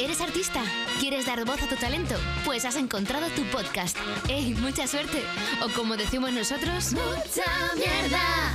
¿Eres 0.00 0.20
artista? 0.20 0.62
¿Quieres 1.00 1.26
dar 1.26 1.44
voz 1.44 1.62
a 1.62 1.68
tu 1.68 1.76
talento? 1.76 2.14
Pues 2.44 2.64
has 2.64 2.76
encontrado 2.76 3.26
tu 3.30 3.42
podcast. 3.44 3.96
¡Ey, 4.28 4.54
mucha 4.54 4.86
suerte! 4.86 5.22
O 5.64 5.68
como 5.74 5.96
decimos 5.96 6.32
nosotros, 6.32 6.92
¡mucha 6.92 7.74
mierda! 7.74 8.54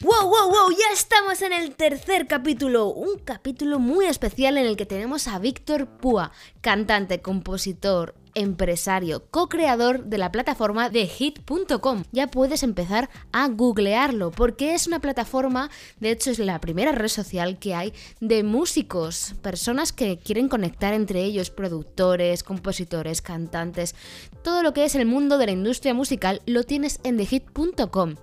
¡Wow, 0.00 0.28
wow, 0.28 0.50
wow! 0.50 0.70
Ya 0.70 0.92
estamos 0.92 1.40
en 1.42 1.52
el 1.52 1.74
tercer 1.74 2.26
capítulo. 2.26 2.88
Un 2.88 3.18
capítulo 3.18 3.78
muy 3.78 4.06
especial 4.06 4.58
en 4.58 4.66
el 4.66 4.76
que 4.76 4.86
tenemos 4.86 5.26
a 5.28 5.38
Víctor 5.38 5.86
Púa, 5.86 6.30
cantante, 6.60 7.20
compositor, 7.22 8.14
empresario, 8.34 9.24
co-creador 9.30 10.04
de 10.04 10.18
la 10.18 10.32
plataforma 10.32 10.90
de 10.90 11.06
hit.com. 11.06 12.04
Ya 12.12 12.26
puedes 12.26 12.62
empezar 12.62 13.10
a 13.32 13.48
googlearlo 13.48 14.30
porque 14.30 14.74
es 14.74 14.86
una 14.86 15.00
plataforma, 15.00 15.70
de 16.00 16.10
hecho 16.10 16.30
es 16.30 16.38
la 16.38 16.60
primera 16.60 16.92
red 16.92 17.08
social 17.08 17.58
que 17.58 17.74
hay 17.74 17.92
de 18.20 18.42
músicos, 18.42 19.34
personas 19.42 19.92
que 19.92 20.18
quieren 20.18 20.48
conectar 20.48 20.94
entre 20.94 21.22
ellos, 21.24 21.50
productores, 21.50 22.42
compositores, 22.42 23.22
cantantes, 23.22 23.94
todo 24.42 24.62
lo 24.62 24.72
que 24.72 24.84
es 24.84 24.94
el 24.94 25.06
mundo 25.06 25.38
de 25.38 25.46
la 25.46 25.52
industria 25.52 25.94
musical 25.94 26.42
lo 26.46 26.64
tienes 26.64 27.00
en 27.04 27.16
thehit.com 27.16 28.16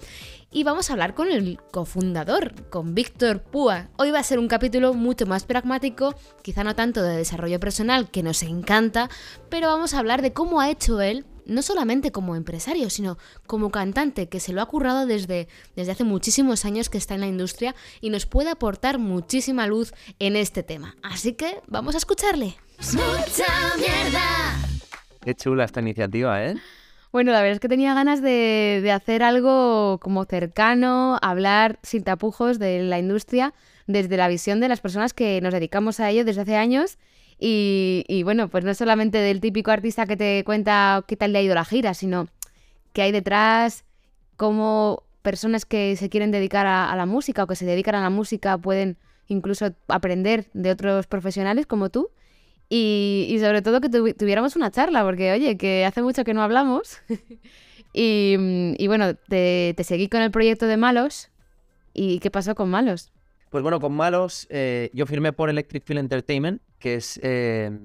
y 0.51 0.63
vamos 0.63 0.89
a 0.89 0.93
hablar 0.93 1.15
con 1.15 1.31
el 1.31 1.59
cofundador, 1.71 2.69
con 2.69 2.93
Víctor 2.93 3.41
Púa. 3.41 3.89
Hoy 3.97 4.11
va 4.11 4.19
a 4.19 4.23
ser 4.23 4.37
un 4.37 4.49
capítulo 4.49 4.93
mucho 4.93 5.25
más 5.25 5.45
pragmático, 5.45 6.13
quizá 6.41 6.63
no 6.65 6.75
tanto 6.75 7.01
de 7.01 7.15
desarrollo 7.15 7.59
personal, 7.59 8.11
que 8.11 8.21
nos 8.21 8.43
encanta, 8.43 9.09
pero 9.49 9.67
vamos 9.67 9.93
a 9.93 9.99
hablar 9.99 10.21
de 10.21 10.33
cómo 10.33 10.59
ha 10.59 10.69
hecho 10.69 10.99
él, 10.99 11.25
no 11.45 11.61
solamente 11.61 12.11
como 12.11 12.35
empresario, 12.35 12.89
sino 12.89 13.17
como 13.47 13.71
cantante, 13.71 14.27
que 14.27 14.41
se 14.41 14.51
lo 14.51 14.61
ha 14.61 14.65
currado 14.65 15.05
desde, 15.05 15.47
desde 15.75 15.93
hace 15.93 16.03
muchísimos 16.03 16.65
años 16.65 16.89
que 16.89 16.97
está 16.97 17.15
en 17.15 17.21
la 17.21 17.27
industria 17.27 17.73
y 18.01 18.09
nos 18.09 18.25
puede 18.25 18.49
aportar 18.49 18.99
muchísima 18.99 19.67
luz 19.67 19.93
en 20.19 20.35
este 20.35 20.63
tema. 20.63 20.97
Así 21.01 21.33
que 21.33 21.61
vamos 21.67 21.95
a 21.95 21.97
escucharle. 21.97 22.57
¡Mucha 22.93 23.77
mierda! 23.77 24.59
Qué 25.23 25.33
chula 25.33 25.63
esta 25.63 25.79
iniciativa, 25.79 26.43
¿eh? 26.43 26.55
Bueno, 27.11 27.33
la 27.33 27.41
verdad 27.41 27.55
es 27.55 27.59
que 27.59 27.67
tenía 27.67 27.93
ganas 27.93 28.21
de, 28.21 28.89
hacer 28.93 29.21
algo 29.21 29.99
como 29.99 30.23
cercano, 30.23 31.17
hablar 31.21 31.77
sin 31.83 32.03
tapujos 32.03 32.57
de 32.57 32.83
la 32.83 32.99
industria 32.99 33.53
desde 33.85 34.15
la 34.15 34.29
visión 34.29 34.61
de 34.61 34.69
las 34.69 34.79
personas 34.79 35.13
que 35.13 35.41
nos 35.41 35.53
dedicamos 35.53 35.99
a 35.99 36.09
ello 36.09 36.23
desde 36.23 36.41
hace 36.41 36.55
años. 36.55 36.97
Y, 37.37 38.21
bueno, 38.23 38.49
pues 38.49 38.63
no 38.63 38.73
solamente 38.73 39.17
del 39.17 39.41
típico 39.41 39.71
artista 39.71 40.05
que 40.05 40.15
te 40.15 40.43
cuenta 40.45 41.03
qué 41.07 41.17
tal 41.17 41.33
le 41.33 41.39
ha 41.39 41.41
ido 41.41 41.55
la 41.55 41.65
gira, 41.65 41.93
sino 41.93 42.27
que 42.93 43.01
hay 43.01 43.11
detrás, 43.11 43.83
cómo 44.37 45.03
personas 45.21 45.65
que 45.65 45.95
se 45.97 46.09
quieren 46.09 46.31
dedicar 46.31 46.65
a, 46.67 46.95
la 46.95 47.05
música 47.05 47.43
o 47.43 47.47
que 47.47 47.55
se 47.55 47.65
dedican 47.65 47.95
a 47.95 48.01
la 48.01 48.09
música 48.09 48.57
pueden 48.57 48.97
incluso 49.27 49.73
aprender 49.87 50.49
de 50.53 50.71
otros 50.71 51.07
profesionales 51.07 51.65
como 51.65 51.89
tú. 51.89 52.09
Y, 52.73 53.37
sobre 53.41 53.61
todo 53.61 53.81
que 53.81 53.89
tuviéramos 53.89 54.55
una 54.55 54.71
charla, 54.71 55.03
porque 55.03 55.33
oye, 55.33 55.57
que 55.57 55.83
hace 55.83 56.01
mucho 56.01 56.23
que 56.23 56.33
no 56.33 56.41
hablamos. 56.41 57.01
y, 57.93 58.87
bueno, 58.87 59.13
te, 59.13 59.75
seguí 59.83 60.07
con 60.07 60.21
el 60.21 60.31
proyecto 60.31 60.67
de 60.67 60.77
Malos. 60.77 61.31
¿Y 61.93 62.19
qué 62.19 62.31
pasó 62.31 62.55
con 62.55 62.69
Malos? 62.69 63.11
Pues 63.49 63.61
bueno, 63.61 63.81
con 63.81 63.91
Malos 63.91 64.47
eh, 64.49 64.89
yo 64.93 65.05
firmé 65.05 65.33
por 65.33 65.49
Electric 65.49 65.83
Field 65.83 65.99
Entertainment, 65.99 66.61
que 66.79 66.95
es, 66.95 67.19
eh, 67.21 67.77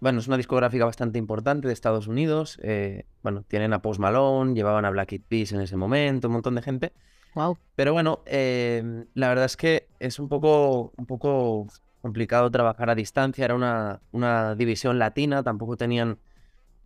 bueno, 0.00 0.20
es 0.20 0.28
una 0.28 0.38
discográfica 0.38 0.86
bastante 0.86 1.18
importante 1.18 1.68
de 1.68 1.74
Estados 1.74 2.06
Unidos. 2.06 2.58
Eh, 2.62 3.04
bueno, 3.22 3.44
tienen 3.46 3.74
a 3.74 3.82
Post 3.82 4.00
Malone, 4.00 4.54
llevaban 4.54 4.86
a 4.86 4.90
Black 4.90 5.12
Eyed 5.12 5.22
Peas 5.28 5.52
en 5.52 5.60
ese 5.60 5.76
momento, 5.76 6.28
un 6.28 6.32
montón 6.32 6.54
de 6.54 6.62
gente. 6.62 6.92
Wow. 7.34 7.58
Pero 7.74 7.92
bueno, 7.92 8.22
la 8.24 9.28
verdad 9.28 9.44
es 9.44 9.58
que 9.58 9.88
es 10.00 10.18
un 10.18 10.30
poco, 10.30 10.94
un 10.96 11.04
poco 11.04 11.66
complicado 12.06 12.52
trabajar 12.52 12.88
a 12.88 12.94
distancia, 12.94 13.44
era 13.44 13.56
una, 13.56 14.00
una 14.12 14.54
división 14.54 14.96
latina, 15.00 15.42
tampoco 15.42 15.76
tenían 15.76 16.18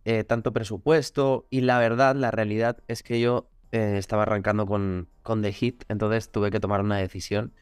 eh, 0.03 0.23
tanto 0.23 0.51
presupuesto 0.51 1.45
y 1.51 1.61
la 1.61 1.77
verdad, 1.77 2.15
la 2.15 2.31
realidad 2.31 2.77
es 2.87 3.03
que 3.03 3.19
yo 3.19 3.47
eh, 3.71 3.97
estaba 3.99 4.23
arrancando 4.23 4.65
con, 4.65 5.09
con 5.21 5.43
The 5.43 5.53
Hit, 5.53 5.83
entonces 5.89 6.31
tuve 6.31 6.49
que 6.49 6.59
tomar 6.59 6.81
una 6.81 6.97
decisión 6.97 7.53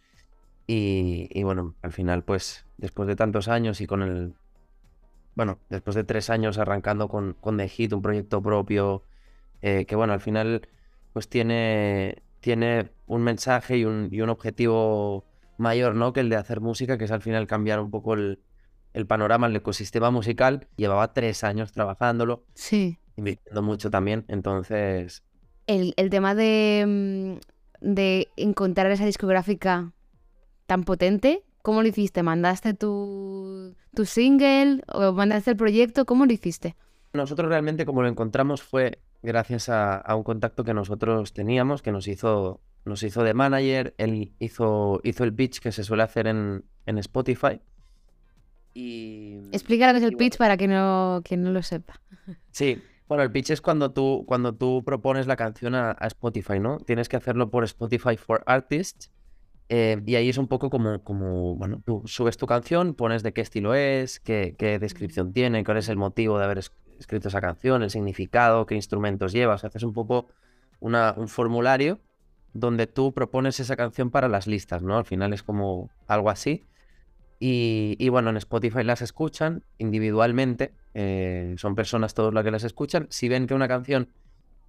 y, 0.67 1.43
bueno, 1.43 1.75
al 1.81 1.91
final 1.91 2.23
pues 2.23 2.65
después 2.77 3.07
de 3.09 3.17
tantos 3.17 3.49
años 3.49 3.81
y 3.81 3.87
con 3.87 4.03
el, 4.03 4.35
bueno, 5.35 5.59
después 5.69 5.97
de 5.97 6.05
tres 6.05 6.29
años 6.29 6.57
arrancando 6.59 7.09
con, 7.09 7.35
con 7.41 7.57
The 7.57 7.67
Hit, 7.67 7.91
un 7.91 8.01
proyecto 8.01 8.41
propio, 8.41 9.03
eh, 9.61 9.85
que 9.85 9.97
bueno, 9.97 10.13
al 10.13 10.21
final 10.21 10.69
pues 11.11 11.27
tiene, 11.27 12.23
tiene 12.39 12.89
un 13.05 13.21
mensaje 13.21 13.79
y 13.79 13.83
un, 13.83 14.07
y 14.11 14.21
un 14.21 14.29
objetivo 14.29 15.25
mayor, 15.59 15.95
¿no? 15.95 16.13
Que 16.13 16.21
el 16.21 16.29
de 16.29 16.35
hacer 16.35 16.61
música, 16.61 16.97
que 16.97 17.05
es 17.05 17.11
al 17.11 17.21
final 17.21 17.47
cambiar 17.47 17.79
un 17.79 17.91
poco 17.91 18.13
el, 18.13 18.39
panorama, 19.07 19.47
el 19.47 19.55
ecosistema 19.55 20.11
musical. 20.11 20.67
Llevaba 20.75 21.13
tres 21.13 21.43
años 21.43 21.71
trabajándolo. 21.71 22.45
Sí. 22.53 22.99
Invirtiendo 23.15 23.61
mucho 23.61 23.89
también. 23.89 24.25
Entonces. 24.27 25.23
El, 25.67 25.93
tema 26.09 26.33
de, 26.33 26.85
mm, 26.87 27.85
de 27.93 28.27
encontrar 28.37 28.89
esa 28.91 29.05
discográfica 29.05 29.93
tan 30.65 30.83
potente, 30.83 31.43
¿cómo 31.61 31.81
lo 31.81 31.87
hiciste? 31.87 32.23
¿Mandaste 32.23 32.73
tu, 32.73 33.75
tu 33.93 34.05
single 34.05 34.81
o 34.87 35.11
mandaste 35.13 35.51
el 35.51 35.57
proyecto? 35.57 36.05
¿Cómo 36.05 36.25
lo 36.25 36.33
hiciste? 36.33 36.75
Nosotros 37.13 37.49
realmente 37.49 37.85
como 37.85 38.01
lo 38.01 38.07
encontramos 38.07 38.61
fue 38.61 38.99
gracias 39.21 39.69
a, 39.69 39.95
a, 39.97 40.15
un 40.15 40.23
contacto 40.23 40.63
que 40.63 40.73
nosotros 40.73 41.33
teníamos, 41.33 41.81
que 41.81 41.91
nos 41.91 42.07
hizo 42.07 42.61
nos 42.89 43.03
hizo 43.03 43.23
de 43.23 43.33
manager, 43.33 43.93
él 43.97 44.33
hizo, 44.39 44.99
hizo 45.03 45.23
el 45.23 45.33
pitch 45.33 45.59
que 45.59 45.71
se 45.71 45.83
suele 45.83 46.03
hacer 46.03 46.27
en, 46.27 46.63
Spotify. 46.85 47.61
Y, 48.73 49.37
Explica 49.51 49.87
lo 49.87 49.93
que 49.93 49.99
es 49.99 50.11
el 50.11 50.17
pitch 50.17 50.37
para 50.37 50.57
que 50.57 50.67
no, 50.67 51.21
no 51.21 51.51
lo 51.51 51.61
sepa. 51.61 52.01
Sí, 52.51 52.81
bueno, 53.07 53.23
el 53.23 53.31
pitch 53.31 53.51
es 53.51 53.61
cuando 53.61 53.91
tú, 53.91 54.23
cuando 54.27 54.53
tú 54.55 54.83
propones 54.83 55.27
la 55.27 55.35
canción 55.35 55.75
a, 55.75 55.95
Spotify, 56.01 56.59
¿no? 56.59 56.77
Tienes 56.77 57.09
que 57.09 57.17
hacerlo 57.17 57.49
por 57.49 57.63
Spotify 57.63 58.17
for 58.17 58.43
Artists. 58.45 59.11
Eh, 59.69 60.01
y 60.05 60.15
ahí 60.15 60.29
es 60.29 60.37
un 60.37 60.47
poco 60.47 60.69
como, 60.69 61.03
como, 61.03 61.55
bueno, 61.55 61.81
tú 61.85 62.01
subes 62.05 62.37
tu 62.37 62.47
canción, 62.47 62.95
pones 62.95 63.21
de 63.21 63.33
qué 63.33 63.41
estilo 63.41 63.75
es, 63.75 64.19
qué, 64.19 64.55
qué 64.57 64.79
descripción 64.79 65.31
tiene, 65.31 65.63
cuál 65.63 65.77
es 65.77 65.89
el 65.89 65.97
motivo 65.97 66.39
de 66.39 66.45
haber 66.45 66.59
escrito 66.99 67.27
esa 67.27 67.39
canción, 67.39 67.83
el 67.83 67.91
significado, 67.91 68.65
qué 68.65 68.75
instrumentos 68.75 69.31
llevas. 69.31 69.63
Haces 69.63 69.83
un 69.83 69.93
poco 69.93 70.27
una, 70.79 71.13
un 71.17 71.27
formulario 71.27 71.99
donde 72.53 72.87
tú 72.87 73.13
propones 73.13 73.59
esa 73.59 73.75
canción 73.75 74.09
para 74.09 74.27
las 74.27 74.47
listas, 74.47 74.81
¿no? 74.81 74.97
Al 74.97 75.05
final 75.05 75.33
es 75.33 75.43
como 75.43 75.89
algo 76.07 76.29
así. 76.29 76.65
Y, 77.41 78.09
bueno, 78.09 78.31
en 78.31 78.37
Spotify 78.37 78.83
las 78.83 79.01
escuchan 79.01 79.63
individualmente, 79.77 80.73
eh, 80.93 81.55
son 81.57 81.73
personas 81.73 82.13
todas 82.13 82.33
las 82.33 82.43
que 82.43 82.51
las 82.51 82.65
escuchan. 82.65 83.07
Si 83.09 83.29
ven 83.29 83.47
que 83.47 83.53
una 83.53 83.69
canción 83.69 84.09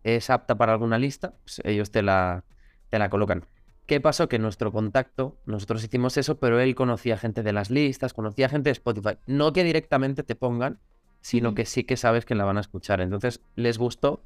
es 0.04 0.30
apta 0.30 0.56
para 0.56 0.72
alguna 0.72 0.96
lista, 0.96 1.34
pues 1.42 1.60
ellos 1.64 1.90
te 1.90 2.02
la, 2.02 2.44
te 2.88 3.00
la 3.00 3.10
colocan. 3.10 3.44
¿Qué 3.86 4.00
pasó? 4.00 4.28
Que 4.28 4.38
nuestro 4.38 4.70
contacto, 4.70 5.36
nosotros 5.46 5.82
hicimos 5.82 6.16
eso, 6.16 6.38
pero 6.38 6.60
él 6.60 6.76
conocía 6.76 7.18
gente 7.18 7.42
de 7.42 7.52
las 7.52 7.70
listas, 7.70 8.14
conocía 8.14 8.48
gente 8.48 8.68
de 8.68 8.72
Spotify. 8.72 9.18
No 9.26 9.52
que 9.52 9.64
directamente 9.64 10.22
te 10.22 10.36
pongan, 10.36 10.78
sino 11.22 11.56
que 11.56 11.66
sí 11.66 11.82
que 11.82 11.96
sabes 11.96 12.24
que 12.24 12.36
la 12.36 12.44
van 12.44 12.56
a 12.56 12.60
escuchar. 12.60 13.00
Entonces 13.00 13.40
les 13.56 13.78
gustó 13.78 14.22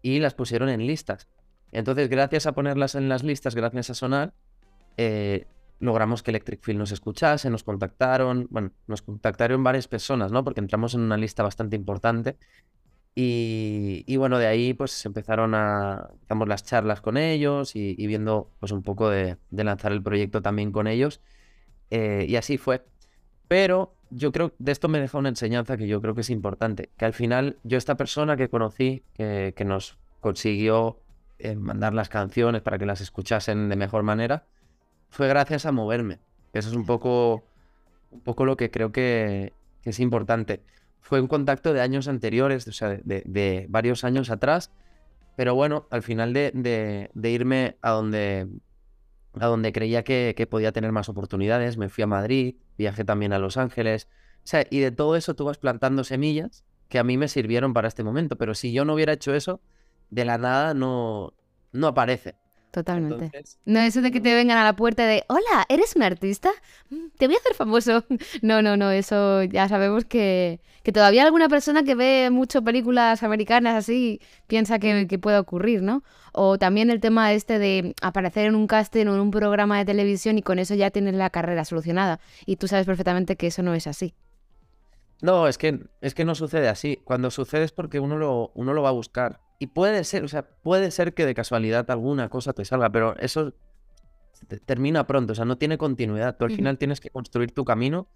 y 0.00 0.20
las 0.20 0.32
pusieron 0.32 0.70
en 0.70 0.86
listas. 0.86 1.28
Entonces, 1.72 2.08
gracias 2.08 2.46
a 2.46 2.52
ponerlas 2.52 2.94
en 2.94 3.08
las 3.08 3.22
listas, 3.22 3.54
gracias 3.54 3.90
a 3.90 3.94
sonar, 3.94 4.32
eh, 4.96 5.46
logramos 5.78 6.22
que 6.22 6.30
Electric 6.30 6.62
Field 6.62 6.78
nos 6.78 6.92
escuchase, 6.92 7.50
nos 7.50 7.64
contactaron, 7.64 8.46
bueno, 8.50 8.72
nos 8.86 9.02
contactaron 9.02 9.62
varias 9.62 9.88
personas, 9.88 10.32
¿no? 10.32 10.42
Porque 10.44 10.60
entramos 10.60 10.94
en 10.94 11.00
una 11.00 11.16
lista 11.16 11.42
bastante 11.42 11.76
importante. 11.76 12.36
Y, 13.18 14.14
bueno, 14.18 14.38
de 14.38 14.46
ahí 14.46 14.74
pues 14.74 15.06
empezaron 15.06 15.54
a, 15.54 16.10
digamos, 16.22 16.48
las 16.48 16.64
charlas 16.64 17.00
con 17.00 17.16
ellos 17.16 17.74
y, 17.74 17.94
viendo 18.06 18.50
pues 18.60 18.72
un 18.72 18.82
poco 18.82 19.08
de, 19.08 19.38
lanzar 19.50 19.92
el 19.92 20.02
proyecto 20.02 20.42
también 20.42 20.70
con 20.70 20.86
ellos. 20.86 21.22
Eh, 21.90 22.26
y 22.28 22.36
así 22.36 22.58
fue. 22.58 22.84
Pero 23.48 23.94
yo 24.10 24.32
creo, 24.32 24.52
de 24.58 24.72
esto 24.72 24.88
me 24.88 25.00
deja 25.00 25.16
una 25.16 25.30
enseñanza 25.30 25.78
que 25.78 25.86
yo 25.86 26.02
creo 26.02 26.14
que 26.14 26.20
es 26.22 26.30
importante, 26.30 26.90
que 26.98 27.06
al 27.06 27.14
final 27.14 27.58
yo 27.64 27.78
esta 27.78 27.96
persona 27.96 28.36
que 28.36 28.48
conocí, 28.50 29.02
que 29.14 29.64
nos 29.64 29.98
consiguió 30.20 31.00
mandar 31.56 31.94
las 31.94 32.08
canciones 32.08 32.62
para 32.62 32.78
que 32.78 32.86
las 32.86 33.00
escuchasen 33.00 33.68
de 33.68 33.76
mejor 33.76 34.02
manera, 34.02 34.46
fue 35.10 35.28
gracias 35.28 35.66
a 35.66 35.72
moverme. 35.72 36.18
Eso 36.52 36.70
es 36.70 36.74
un 36.74 36.86
poco, 36.86 37.44
un 38.10 38.20
poco 38.20 38.44
lo 38.44 38.56
que 38.56 38.70
creo 38.70 38.92
que, 38.92 39.52
es 39.84 40.00
importante. 40.00 40.62
Fue 41.00 41.20
un 41.20 41.28
contacto 41.28 41.72
de 41.72 41.80
años 41.80 42.08
anteriores, 42.08 42.66
o 42.66 42.72
sea, 42.72 42.98
de, 43.04 43.66
varios 43.68 44.02
años 44.02 44.30
atrás, 44.30 44.72
pero 45.36 45.54
bueno, 45.54 45.86
al 45.90 46.02
final 46.02 46.32
de, 46.32 47.10
irme 47.22 47.76
a 47.82 47.90
donde, 47.90 48.48
a 49.38 49.46
donde 49.46 49.72
creía 49.72 50.02
que, 50.02 50.34
que, 50.36 50.46
podía 50.46 50.72
tener 50.72 50.90
más 50.90 51.08
oportunidades, 51.08 51.76
me 51.76 51.88
fui 51.88 52.02
a 52.02 52.08
Madrid, 52.08 52.56
viajé 52.76 53.04
también 53.04 53.32
a 53.32 53.38
Los 53.38 53.56
Ángeles, 53.56 54.08
o 54.38 54.48
sea, 54.48 54.66
y 54.70 54.80
de 54.80 54.90
todo 54.90 55.16
eso 55.16 55.34
tú 55.34 55.44
vas 55.44 55.58
plantando 55.58 56.02
semillas 56.04 56.64
que 56.88 56.98
a 56.98 57.04
mí 57.04 57.16
me 57.16 57.28
sirvieron 57.28 57.74
para 57.74 57.88
este 57.88 58.04
momento, 58.04 58.36
pero 58.36 58.54
si 58.54 58.72
yo 58.72 58.84
no 58.84 58.94
hubiera 58.94 59.12
hecho 59.12 59.34
eso, 59.34 59.60
de 60.10 60.24
la 60.24 60.38
nada 60.38 60.74
no, 60.74 61.34
no 61.72 61.86
aparece. 61.88 62.36
Totalmente. 62.70 63.32
Entonces, 63.32 63.58
No, 63.64 63.80
eso 63.80 64.02
de 64.02 64.10
que 64.10 64.20
te 64.20 64.34
vengan 64.34 64.58
a 64.58 64.64
la 64.64 64.76
puerta 64.76 65.06
de, 65.06 65.24
hola, 65.28 65.64
¿eres 65.70 65.96
un 65.96 66.02
artista? 66.02 66.50
Mm, 66.90 67.08
Te 67.16 67.26
voy 67.26 67.36
a 67.36 67.38
hacer 67.38 67.54
famoso. 67.54 68.04
No, 68.42 68.60
no, 68.62 68.76
no, 68.76 68.90
eso 68.90 69.42
ya 69.44 69.68
sabemos 69.68 70.04
que, 70.04 70.60
que 70.82 70.92
todavía 70.92 71.24
alguna 71.24 71.48
persona 71.48 71.84
que 71.84 71.94
ve 71.94 72.28
mucho 72.30 72.62
películas 72.62 73.22
americanas 73.22 73.76
así 73.76 74.20
piensa 74.46 74.78
que, 74.78 75.06
que 75.06 75.18
puede 75.18 75.38
ocurrir, 75.38 75.82
¿no? 75.82 76.02
O 76.32 76.58
también 76.58 76.90
el 76.90 77.00
tema 77.00 77.32
este 77.32 77.58
de 77.58 77.94
aparecer 78.02 78.46
en 78.46 78.54
un 78.54 78.66
casting 78.66 79.06
o 79.06 79.14
en 79.14 79.20
un 79.20 79.30
programa 79.30 79.78
de 79.78 79.86
televisión 79.86 80.36
y 80.36 80.42
con 80.42 80.58
eso 80.58 80.74
ya 80.74 80.90
tienes 80.90 81.14
la 81.14 81.30
carrera 81.30 81.64
solucionada. 81.64 82.20
Y 82.44 82.56
tú 82.56 82.68
sabes 82.68 82.84
perfectamente 82.86 83.36
que 83.36 83.46
eso 83.46 83.62
no 83.62 83.72
es 83.74 83.86
así. 83.86 84.14
No, 85.20 85.48
es 85.48 85.58
que, 85.58 85.80
es 86.00 86.14
que 86.14 86.24
no 86.24 86.34
sucede 86.34 86.68
así. 86.68 87.00
Cuando 87.04 87.30
sucede 87.30 87.64
es 87.64 87.72
porque 87.72 88.00
uno 88.00 88.16
lo, 88.18 88.50
uno 88.54 88.72
lo 88.74 88.82
va 88.82 88.90
a 88.90 88.92
buscar. 88.92 89.40
Y 89.58 89.68
puede 89.68 90.04
ser, 90.04 90.24
o 90.24 90.28
sea, 90.28 90.42
puede 90.46 90.90
ser 90.90 91.14
que 91.14 91.24
de 91.24 91.34
casualidad 91.34 91.90
alguna 91.90 92.28
cosa 92.28 92.52
te 92.52 92.64
salga, 92.64 92.90
pero 92.90 93.16
eso 93.18 93.54
te- 94.48 94.58
termina 94.60 95.06
pronto, 95.06 95.32
o 95.32 95.36
sea, 95.36 95.44
no 95.46 95.56
tiene 95.56 95.78
continuidad. 95.78 96.36
Tú 96.36 96.44
al 96.44 96.50
final 96.52 96.76
tienes 96.78 97.00
que 97.00 97.10
construir 97.10 97.52
tu 97.52 97.64
camino 97.64 98.06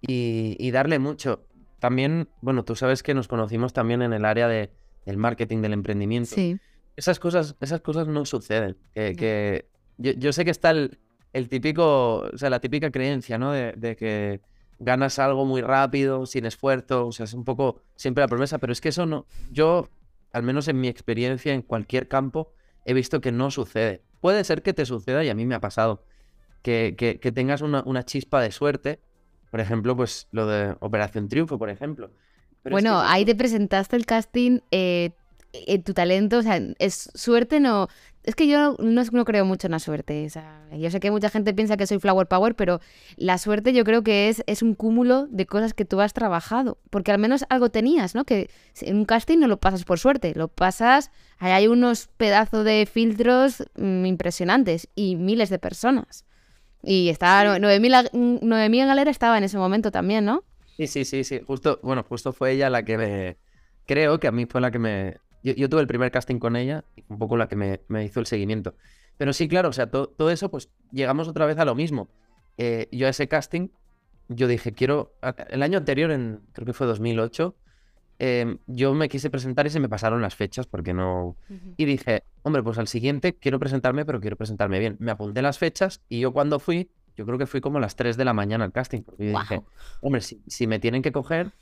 y, 0.00 0.56
y 0.58 0.70
darle 0.70 0.98
mucho. 0.98 1.46
También, 1.78 2.28
bueno, 2.40 2.64
tú 2.64 2.76
sabes 2.76 3.02
que 3.02 3.14
nos 3.14 3.28
conocimos 3.28 3.72
también 3.72 4.02
en 4.02 4.12
el 4.12 4.24
área 4.24 4.46
de, 4.48 4.70
del 5.06 5.16
marketing, 5.16 5.62
del 5.62 5.72
emprendimiento. 5.72 6.34
Sí. 6.34 6.58
Esas 6.96 7.18
cosas, 7.18 7.56
esas 7.60 7.80
cosas 7.80 8.06
no 8.06 8.24
suceden. 8.24 8.76
Que, 8.92 9.10
No. 9.12 9.16
que- 9.16 9.68
yo, 9.96 10.12
yo 10.12 10.32
sé 10.32 10.44
que 10.44 10.50
está 10.50 10.70
el, 10.70 10.98
el 11.32 11.48
típico, 11.48 12.18
o 12.32 12.36
sea, 12.38 12.50
la 12.50 12.60
típica 12.60 12.90
creencia, 12.90 13.38
¿no? 13.38 13.52
De, 13.52 13.72
de 13.72 13.96
que 13.96 14.40
ganas 14.78 15.18
algo 15.18 15.44
muy 15.46 15.62
rápido, 15.62 16.26
sin 16.26 16.44
esfuerzo, 16.46 17.06
o 17.06 17.12
sea, 17.12 17.24
es 17.24 17.32
un 17.34 17.44
poco 17.44 17.80
siempre 17.96 18.22
la 18.22 18.28
promesa, 18.28 18.58
pero 18.58 18.72
es 18.72 18.80
que 18.80 18.88
eso 18.90 19.06
no, 19.06 19.24
yo, 19.50 19.88
al 20.34 20.42
menos 20.42 20.68
en 20.68 20.80
mi 20.80 20.88
experiencia 20.88 21.54
en 21.54 21.62
cualquier 21.62 22.08
campo, 22.08 22.52
he 22.84 22.92
visto 22.92 23.20
que 23.20 23.32
no 23.32 23.50
sucede. 23.50 24.02
Puede 24.20 24.44
ser 24.44 24.62
que 24.62 24.74
te 24.74 24.84
suceda 24.86 25.24
y 25.24 25.28
a 25.30 25.34
mí 25.34 25.46
me 25.46 25.54
ha 25.54 25.60
pasado, 25.60 26.04
que, 26.62 26.94
que- 26.98 27.20
que 27.20 27.32
tengas 27.32 27.62
una, 27.62 27.82
una 27.86 28.04
chispa 28.04 28.40
de 28.42 28.50
suerte, 28.52 29.00
por 29.50 29.60
ejemplo, 29.60 29.96
pues 29.96 30.28
lo 30.32 30.46
de 30.46 30.76
Operación 30.80 31.28
Triunfo, 31.28 31.58
por 31.58 31.70
ejemplo. 31.70 32.10
Pero 32.62 32.76
es 32.76 32.82
que 32.82 32.88
Bueno, 32.88 33.02
eso- 33.02 33.08
ahí 33.10 33.24
te 33.24 33.34
presentaste 33.34 33.96
el 33.96 34.06
casting, 34.06 34.60
eh, 34.70 35.10
eh, 35.52 35.78
tu 35.82 35.94
talento, 35.94 36.38
o 36.38 36.42
sea, 36.42 36.60
es 36.78 37.10
suerte, 37.14 37.60
no. 37.60 37.88
Es 38.24 38.34
que 38.34 38.46
yo 38.48 38.76
no, 38.78 39.04
no 39.04 39.24
creo 39.24 39.44
mucho 39.44 39.66
en 39.66 39.72
la 39.72 39.78
suerte. 39.78 40.24
o 40.26 40.30
sea, 40.30 40.62
yo 40.72 40.90
sé 40.90 40.98
que 40.98 41.10
mucha 41.10 41.28
gente 41.28 41.52
piensa 41.52 41.76
que 41.76 41.86
soy 41.86 41.98
flower 41.98 42.26
power, 42.26 42.54
pero 42.54 42.80
la 43.16 43.36
suerte 43.38 43.72
yo 43.74 43.84
creo 43.84 44.02
que 44.02 44.28
es, 44.30 44.42
es 44.46 44.62
un 44.62 44.74
cúmulo 44.74 45.26
de 45.26 45.44
cosas 45.46 45.74
que 45.74 45.84
tú 45.84 46.00
has 46.00 46.14
trabajado. 46.14 46.78
Porque 46.90 47.12
al 47.12 47.18
menos 47.18 47.44
algo 47.50 47.70
tenías, 47.70 48.14
¿no? 48.14 48.24
Que 48.24 48.48
en 48.80 48.96
un 48.96 49.04
casting 49.04 49.38
no 49.38 49.46
lo 49.46 49.58
pasas 49.58 49.84
por 49.84 49.98
suerte, 49.98 50.32
lo 50.34 50.48
pasas. 50.48 51.10
ahí 51.38 51.52
Hay 51.52 51.66
unos 51.68 52.08
pedazos 52.16 52.64
de 52.64 52.86
filtros 52.90 53.62
mm, 53.76 54.06
impresionantes 54.06 54.88
y 54.94 55.16
miles 55.16 55.50
de 55.50 55.58
personas. 55.58 56.24
Y 56.82 57.10
estaba 57.10 57.58
Noemí, 57.58 57.88
la- 57.88 58.08
Noemí 58.12 58.78
Galera 58.84 59.10
estaba 59.10 59.38
en 59.38 59.44
ese 59.44 59.58
momento 59.58 59.90
también, 59.90 60.24
¿no? 60.24 60.44
Sí, 60.76 60.86
sí, 60.86 61.04
sí, 61.04 61.24
sí. 61.24 61.40
Justo, 61.46 61.78
bueno, 61.82 62.02
justo 62.02 62.32
fue 62.32 62.52
ella 62.52 62.68
la 62.70 62.84
que 62.84 62.98
me. 62.98 63.36
Creo 63.86 64.18
que 64.18 64.28
a 64.28 64.32
mí 64.32 64.46
fue 64.46 64.60
la 64.60 64.70
que 64.70 64.78
me. 64.78 65.18
Yo, 65.44 65.52
yo 65.54 65.68
tuve 65.68 65.80
el 65.82 65.86
primer 65.86 66.10
casting 66.10 66.38
con 66.40 66.56
ella 66.56 66.84
un 67.08 67.18
poco 67.18 67.36
la 67.36 67.46
que 67.48 67.54
me, 67.54 67.80
me 67.86 68.04
hizo 68.04 68.18
el 68.18 68.26
seguimiento. 68.26 68.74
Pero 69.16 69.32
sí, 69.32 69.46
claro, 69.46 69.68
o 69.68 69.72
sea, 69.72 69.88
to- 69.90 70.08
todo 70.08 70.30
eso, 70.30 70.50
pues 70.50 70.70
llegamos 70.90 71.28
otra 71.28 71.46
vez 71.46 71.56
a 71.58 71.64
lo 71.64 71.76
mismo. 71.76 72.08
Eh, 72.58 72.88
yo 72.90 73.06
a 73.06 73.10
ese 73.10 73.28
casting, 73.28 73.68
yo 74.28 74.48
dije, 74.48 74.72
quiero. 74.72 75.14
El 75.50 75.62
año 75.62 75.78
anterior, 75.78 76.10
en 76.10 76.40
creo 76.52 76.66
que 76.66 76.72
fue 76.72 76.86
2008, 76.88 77.54
em, 78.18 78.58
yo 78.66 78.94
me 78.94 79.08
quise 79.08 79.28
presentar 79.30 79.66
y 79.66 79.70
se 79.70 79.80
me 79.80 79.88
pasaron 79.88 80.22
las 80.22 80.34
fechas 80.34 80.66
porque 80.66 80.94
no. 80.94 81.36
Y 81.76 81.84
dije, 81.84 82.24
hombre, 82.42 82.62
pues 82.62 82.78
al 82.78 82.88
siguiente 82.88 83.34
quiero 83.34 83.58
presentarme, 83.58 84.04
pero 84.04 84.20
quiero 84.20 84.36
presentarme 84.36 84.78
bien. 84.78 84.96
Me 84.98 85.10
apunté 85.10 85.42
las 85.42 85.58
fechas 85.58 86.00
y 86.08 86.20
yo 86.20 86.32
cuando 86.32 86.58
fui, 86.58 86.90
yo 87.16 87.26
creo 87.26 87.38
que 87.38 87.46
fui 87.46 87.60
como 87.60 87.78
a 87.78 87.80
las 87.80 87.96
3 87.96 88.16
de 88.16 88.24
la 88.24 88.32
mañana 88.32 88.64
al 88.64 88.72
casting. 88.72 89.02
Porque 89.02 89.26
yo 89.30 89.38
dije, 89.40 89.62
hombre, 90.00 90.20
si, 90.20 90.42
si 90.46 90.66
me 90.66 90.78
tienen 90.78 91.02
que 91.02 91.12
coger, 91.12 91.52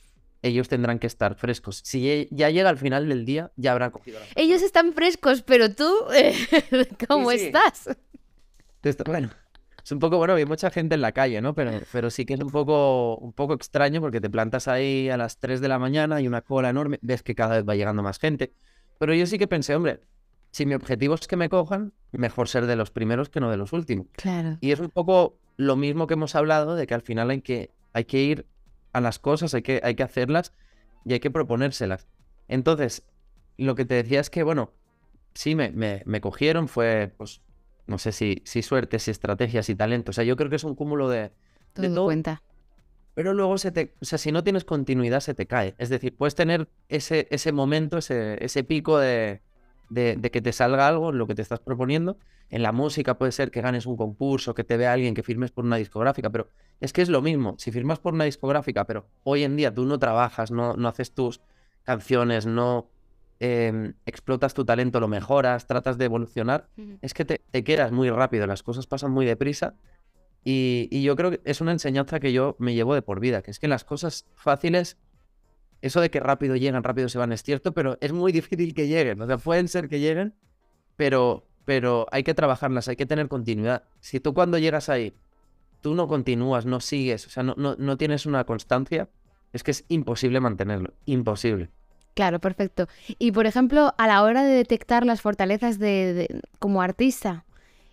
ellos 0.43 0.69
tendrán 0.69 0.99
que 0.99 1.07
estar 1.07 1.35
frescos. 1.37 1.81
Si 1.85 2.29
ya 2.31 2.51
llega 2.51 2.69
al 2.69 2.79
final 2.79 3.09
del 3.09 3.25
día, 3.25 3.53
ya 3.57 3.73
habrán 3.73 3.91
cogido 3.93 4.19
la 4.21 4.27
Ellos 4.35 4.63
están 4.63 4.93
frescos, 4.93 5.43
pero 5.43 5.73
tú, 5.75 5.89
eh, 6.15 6.35
¿cómo 7.09 7.31
Sí, 7.31 7.39
sí. 7.39 7.45
estás? 7.47 7.89
Bueno, 9.07 9.31
es 9.85 9.93
un 9.93 10.01
poco, 10.01 10.17
bueno, 10.19 10.35
hay 10.35 10.45
mucha 10.45 10.71
gente 10.71 10.97
en 10.97 11.01
la 11.01 11.13
calle, 11.13 11.41
¿no? 11.41 11.55
Pero, 11.55 11.71
pero 11.93 12.11
sí 12.11 12.25
que 12.25 12.35
es 12.35 12.41
un 12.41 12.51
poco, 12.51 13.17
un 13.17 13.33
poco 13.33 13.55
extraño 13.55 14.01
porque 14.01 14.21
te 14.21 14.29
plantas 14.29 14.67
ahí 14.69 15.09
a 15.09 15.17
las 15.17 15.39
3 15.39 15.61
de 15.61 15.69
la 15.69 15.79
mañana 15.79 16.21
y 16.21 16.27
una 16.27 16.43
cola 16.43 16.71
enorme, 16.71 16.99
ves 17.03 17.23
que 17.23 17.35
cada 17.35 17.57
vez 17.57 17.69
va 17.69 17.77
llegando 17.77 18.03
más 18.03 18.19
gente. 18.19 18.53
Pero 18.99 19.15
yo 19.15 19.27
sí 19.27 19.39
que 19.39 19.47
pensé, 19.47 19.75
hombre, 19.77 20.01
si 20.51 20.67
mi 20.67 20.75
objetivo 20.75 21.15
es 21.15 21.27
que 21.29 21.37
me 21.37 21.49
cojan, 21.49 21.93
mejor 22.11 22.49
ser 22.49 22.67
de 22.67 22.77
los 22.77 22.91
primeros 22.91 23.29
que 23.29 23.41
no 23.41 23.51
de 23.51 23.57
los 23.57 23.73
últimos. 23.73 24.07
Claro. 24.13 24.59
Y 24.61 24.73
es 24.73 24.81
un 24.81 24.91
poco 24.91 25.39
lo 25.57 25.77
mismo 25.77 26.07
que 26.07 26.15
hemos 26.15 26.35
hablado 26.35 26.75
de 26.75 26.87
que 26.87 26.95
al 26.95 27.03
final 27.03 27.31
hay 27.31 27.41
que, 27.43 27.71
hay 27.93 28.05
que 28.05 28.21
ir 28.21 28.47
a 28.93 29.01
las 29.01 29.19
cosas, 29.19 29.55
hay 29.55 29.63
que, 29.63 29.81
hay 29.85 29.95
que 29.95 30.03
hacerlas 30.03 30.53
y 31.05 31.13
hay 31.15 31.21
que 31.21 31.31
proponérselas. 31.31 32.09
Entonces, 32.49 33.05
lo 33.57 33.75
que 33.75 33.85
te 33.85 33.95
decía 33.97 34.21
es 34.21 34.31
que, 34.31 34.43
bueno, 34.43 34.73
sí, 35.35 35.55
me, 35.55 35.71
me, 35.73 36.03
me 36.07 36.21
cogieron, 36.21 36.69
fue, 36.69 37.15
pues, 37.17 37.43
no 37.87 37.99
sé 37.99 38.13
si, 38.13 38.43
si 38.45 38.63
suerte, 38.63 38.99
si 38.99 39.11
estrategias, 39.11 39.67
si 39.67 39.75
talento. 39.77 40.11
O 40.11 40.13
sea, 40.15 40.25
yo 40.25 40.37
creo 40.37 40.51
que 40.51 40.57
es 40.57 40.65
un 40.65 40.75
cúmulo 40.77 41.09
de, 41.09 41.33
de 41.77 41.91
Todo 41.91 42.05
cuenta. 42.05 42.43
pero 43.15 43.35
luego 43.35 43.59
se 43.59 43.73
te, 43.73 43.95
o 44.01 44.05
sea, 44.05 44.19
si 44.19 44.33
no 44.33 44.43
tienes 44.45 44.65
continuidad, 44.65 45.21
se 45.21 45.35
te 45.35 45.47
cae. 45.47 45.75
Es 45.79 45.91
decir, 45.91 46.17
puedes 46.17 46.35
tener 46.35 46.71
ese, 46.89 47.29
ese 47.31 47.53
momento, 47.53 47.99
ese, 47.99 48.43
ese 48.45 48.65
pico 48.65 48.99
de, 48.99 49.43
de, 49.91 50.17
de 50.17 50.31
que 50.31 50.41
te 50.43 50.53
salga 50.53 50.89
algo 50.89 51.13
lo 51.13 51.27
que 51.27 51.35
te 51.35 51.43
estás 51.43 51.61
proponiendo. 51.61 52.19
En 52.53 52.63
la 52.63 52.71
música 52.71 53.17
puede 53.17 53.33
ser 53.33 53.51
que 53.51 53.63
ganes 53.63 53.87
un 53.87 53.97
concurso, 53.97 54.55
que 54.55 54.63
te 54.63 54.77
vea 54.77 54.93
alguien, 54.93 55.15
que 55.15 55.23
firmes 55.23 55.51
por 55.51 55.65
una 55.65 55.77
discográfica, 55.77 56.29
pero 56.29 56.49
es 56.81 56.93
que 56.93 57.01
es 57.01 57.09
lo 57.09 57.23
mismo. 57.23 57.55
Si 57.59 57.73
firmas 57.73 57.99
por 57.99 58.13
una 58.13 58.25
discográfica, 58.25 58.85
pero 58.85 59.09
hoy 59.25 59.43
en 59.43 59.57
día 59.57 59.73
tú 59.73 59.87
no 59.87 59.99
trabajas, 59.99 60.51
no, 60.51 60.75
no 60.75 60.89
haces 60.89 61.15
tus 61.15 61.41
canciones, 61.83 62.45
no 62.45 62.91
em, 63.41 63.95
explotas 64.05 64.53
tu 64.53 64.67
talento, 64.67 65.01
lo 65.01 65.09
mejoras, 65.09 65.67
tratas 65.67 65.97
de 65.97 66.05
evolucionar, 66.05 66.69
es 67.01 67.15
que 67.15 67.25
te, 67.25 67.41
te 67.51 67.65
quedas 67.65 67.91
muy 67.91 68.11
rápido, 68.11 68.47
las 68.47 68.63
cosas 68.63 68.87
pasan 68.87 69.13
muy 69.13 69.25
deprisa 69.25 69.75
y, 70.45 70.89
y 70.91 71.03
yo 71.03 71.17
creo 71.17 71.31
que 71.31 71.41
es 71.45 71.63
una 71.63 71.73
enseñanza 71.73 72.21
que 72.21 72.35
yo 72.35 72.55
me 72.59 72.75
llevo 72.75 72.95
de 72.95 73.01
por 73.01 73.19
vida, 73.19 73.41
que 73.41 73.51
es 73.51 73.59
que 73.59 73.67
las 73.67 73.85
cosas 73.85 74.27
fáciles, 74.35 74.99
eso 75.81 76.03
de 76.03 76.11
que 76.11 76.21
rápido 76.21 76.57
llegan, 76.57 76.85
rápido 76.85 77.09
se 77.09 77.17
van, 77.17 77.33
es 77.33 77.43
cierto, 77.43 77.73
pero 77.73 77.97
es 78.03 78.13
muy 78.13 78.31
difícil 78.33 78.75
que 78.75 78.89
lleguen. 78.89 79.23
O 79.23 79.27
sea, 79.27 79.39
pueden 79.39 79.69
ser 79.69 79.89
que 79.89 80.01
lleguen, 80.01 80.35
pero, 80.97 81.49
pero 81.65 82.07
hay 82.13 82.23
que 82.25 82.35
trabajarlas, 82.35 82.89
hay 82.89 82.97
que 82.97 83.07
tener 83.07 83.29
continuidad. 83.29 83.85
Si 84.01 84.21
tú 84.21 84.35
cuando 84.35 84.59
llegas 84.59 84.89
ahí, 84.89 85.15
tú 85.81 85.95
no 85.95 86.09
continúas, 86.09 86.67
no 86.67 86.81
sigues, 86.81 87.27
o 87.27 87.31
sea, 87.31 87.43
no, 87.43 87.55
no, 87.57 87.77
no 87.79 87.97
tienes 87.99 88.27
una 88.27 88.45
constancia, 88.45 89.11
es 89.53 89.63
que 89.65 89.73
es 89.73 89.85
imposible 89.89 90.41
mantenerlo, 90.41 90.95
imposible. 91.07 91.71
Claro, 92.15 92.41
perfecto. 92.41 92.89
Y 93.19 93.33
por 93.33 93.47
ejemplo, 93.47 93.95
a 93.97 94.07
la 94.07 94.23
hora 94.23 94.43
de 94.45 94.53
detectar 94.55 95.07
las 95.07 95.23
fortalezas 95.23 95.79
de, 95.79 96.13
de- 96.13 96.41
como 96.59 96.83
artista, 96.83 97.45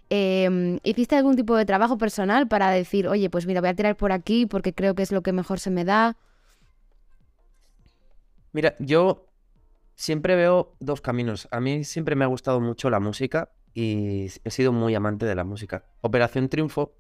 em, 0.10 0.80
¿hiciste 0.84 1.16
algún 1.18 1.36
tipo 1.38 1.56
de 1.56 1.66
trabajo 1.66 1.98
personal 1.98 2.48
para 2.48 2.72
decir, 2.72 3.08
oye, 3.08 3.30
pues 3.30 3.46
mira, 3.48 3.62
voy 3.62 3.70
a 3.72 3.76
tirar 3.76 3.98
por 3.98 4.12
aquí 4.12 4.46
porque 4.46 4.74
creo 4.74 4.96
que 4.96 5.04
es 5.04 5.12
lo 5.14 5.24
que 5.24 5.34
mejor 5.34 5.60
se 5.60 5.72
me 5.72 5.86
da? 5.86 6.18
Mira, 8.52 8.76
yo 8.80 9.28
siempre 9.96 10.36
veo 10.36 10.76
dos 10.80 11.02
caminos. 11.02 11.48
A 11.52 11.60
mí 11.60 11.84
siempre 11.84 12.16
me 12.16 12.26
ha 12.26 12.28
gustado 12.28 12.62
mucho 12.62 12.90
la 12.90 13.00
música 13.00 13.52
y 13.74 14.28
he 14.44 14.52
sido 14.52 14.72
muy 14.72 14.96
amante 14.96 15.26
de 15.26 15.36
la 15.36 15.44
música. 15.44 15.86
Operación 16.02 16.50
Triunfo, 16.50 16.96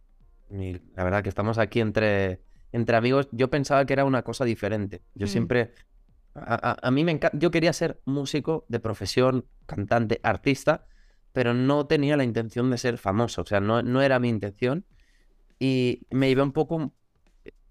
y 0.51 0.73
la 0.95 1.03
verdad 1.03 1.23
que 1.23 1.29
estamos 1.29 1.57
aquí 1.57 1.79
entre, 1.79 2.41
entre 2.71 2.95
amigos, 2.97 3.27
yo 3.31 3.49
pensaba 3.49 3.85
que 3.85 3.93
era 3.93 4.05
una 4.05 4.23
cosa 4.23 4.45
diferente. 4.45 5.01
Yo 5.15 5.25
Mm. 5.27 5.29
siempre, 5.29 5.73
a, 6.35 6.71
a- 6.71 6.87
a 6.87 6.91
mí 6.91 7.03
me 7.03 7.11
encanta, 7.11 7.37
yo 7.37 7.51
quería 7.51 7.73
ser 7.73 7.99
músico 8.05 8.65
de 8.69 8.79
profesión, 8.79 9.45
cantante, 9.65 10.19
artista, 10.23 10.85
pero 11.33 11.53
no 11.53 11.85
tenía 11.85 12.17
la 12.17 12.23
intención 12.23 12.69
de 12.71 12.77
ser 12.77 12.97
famoso, 12.97 13.43
o 13.43 13.45
sea, 13.45 13.59
no, 13.59 13.81
no 13.83 14.01
era 14.01 14.19
mi 14.19 14.29
intención 14.29 14.85
y 15.59 16.01
me 16.09 16.27
llevé 16.29 16.41
un 16.41 16.51
poco, 16.53 16.93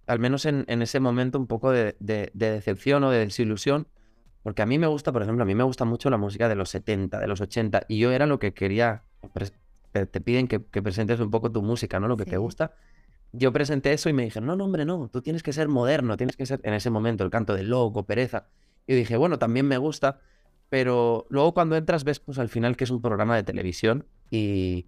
al 0.06 0.18
menos 0.20 0.44
en, 0.46 0.64
en 0.68 0.82
ese 0.82 1.00
momento, 1.00 1.38
un 1.38 1.46
poco 1.46 1.70
de, 1.72 1.96
de- 2.00 2.30
de 2.34 2.50
decepción 2.52 3.02
o 3.04 3.10
de 3.10 3.20
desilusión, 3.26 3.88
porque 4.42 4.62
a 4.62 4.66
mí 4.66 4.78
me 4.78 4.86
gusta, 4.86 5.12
por 5.12 5.22
ejemplo, 5.22 5.42
a 5.42 5.46
mí 5.46 5.54
me 5.54 5.64
gusta 5.64 5.84
mucho 5.84 6.10
la 6.10 6.16
música 6.16 6.48
de 6.48 6.54
los 6.54 6.70
70, 6.70 7.18
de 7.18 7.26
los 7.26 7.40
80, 7.40 7.82
y 7.88 7.98
yo 7.98 8.12
era 8.12 8.26
lo 8.26 8.38
que 8.38 8.54
quería, 8.54 9.02
te, 9.92 10.06
te 10.06 10.20
piden 10.20 10.48
que, 10.48 10.64
que 10.64 10.82
presentes 10.82 11.20
un 11.20 11.30
poco 11.30 11.50
tu 11.50 11.62
música, 11.62 11.98
¿no? 12.00 12.08
Lo 12.08 12.16
que 12.16 12.24
Sí. 12.24 12.30
te 12.30 12.36
gusta. 12.36 12.72
Yo 13.32 13.52
presenté 13.52 13.92
eso 13.92 14.08
y 14.08 14.14
me 14.14 14.22
dijeron, 14.24 14.46
no, 14.46 14.56
no, 14.56 14.64
hombre, 14.64 14.84
no, 14.86 15.08
tú 15.12 15.20
tienes 15.20 15.42
que 15.42 15.52
ser 15.52 15.68
moderno, 15.68 16.16
tienes 16.16 16.36
que 16.36 16.46
ser, 16.46 16.60
en 16.62 16.72
ese 16.72 16.88
momento, 16.88 17.24
el 17.24 17.30
canto 17.30 17.54
del 17.54 17.68
loco, 17.68 18.04
pereza. 18.04 18.46
Y 18.86 18.94
dije, 18.94 19.16
bueno, 19.18 19.38
también 19.38 19.66
me 19.66 19.76
gusta, 19.76 20.20
pero 20.70 21.26
luego 21.28 21.52
cuando 21.52 21.76
entras 21.76 22.04
ves, 22.04 22.20
pues 22.20 22.38
al 22.38 22.48
final 22.48 22.76
que 22.76 22.84
es 22.84 22.90
un 22.90 23.02
programa 23.02 23.36
de 23.36 23.42
televisión 23.42 24.06
y, 24.30 24.86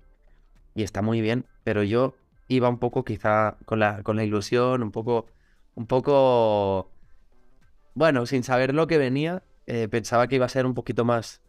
y 0.74 0.82
está 0.84 1.02
muy 1.02 1.20
bien, 1.20 1.44
pero 1.64 1.82
yo 1.82 2.14
iba 2.48 2.68
un 2.68 2.78
poco 2.78 3.04
quizá 3.04 3.58
con 3.66 3.78
la, 3.78 4.02
con 4.02 4.16
la 4.16 4.24
ilusión, 4.24 4.82
un 4.82 4.90
poco, 4.90 5.26
un 5.74 5.86
poco, 5.86 6.90
bueno, 8.00 8.24
sin 8.24 8.42
saber 8.44 8.74
lo 8.74 8.86
que 8.86 8.96
venía, 8.96 9.42
eh, 9.66 9.86
pensaba 9.86 10.26
que 10.26 10.36
iba 10.36 10.46
a 10.46 10.48
ser 10.48 10.64
un 10.64 10.72
poquito 10.72 11.04
más, 11.04 11.42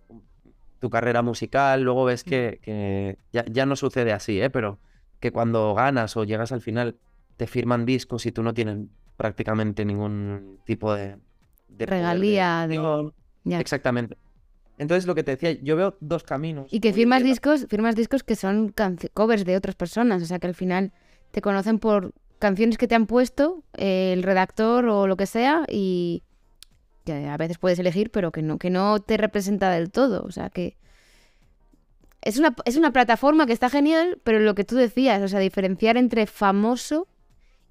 tu 0.79 0.89
carrera 0.89 1.22
musical, 1.22 1.81
luego 1.81 2.03
ves 2.03 2.25
que, 2.25 2.60
que 2.62 3.17
ya, 3.31 3.46
ya 3.50 3.65
no 3.65 3.77
sucede 3.77 4.12
así, 4.12 4.41
¿eh? 4.41 4.50
pero 4.50 4.77
que 5.22 5.31
cuando 5.31 5.74
ganas 5.74 6.17
o 6.17 6.25
llegas 6.25 6.51
al 6.51 6.60
final 6.60 6.98
te 7.38 7.48
firman 7.48 7.86
discos 7.86 8.25
y 8.25 8.34
tú 8.34 8.43
no 8.43 8.53
tienes 8.53 8.79
prácticamente 9.15 9.86
ningún 9.86 10.60
tipo 10.65 10.93
de... 10.93 11.20
Regalía, 11.70 12.67
de-. 12.67 13.13
Exactamente. 13.58 14.17
Entonces 14.77 15.08
lo 15.08 15.15
que 15.15 15.24
te 15.24 15.38
decía, 15.38 15.53
yo 15.63 15.77
veo 15.77 15.96
dos 16.01 16.24
caminos. 16.24 16.67
Y 16.70 16.81
que 16.81 16.91
firmas 16.91 17.24
discos, 17.24 17.65
firmas 17.70 17.96
discos 17.96 18.24
que 18.24 18.36
son 18.36 18.75
covers 19.13 19.46
de 19.46 19.55
otras 19.55 19.75
personas, 19.75 20.22
o 20.22 20.25
sea 20.25 20.39
que 20.39 20.48
al 20.48 20.55
final 20.55 20.91
te 21.31 21.39
conocen 21.39 21.79
por 21.79 22.13
canciones 22.39 22.77
que 22.77 22.89
te 22.89 22.96
han 22.96 23.05
puesto 23.05 23.63
eh, 23.77 24.12
el 24.12 24.24
redactor 24.24 24.88
o 24.88 25.08
lo 25.08 25.15
que 25.15 25.27
sea 25.27 25.63
y 25.70 26.24
que 27.05 27.27
a 27.27 27.38
veces 27.38 27.58
puedes 27.58 27.79
elegir, 27.79 28.12
pero 28.12 28.31
que 28.31 28.41
no, 28.41 28.58
que 28.58 28.70
no 28.70 29.00
te 29.00 29.17
representa 29.17 29.72
del 29.72 29.91
todo, 29.91 30.24
o 30.24 30.31
sea 30.31 30.50
que 30.50 30.77
es 32.22 32.38
una, 32.38 32.55
es 32.65 32.77
una 32.77 32.93
plataforma 32.93 33.46
que 33.46 33.53
está 33.53 33.70
genial, 33.70 34.20
pero 34.24 34.39
lo 34.39 34.53
que 34.53 34.63
tú 34.63 34.75
decías, 34.75 35.22
o 35.22 35.27
sea, 35.27 35.39
diferenciar 35.39 35.98
entre 35.98 36.27
famoso 36.27 37.08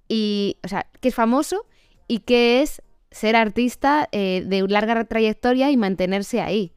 y, 0.09 0.57
o 0.65 0.69
sea, 0.69 0.87
qué 1.01 1.09
es 1.09 1.15
famoso 1.15 1.67
y 2.09 2.21
qué 2.21 2.63
es 2.63 2.83
ser 3.11 3.37
artista 3.37 4.09
eh, 4.13 4.43
de 4.45 4.67
larga 4.69 5.05
trayectoria 5.05 5.71
y 5.71 5.77
mantenerse 5.77 6.41
ahí. 6.41 6.73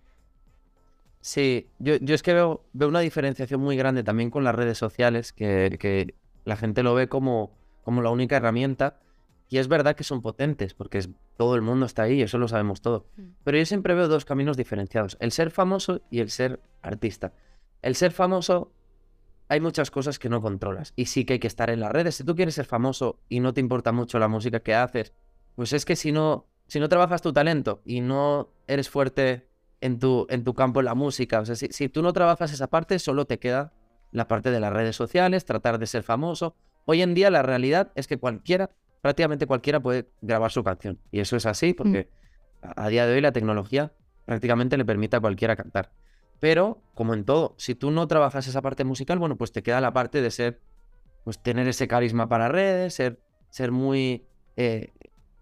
Sí, 1.22 1.68
yo, 1.80 1.96
yo 1.96 2.16
es 2.16 2.22
que 2.22 2.34
veo, 2.34 2.64
veo 2.74 2.90
una 2.90 3.00
diferenciación 3.00 3.62
muy 3.62 3.76
grande 3.76 4.04
también 4.04 4.30
con 4.30 4.44
las 4.44 4.54
redes 4.54 4.78
sociales, 4.78 5.32
que, 5.34 5.78
que 5.80 6.14
la 6.44 6.58
gente 6.58 6.84
lo 6.84 6.94
ve 6.94 7.08
como, 7.08 7.56
como 7.84 8.02
la 8.02 8.10
única 8.10 8.38
herramienta. 8.38 9.00
Y 9.54 9.60
es 9.60 9.68
verdad 9.68 9.96
que 9.96 10.04
son 10.04 10.24
potentes, 10.24 10.74
porque 10.74 10.98
es- 10.98 11.12
todo 11.38 11.54
el 11.54 11.62
mundo 11.62 11.86
está 11.86 12.02
ahí, 12.02 12.24
eso 12.24 12.40
lo 12.40 12.48
sabemos 12.48 12.82
todo. 12.82 13.06
Mm. 13.18 13.22
Pero 13.44 13.58
yo 13.60 13.66
siempre 13.68 13.94
veo 13.94 14.08
dos 14.08 14.26
caminos 14.26 14.58
diferenciados, 14.58 15.16
el 15.20 15.32
ser 15.32 15.52
famoso 15.52 16.02
y 16.10 16.22
el 16.22 16.32
ser 16.32 16.60
artista. 16.82 17.34
El 17.84 17.94
ser 17.96 18.14
famoso, 18.14 18.72
hay 19.50 19.60
muchas 19.60 19.92
cosas 19.92 20.18
que 20.18 20.28
no 20.28 20.42
controlas 20.42 20.94
y 20.96 21.06
sí 21.06 21.24
que 21.24 21.34
hay 21.34 21.40
que 21.40 21.46
estar 21.46 21.70
en 21.70 21.82
las 21.82 21.92
redes. 21.92 22.16
Si 22.16 22.24
tú 22.24 22.36
quieres 22.36 22.56
ser 22.56 22.66
famoso 22.66 23.20
y 23.30 23.42
no 23.42 23.54
te 23.54 23.62
importa 23.62 23.92
mucho 23.92 24.18
la 24.18 24.28
música 24.28 24.60
que 24.62 24.74
haces, 24.74 25.14
pues 25.54 25.72
es 25.72 25.86
que 25.86 25.96
si 25.96 26.12
no, 26.12 26.48
si 26.66 26.80
no 26.80 26.90
trabajas 26.90 27.22
tu 27.22 27.32
talento 27.32 27.84
y 27.86 28.02
no 28.02 28.50
eres 28.66 28.90
fuerte 28.90 29.48
en 29.82 30.00
tu, 30.00 30.26
en 30.32 30.44
tu 30.44 30.56
campo 30.56 30.80
en 30.80 30.86
la 30.86 30.96
música, 30.96 31.42
o 31.42 31.46
sea, 31.46 31.54
si, 31.56 31.68
si 31.68 31.90
tú 31.90 32.02
no 32.02 32.12
trabajas 32.12 32.52
esa 32.54 32.72
parte, 32.72 32.98
solo 32.98 33.26
te 33.26 33.38
queda 33.38 33.72
la 34.10 34.28
parte 34.28 34.50
de 34.50 34.60
las 34.60 34.74
redes 34.74 34.96
sociales, 34.96 35.46
tratar 35.46 35.78
de 35.78 35.86
ser 35.86 36.02
famoso. 36.02 36.56
Hoy 36.86 37.04
en 37.04 37.14
día 37.14 37.30
la 37.30 37.44
realidad 37.44 37.92
es 37.94 38.08
que 38.08 38.18
cualquiera, 38.18 38.72
prácticamente 39.04 39.46
cualquiera 39.46 39.82
puede 39.82 40.08
grabar 40.22 40.50
su 40.50 40.64
canción. 40.64 40.98
Y 41.12 41.20
eso 41.20 41.36
es 41.36 41.46
así 41.46 41.74
porque 41.74 42.10
a, 42.62 42.86
a 42.86 42.88
día 42.88 43.06
de 43.06 43.14
hoy 43.14 43.20
la 43.22 43.34
tecnología 43.34 43.92
prácticamente 44.24 44.78
le 44.78 44.86
permite 44.86 45.18
a 45.18 45.20
cualquiera 45.20 45.58
cantar. 45.58 45.92
Pero, 46.40 46.82
como 46.94 47.14
en 47.14 47.26
todo, 47.26 47.54
si 47.58 47.76
tú 47.76 47.92
no 47.92 48.08
trabajas 48.08 48.48
esa 48.48 48.62
parte 48.62 48.86
musical, 48.86 49.20
bueno, 49.20 49.36
pues 49.36 49.52
te 49.52 49.62
queda 49.62 49.82
la 49.82 49.92
parte 49.92 50.22
de 50.22 50.32
ser, 50.32 50.62
pues 51.26 51.38
tener 51.44 51.68
ese 51.68 51.86
carisma 51.90 52.30
para 52.30 52.48
redes, 52.48 52.94
ser, 52.94 53.20
ser 53.50 53.74
muy, 53.74 54.26
eh, 54.56 54.94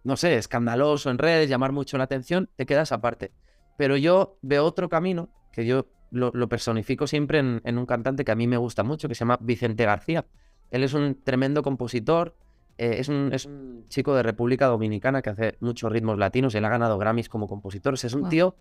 no 0.03 0.18
sé, 0.18 0.38
escandaloso 0.38 1.12
en 1.12 1.20
redes, 1.20 1.48
llamar 1.48 1.72
mucho 1.72 2.00
la 2.00 2.06
atención, 2.06 2.50
te 2.56 2.65
queda 2.65 2.82
esa 2.82 3.00
parte. 3.00 3.32
Pero 3.77 3.96
yo 3.96 4.39
veo 4.41 4.65
otro 4.65 4.89
camino 4.89 5.30
que 5.53 5.68
yo 5.68 5.86
lo, 6.10 6.32
lo 6.34 6.50
personifico 6.50 7.06
siempre 7.06 7.38
en, 7.38 7.62
en 7.63 7.77
un 7.77 7.86
cantante 7.86 8.25
que 8.25 8.32
a 8.32 8.36
mí 8.36 8.48
me 8.48 8.58
gusta 8.58 8.82
mucho, 8.82 9.08
que 9.08 9.13
se 9.13 9.20
llama 9.20 9.38
Vicente 9.39 9.86
García. 9.86 10.25
Él 10.72 10.84
es 10.84 10.96
un 10.96 11.22
tremendo 11.24 11.62
compositor, 11.62 12.36
eh, 12.81 13.00
es, 13.00 13.07
un, 13.09 13.29
es 13.33 13.45
un 13.45 13.85
chico 13.89 14.15
de 14.15 14.23
República 14.23 14.65
Dominicana 14.67 15.21
que 15.21 15.29
hace 15.29 15.57
muchos 15.59 15.91
ritmos 15.91 16.17
latinos, 16.17 16.55
él 16.55 16.65
ha 16.65 16.69
ganado 16.69 16.97
Grammys 16.97 17.29
como 17.29 17.47
compositor, 17.47 17.93
o 17.93 17.97
sea, 17.97 18.07
es 18.07 18.13
un 18.13 18.23
tío 18.29 18.55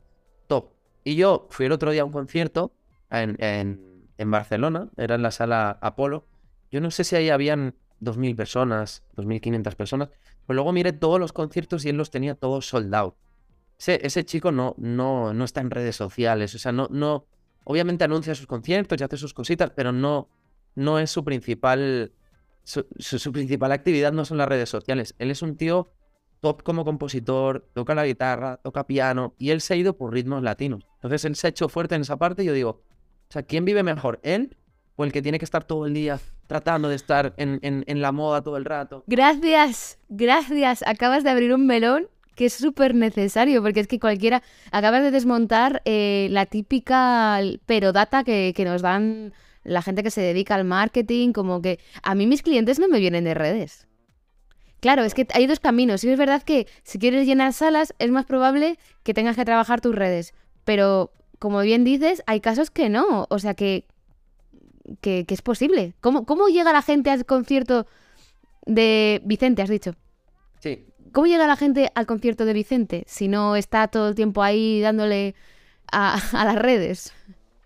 top. 0.47 0.71
Y 1.05 1.15
yo 1.17 1.47
fui 1.51 1.67
el 1.67 1.73
otro 1.73 1.91
día 1.91 2.03
a 2.03 2.05
un 2.05 2.13
concierto 2.13 2.73
en, 3.11 3.37
en- 3.43 4.07
en 4.19 4.31
Barcelona, 4.31 4.91
era 4.99 5.15
en 5.15 5.23
la 5.23 5.31
sala 5.31 5.79
Apolo. 5.81 6.27
Yo 6.71 6.81
no 6.83 6.91
sé 6.91 7.05
si 7.05 7.17
ahí 7.17 7.31
habían 7.31 7.75
2.000 8.01 8.37
personas, 8.37 9.03
2.500 9.17 9.75
personas, 9.77 10.09
pero 10.47 10.57
luego 10.57 10.73
miré 10.73 10.93
todos 10.93 11.19
los 11.19 11.33
conciertos 11.33 11.85
y 11.85 11.89
él 11.89 11.97
los 11.97 12.11
tenía 12.11 12.35
todos 12.35 12.69
sold 12.69 12.95
out. 12.95 13.15
Ese, 13.79 13.99
ese 14.07 14.25
chico 14.27 14.53
no, 14.53 14.75
no, 14.77 15.33
no 15.33 15.45
está 15.45 15.63
en 15.63 15.71
redes 15.71 15.97
sociales, 15.97 16.55
o 16.55 16.59
sea, 16.59 16.71
no, 16.73 16.89
no, 16.91 17.25
obviamente 17.65 18.05
anuncia 18.05 18.35
sus 18.35 18.47
conciertos 18.47 19.01
y 19.01 19.05
hace 19.05 19.17
sus 19.17 19.33
cositas, 19.33 19.71
pero 19.75 19.91
no, 19.93 20.29
no 20.75 20.99
es 20.99 21.11
su 21.11 21.25
principal, 21.25 22.13
su, 22.99 23.19
su- 23.19 23.33
principal 23.33 23.73
actividad 23.73 24.13
no 24.13 24.25
son 24.25 24.39
las 24.39 24.49
redes 24.49 24.69
sociales. 24.69 25.15
Él 25.19 25.31
es 25.31 25.43
un 25.43 25.57
tío 25.57 25.93
top 26.41 26.63
como 26.63 26.85
compositor, 26.85 27.69
toca 27.75 27.95
la 27.95 28.07
guitarra, 28.07 28.57
toca 28.63 28.87
piano, 28.87 29.35
y 29.39 29.51
él 29.51 29.61
se 29.61 29.75
ha 29.75 29.77
ido 29.77 29.97
por 29.97 30.13
ritmos 30.13 30.43
latinos. 30.43 30.87
Entonces 30.97 31.25
él 31.25 31.37
se 31.37 31.47
ha 31.47 31.51
hecho 31.51 31.69
fuerte 31.69 31.95
en 31.97 32.03
esa 32.03 32.17
parte 32.17 32.43
y 32.43 32.47
yo 32.47 32.53
digo, 32.53 32.71
o 32.71 33.33
sea, 33.33 33.43
¿quién 33.43 33.65
vive 33.65 33.83
mejor? 33.83 34.21
¿Él 34.23 34.57
o 34.97 35.05
el 35.05 35.13
que 35.13 35.23
tiene 35.23 35.39
que 35.39 35.45
estar 35.45 35.65
todo 35.65 35.87
el 35.87 35.95
día 35.95 36.19
tratando 36.47 36.89
de 36.89 36.95
estar 36.97 37.35
en, 37.37 37.59
en- 37.63 37.85
en 37.87 38.01
la 38.01 38.13
moda 38.13 38.43
todo 38.43 38.57
el 38.57 38.65
rato? 38.65 39.05
Gracias, 39.07 39.99
gracias. 40.09 40.83
Acabas 40.87 41.25
de 41.25 41.31
abrir 41.31 41.53
un 41.55 41.67
melón 41.67 42.09
que 42.37 42.47
es 42.47 42.55
súper 42.55 42.95
necesario, 42.95 43.61
porque 43.63 43.81
es 43.81 43.87
que 43.87 44.01
cualquiera... 44.01 44.43
Acabas 44.73 45.03
de 45.03 45.11
desmontar 45.11 45.83
eh, 45.85 46.29
la 46.31 46.47
típica 46.47 47.39
perodata 47.67 48.25
que, 48.25 48.55
que 48.57 48.65
nos 48.65 48.81
dan 48.81 49.35
la 49.65 49.83
gente 49.83 50.03
que 50.03 50.11
se 50.11 50.21
dedica 50.21 50.55
al 50.55 50.65
marketing, 50.65 51.33
como 51.33 51.61
que 51.61 51.79
a 52.03 52.15
mí 52.15 52.27
mis 52.27 52.43
clientes 52.43 52.79
no 52.79 52.89
me 52.89 52.99
vienen 52.99 53.25
de 53.25 53.35
redes. 53.35 53.87
Claro, 54.81 55.05
es 55.05 55.15
que 55.15 55.27
hay 55.35 55.47
dos 55.47 55.61
caminos. 55.61 56.03
Y 56.05 56.11
es 56.11 56.19
verdad 56.19 56.43
que 56.43 56.67
si 56.83 56.99
quieres 56.99 57.27
llenar 57.27 57.53
salas, 57.53 57.95
es 57.99 58.11
más 58.11 58.25
probable 58.25 58.79
que 59.03 59.15
tengas 59.15 59.37
que 59.37 59.45
trabajar 59.45 59.81
tus 59.81 59.95
redes. 59.95 60.33
Pero, 60.65 61.13
como 61.39 61.61
bien 61.61 61.85
dices, 61.85 62.23
hay 62.27 62.41
casos 62.41 62.71
que 62.71 62.89
no. 62.89 63.27
O 63.29 63.39
sea, 63.39 63.55
que, 63.55 63.87
que, 65.03 65.27
que 65.27 65.35
es 65.35 65.43
posible. 65.43 65.95
¿Cómo, 66.01 66.25
¿Cómo 66.25 66.49
llega 66.49 66.73
la 66.73 66.83
gente 66.83 67.11
al 67.11 67.27
concierto 67.27 67.87
de 68.65 69.21
Vicente, 69.25 69.61
has 69.61 69.69
dicho? 69.69 69.95
Sí, 70.61 70.87
¿Cómo 71.13 71.27
llega 71.27 71.47
la 71.47 71.57
gente 71.57 71.91
al 71.95 72.07
concierto 72.07 72.45
de 72.45 72.53
Vicente 72.53 73.05
si 73.07 73.27
no 73.27 73.57
está 73.57 73.89
todo 73.89 74.09
el 74.09 74.15
tiempo 74.15 74.43
ahí 74.43 74.81
dándole 74.81 75.35
a, 75.91 76.21
a 76.33 76.45
las 76.45 76.57
redes? 76.57 77.13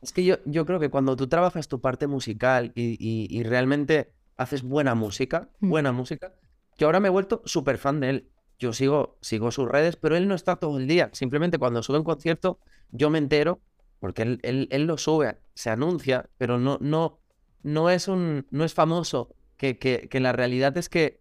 Es 0.04 0.12
que 0.12 0.24
yo, 0.24 0.36
yo 0.44 0.66
creo 0.66 0.78
que 0.78 0.90
cuando 0.90 1.16
tú 1.16 1.26
trabajas 1.28 1.66
tu 1.68 1.80
parte 1.80 2.06
musical 2.06 2.72
y, 2.74 2.92
y- 2.98 3.26
y 3.30 3.42
realmente 3.42 4.12
haces 4.36 4.62
buena 4.62 4.94
música, 4.94 5.48
Mm. 5.60 5.68
buena 5.70 5.92
música, 5.92 6.34
que 6.76 6.84
ahora 6.84 7.00
me 7.00 7.08
he 7.08 7.10
vuelto 7.10 7.42
súper 7.44 7.78
fan 7.78 8.00
de 8.00 8.10
él. 8.10 8.28
Yo 8.58 8.72
sigo, 8.72 9.16
sigo 9.20 9.50
sus 9.50 9.68
redes, 9.68 9.96
pero 9.96 10.16
él 10.16 10.28
no 10.28 10.34
está 10.34 10.56
todo 10.56 10.78
el 10.78 10.86
día. 10.86 11.10
Simplemente 11.12 11.58
cuando 11.58 11.82
sube 11.82 11.98
un 11.98 12.04
concierto, 12.04 12.58
yo 12.90 13.10
me 13.10 13.18
entero, 13.18 13.60
porque 13.98 14.22
él, 14.22 14.40
él- 14.42 14.68
él 14.70 14.84
lo 14.84 14.98
sube, 14.98 15.38
se 15.54 15.70
anuncia, 15.70 16.28
pero 16.38 16.58
no, 16.58 16.78
no, 16.80 17.18
no 17.62 17.88
es 17.90 18.06
un, 18.08 18.46
no 18.50 18.64
es 18.64 18.74
famoso. 18.74 19.34
Que, 19.56 19.78
que, 19.78 20.08
que 20.10 20.20
la 20.20 20.32
realidad 20.32 20.76
es 20.76 20.88
que, 20.88 21.20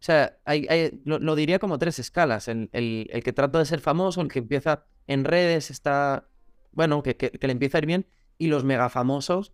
o 0.00 0.04
sea, 0.04 0.38
hay, 0.44 0.66
hay- 0.68 1.00
lo, 1.04 1.18
lo 1.18 1.34
diría 1.36 1.58
como 1.58 1.78
tres 1.78 1.98
escalas. 1.98 2.48
El, 2.48 2.68
el- 2.72 3.08
el 3.12 3.22
que 3.22 3.32
trata 3.32 3.58
de 3.58 3.66
ser 3.66 3.80
famoso, 3.80 4.20
el 4.20 4.28
que 4.28 4.40
empieza 4.40 4.84
en 5.06 5.24
redes, 5.24 5.70
está 5.70 6.26
bueno, 6.74 7.02
que, 7.02 7.16
que- 7.16 7.30
que 7.30 7.46
le 7.46 7.52
empieza 7.52 7.78
a 7.78 7.80
ir 7.80 7.86
bien, 7.86 8.06
y 8.38 8.48
los 8.48 8.64
mega 8.64 8.88
famosos 8.88 9.52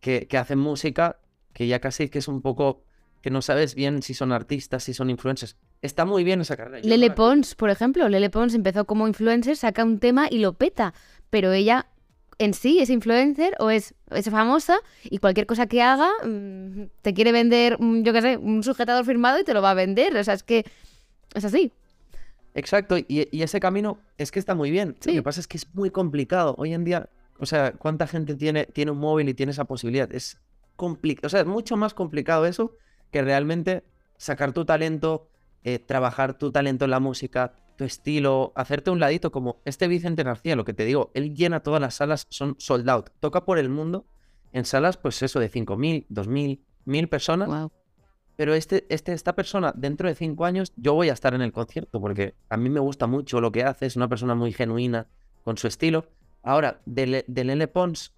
que, 0.00 0.26
que 0.28 0.38
hacen 0.38 0.58
música, 0.58 1.18
que 1.52 1.66
ya 1.66 1.80
casi 1.80 2.08
que 2.08 2.18
es 2.18 2.28
un 2.28 2.42
poco, 2.42 2.82
que 3.22 3.30
no 3.30 3.42
sabes 3.42 3.74
bien 3.74 4.02
si 4.02 4.14
son 4.14 4.32
artistas, 4.32 4.84
si 4.84 4.94
son 4.94 5.10
influencers. 5.10 5.56
Está 5.82 6.04
muy 6.04 6.24
bien 6.24 6.40
esa 6.40 6.56
carrera. 6.56 6.80
Lele 6.86 7.10
Pons, 7.14 7.54
por 7.54 7.70
ejemplo, 7.70 8.08
Lele 8.08 8.30
Pons 8.30 8.54
empezó 8.54 8.84
como 8.86 9.06
influencer, 9.08 9.56
saca 9.56 9.84
un 9.84 9.98
tema 9.98 10.28
y 10.30 10.38
lo 10.38 10.54
peta, 10.54 10.94
pero 11.30 11.52
ella 11.52 11.86
en 12.38 12.54
sí 12.54 12.78
es 12.80 12.88
influencer 12.88 13.54
o 13.58 13.68
es, 13.70 13.94
es 14.10 14.30
famosa 14.30 14.78
y 15.04 15.18
cualquier 15.18 15.46
cosa 15.46 15.66
que 15.66 15.82
haga 15.82 16.08
mm, 16.26 16.84
te 17.02 17.12
quiere 17.12 17.32
vender, 17.32 17.76
mm, 17.78 18.02
yo 18.02 18.12
qué 18.14 18.22
sé, 18.22 18.36
un 18.38 18.62
sujetador 18.62 19.04
firmado 19.04 19.38
y 19.38 19.44
te 19.44 19.52
lo 19.52 19.60
va 19.60 19.72
a 19.72 19.74
vender. 19.74 20.16
O 20.16 20.24
sea, 20.24 20.32
es 20.34 20.42
que 20.42 20.64
es 21.34 21.44
así. 21.44 21.72
Exacto, 22.60 22.98
y, 22.98 23.06
y 23.08 23.42
ese 23.42 23.58
camino 23.58 24.00
es 24.18 24.30
que 24.30 24.38
está 24.38 24.54
muy 24.54 24.70
bien. 24.70 24.96
Lo 25.06 25.12
que 25.12 25.22
pasa 25.22 25.40
es 25.40 25.48
que 25.48 25.56
es 25.56 25.74
muy 25.74 25.90
complicado. 25.90 26.54
Hoy 26.58 26.74
en 26.74 26.84
día, 26.84 27.08
o 27.38 27.46
sea, 27.46 27.72
¿cuánta 27.72 28.06
gente 28.06 28.34
tiene, 28.36 28.66
tiene 28.66 28.90
un 28.90 28.98
móvil 28.98 29.30
y 29.30 29.34
tiene 29.34 29.52
esa 29.52 29.64
posibilidad? 29.64 30.12
Es 30.12 30.38
complicado, 30.76 31.26
o 31.26 31.30
sea, 31.30 31.40
es 31.40 31.46
mucho 31.46 31.78
más 31.78 31.94
complicado 31.94 32.44
eso 32.44 32.76
que 33.10 33.22
realmente 33.22 33.82
sacar 34.18 34.52
tu 34.52 34.66
talento, 34.66 35.30
eh, 35.64 35.78
trabajar 35.78 36.36
tu 36.36 36.52
talento 36.52 36.84
en 36.84 36.90
la 36.90 37.00
música, 37.00 37.54
tu 37.76 37.84
estilo, 37.84 38.52
hacerte 38.56 38.90
un 38.90 39.00
ladito 39.00 39.32
como 39.32 39.62
este 39.64 39.88
Vicente 39.88 40.22
García, 40.22 40.54
lo 40.54 40.66
que 40.66 40.74
te 40.74 40.84
digo, 40.84 41.10
él 41.14 41.34
llena 41.34 41.60
todas 41.60 41.80
las 41.80 41.94
salas, 41.94 42.26
son 42.28 42.56
sold 42.58 42.90
out, 42.90 43.08
toca 43.20 43.46
por 43.46 43.58
el 43.58 43.70
mundo 43.70 44.04
en 44.52 44.66
salas, 44.66 44.98
pues 44.98 45.22
eso, 45.22 45.40
de 45.40 45.50
5.000, 45.50 46.06
2.000, 46.08 46.60
1.000 46.84 47.08
personas 47.08 47.48
Wow. 47.48 47.72
Pero 48.40 48.54
este, 48.54 48.86
este, 48.88 49.12
esta 49.12 49.34
persona, 49.34 49.70
dentro 49.76 50.08
de 50.08 50.14
cinco 50.14 50.46
años, 50.46 50.72
yo 50.76 50.94
voy 50.94 51.10
a 51.10 51.12
estar 51.12 51.34
en 51.34 51.42
el 51.42 51.52
concierto 51.52 52.00
porque 52.00 52.34
a 52.48 52.56
mí 52.56 52.70
me 52.70 52.80
gusta 52.80 53.06
mucho 53.06 53.38
lo 53.42 53.52
que 53.52 53.64
hace, 53.64 53.84
es 53.84 53.96
una 53.96 54.08
persona 54.08 54.34
muy 54.34 54.50
genuina 54.50 55.08
con 55.44 55.58
su 55.58 55.66
estilo. 55.66 56.06
Ahora, 56.42 56.80
de, 56.86 57.06
Le- 57.06 57.24
de 57.28 57.44
Lele 57.44 57.68
Pons, 57.68 58.14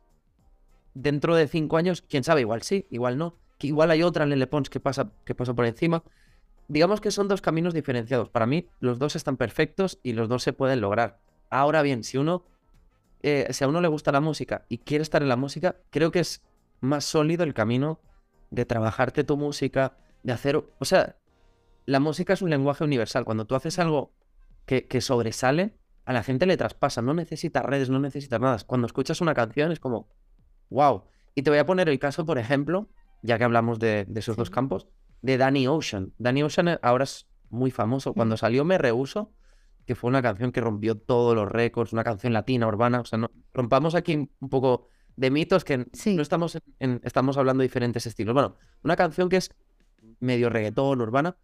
dentro 0.94 1.34
de 1.34 1.48
cinco 1.48 1.76
años, 1.76 2.02
quién 2.02 2.22
sabe, 2.22 2.42
igual 2.42 2.62
sí, 2.62 2.86
igual 2.88 3.18
no. 3.18 3.34
Que 3.58 3.66
igual 3.66 3.90
hay 3.90 4.04
otra 4.04 4.24
Lele 4.24 4.46
Pons 4.46 4.70
que 4.70 4.78
pasa, 4.78 5.10
que 5.24 5.34
pasa 5.34 5.54
por 5.54 5.66
encima. 5.66 6.04
Digamos 6.68 7.00
que 7.00 7.10
son 7.10 7.26
dos 7.26 7.42
caminos 7.42 7.74
diferenciados. 7.74 8.28
Para 8.28 8.46
mí, 8.46 8.68
los 8.78 9.00
dos 9.00 9.16
están 9.16 9.36
perfectos 9.36 9.98
y 10.04 10.12
los 10.12 10.28
dos 10.28 10.44
se 10.44 10.52
pueden 10.52 10.80
lograr. 10.80 11.18
Ahora 11.50 11.82
bien, 11.82 12.04
si 12.04 12.16
uno 12.16 12.44
eh, 13.24 13.48
si 13.50 13.64
a 13.64 13.66
uno 13.66 13.80
le 13.80 13.88
gusta 13.88 14.12
la 14.12 14.20
música 14.20 14.66
y 14.68 14.78
quiere 14.78 15.02
estar 15.02 15.20
en 15.20 15.30
la 15.30 15.36
música, 15.36 15.78
creo 15.90 16.12
que 16.12 16.20
es 16.20 16.42
más 16.80 17.04
sólido 17.04 17.42
el 17.42 17.54
camino 17.54 17.98
de 18.50 18.66
trabajarte 18.66 19.24
tu 19.24 19.36
música, 19.36 19.96
de 20.22 20.32
hacer, 20.32 20.56
o 20.56 20.84
sea, 20.84 21.16
la 21.86 22.00
música 22.00 22.32
es 22.32 22.42
un 22.42 22.50
lenguaje 22.50 22.84
universal. 22.84 23.24
Cuando 23.24 23.44
tú 23.46 23.54
haces 23.54 23.78
algo 23.78 24.12
que, 24.66 24.86
que 24.86 25.00
sobresale, 25.00 25.76
a 26.04 26.12
la 26.12 26.22
gente 26.22 26.46
le 26.46 26.56
traspasa, 26.56 27.02
no 27.02 27.14
necesitas 27.14 27.64
redes, 27.64 27.90
no 27.90 27.98
necesitas 27.98 28.40
nada. 28.40 28.58
Cuando 28.66 28.86
escuchas 28.86 29.20
una 29.20 29.34
canción 29.34 29.72
es 29.72 29.80
como, 29.80 30.08
wow. 30.70 31.04
Y 31.34 31.42
te 31.42 31.50
voy 31.50 31.58
a 31.58 31.66
poner 31.66 31.88
el 31.88 31.98
caso, 31.98 32.24
por 32.26 32.38
ejemplo, 32.38 32.88
ya 33.22 33.38
que 33.38 33.44
hablamos 33.44 33.78
de, 33.78 34.04
de 34.06 34.20
esos 34.20 34.36
dos 34.36 34.50
campos, 34.50 34.88
de 35.22 35.38
Danny 35.38 35.66
Ocean. 35.66 36.12
Danny 36.18 36.42
Ocean 36.42 36.68
eh, 36.68 36.78
ahora 36.82 37.04
es 37.04 37.28
muy 37.50 37.70
famoso. 37.70 38.12
Cuando 38.14 38.36
salió 38.36 38.64
Me 38.64 38.78
Rehuso, 38.78 39.32
que 39.86 39.94
fue 39.94 40.08
una 40.08 40.22
canción 40.22 40.52
que 40.52 40.60
rompió 40.60 40.96
todos 40.96 41.34
los 41.34 41.48
récords, 41.50 41.92
una 41.92 42.04
canción 42.04 42.32
latina, 42.32 42.66
urbana. 42.68 43.00
O 43.00 43.04
sea, 43.04 43.18
no, 43.18 43.30
rompamos 43.52 43.94
aquí 43.94 44.14
un 44.40 44.48
poco 44.48 44.86
de 45.16 45.30
mitos 45.30 45.64
que 45.64 45.86
Sí. 45.92 46.14
no 46.16 46.22
estamos, 46.22 46.54
en- 46.56 46.62
en- 46.78 47.00
estamos 47.04 47.36
hablando 47.36 47.62
de 47.62 47.68
diferentes 47.68 48.06
estilos. 48.06 48.34
Bueno, 48.34 48.56
una 48.82 48.96
canción 48.96 49.28
que 49.28 49.36
es 49.36 49.50
medio 50.22 50.48
reggaetón, 50.48 51.00
urbana. 51.00 51.36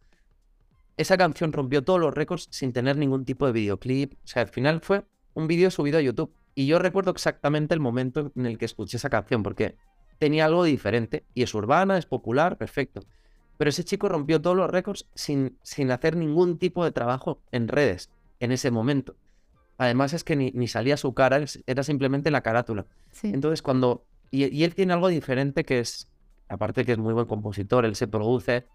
Esa 0.97 1.17
canción 1.17 1.53
rompió 1.53 1.85
todos 1.85 2.01
los 2.01 2.15
récords 2.15 2.49
sin 2.51 2.73
tener 2.73 2.97
ningún 2.97 3.25
tipo 3.25 3.47
de 3.47 3.53
videoclip. 3.53 4.15
O 4.15 4.27
sea, 4.27 4.43
al 4.43 4.49
final 4.49 4.81
fue 4.81 5.05
un 5.35 5.47
vídeo 5.47 5.71
subido 5.71 5.99
a 5.99 6.03
YouTube. 6.03 6.33
Y 6.55 6.67
yo 6.67 6.79
recuerdo 6.79 7.13
exactamente 7.13 7.75
el 7.75 7.81
momento 7.81 8.33
en 8.35 8.47
el 8.47 8.59
que 8.59 8.65
escuché 8.65 8.97
esa 8.97 9.09
canción, 9.09 9.45
porque 9.45 9.77
tenía 10.19 10.47
algo 10.47 10.65
diferente. 10.65 11.25
Y 11.35 11.43
es 11.43 11.55
urbana, 11.55 11.99
es 11.99 12.07
popular, 12.07 12.57
perfecto. 12.59 13.03
Pero 13.59 13.71
ese 13.71 13.85
chico 13.85 14.09
rompió 14.09 14.41
todos 14.41 14.57
los 14.57 14.71
récords 14.71 15.07
sin, 15.15 15.57
sin 15.63 15.91
hacer 15.91 16.17
ningún 16.17 16.59
tipo 16.59 16.85
de 16.85 16.93
trabajo 16.93 17.41
en 17.53 17.69
redes 17.69 18.11
en 18.41 18.53
ese 18.53 18.71
momento. 18.71 19.17
Además 19.77 20.13
es 20.13 20.25
que 20.25 20.35
ni, 20.35 20.51
ni 20.53 20.67
salía 20.67 20.97
su 20.97 21.15
cara, 21.15 21.45
era 21.67 21.83
simplemente 21.85 22.31
la 22.31 22.41
carátula. 22.41 22.87
Sí. 23.13 23.31
Entonces 23.33 23.63
cuando... 23.63 24.05
Y, 24.31 24.53
y 24.55 24.65
él 24.65 24.75
tiene 24.75 24.93
algo 24.93 25.09
diferente 25.09 25.65
que 25.65 25.79
es, 25.79 26.09
aparte 26.49 26.85
que 26.85 26.93
es 26.93 26.99
muy 26.99 27.15
buen 27.15 27.27
compositor, 27.27 27.85
él 27.85 27.97
se 27.97 28.09
produce, 28.09 28.67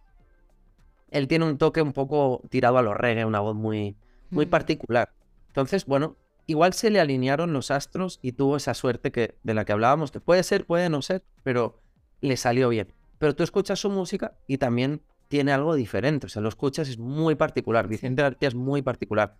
él 1.11 1.27
tiene 1.27 1.45
un 1.45 1.57
toque 1.57 1.81
un 1.81 1.93
poco 1.93 2.41
tirado 2.49 2.77
a 2.77 2.81
los 2.81 2.95
reggae, 2.95 3.25
una 3.25 3.39
voz 3.39 3.55
muy, 3.55 3.95
muy 4.29 4.45
Mm. 4.45 4.49
particular. 4.49 5.13
Entonces, 5.47 5.85
bueno, 5.85 6.17
igual 6.47 6.73
se 6.73 6.89
le 6.89 6.99
alinearon 6.99 7.53
los 7.53 7.71
astros 7.71 8.19
y 8.21 8.33
tuvo 8.33 8.57
esa 8.57 8.73
suerte 8.73 9.11
que, 9.11 9.37
de 9.43 9.53
la 9.53 9.65
que 9.65 9.71
hablábamos, 9.71 10.11
que 10.11 10.19
puede 10.19 10.43
ser, 10.43 10.65
puede 10.65 10.89
no 10.89 11.01
ser, 11.01 11.23
pero 11.43 11.79
le 12.21 12.37
salió 12.37 12.69
bien. 12.69 12.93
Pero 13.19 13.35
tú 13.35 13.43
escuchas 13.43 13.79
su 13.79 13.89
música 13.89 14.35
y 14.47 14.57
también 14.57 15.01
tiene 15.27 15.51
algo 15.51 15.75
diferente, 15.75 16.27
o 16.27 16.29
sea, 16.29 16.41
lo 16.41 16.49
escuchas 16.49 16.89
es 16.89 16.97
muy 16.99 17.35
particular, 17.35 17.87
Vicente 17.87 18.21
García 18.21 18.47
es 18.49 18.55
muy 18.55 18.81
particular. 18.81 19.37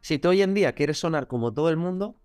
Si 0.00 0.18
tú 0.18 0.30
hoy 0.30 0.42
en 0.42 0.52
día 0.52 0.72
quieres 0.72 0.98
sonar 0.98 1.26
como 1.26 1.52
todo 1.52 1.70
el 1.70 1.76
mundo, 1.76 2.16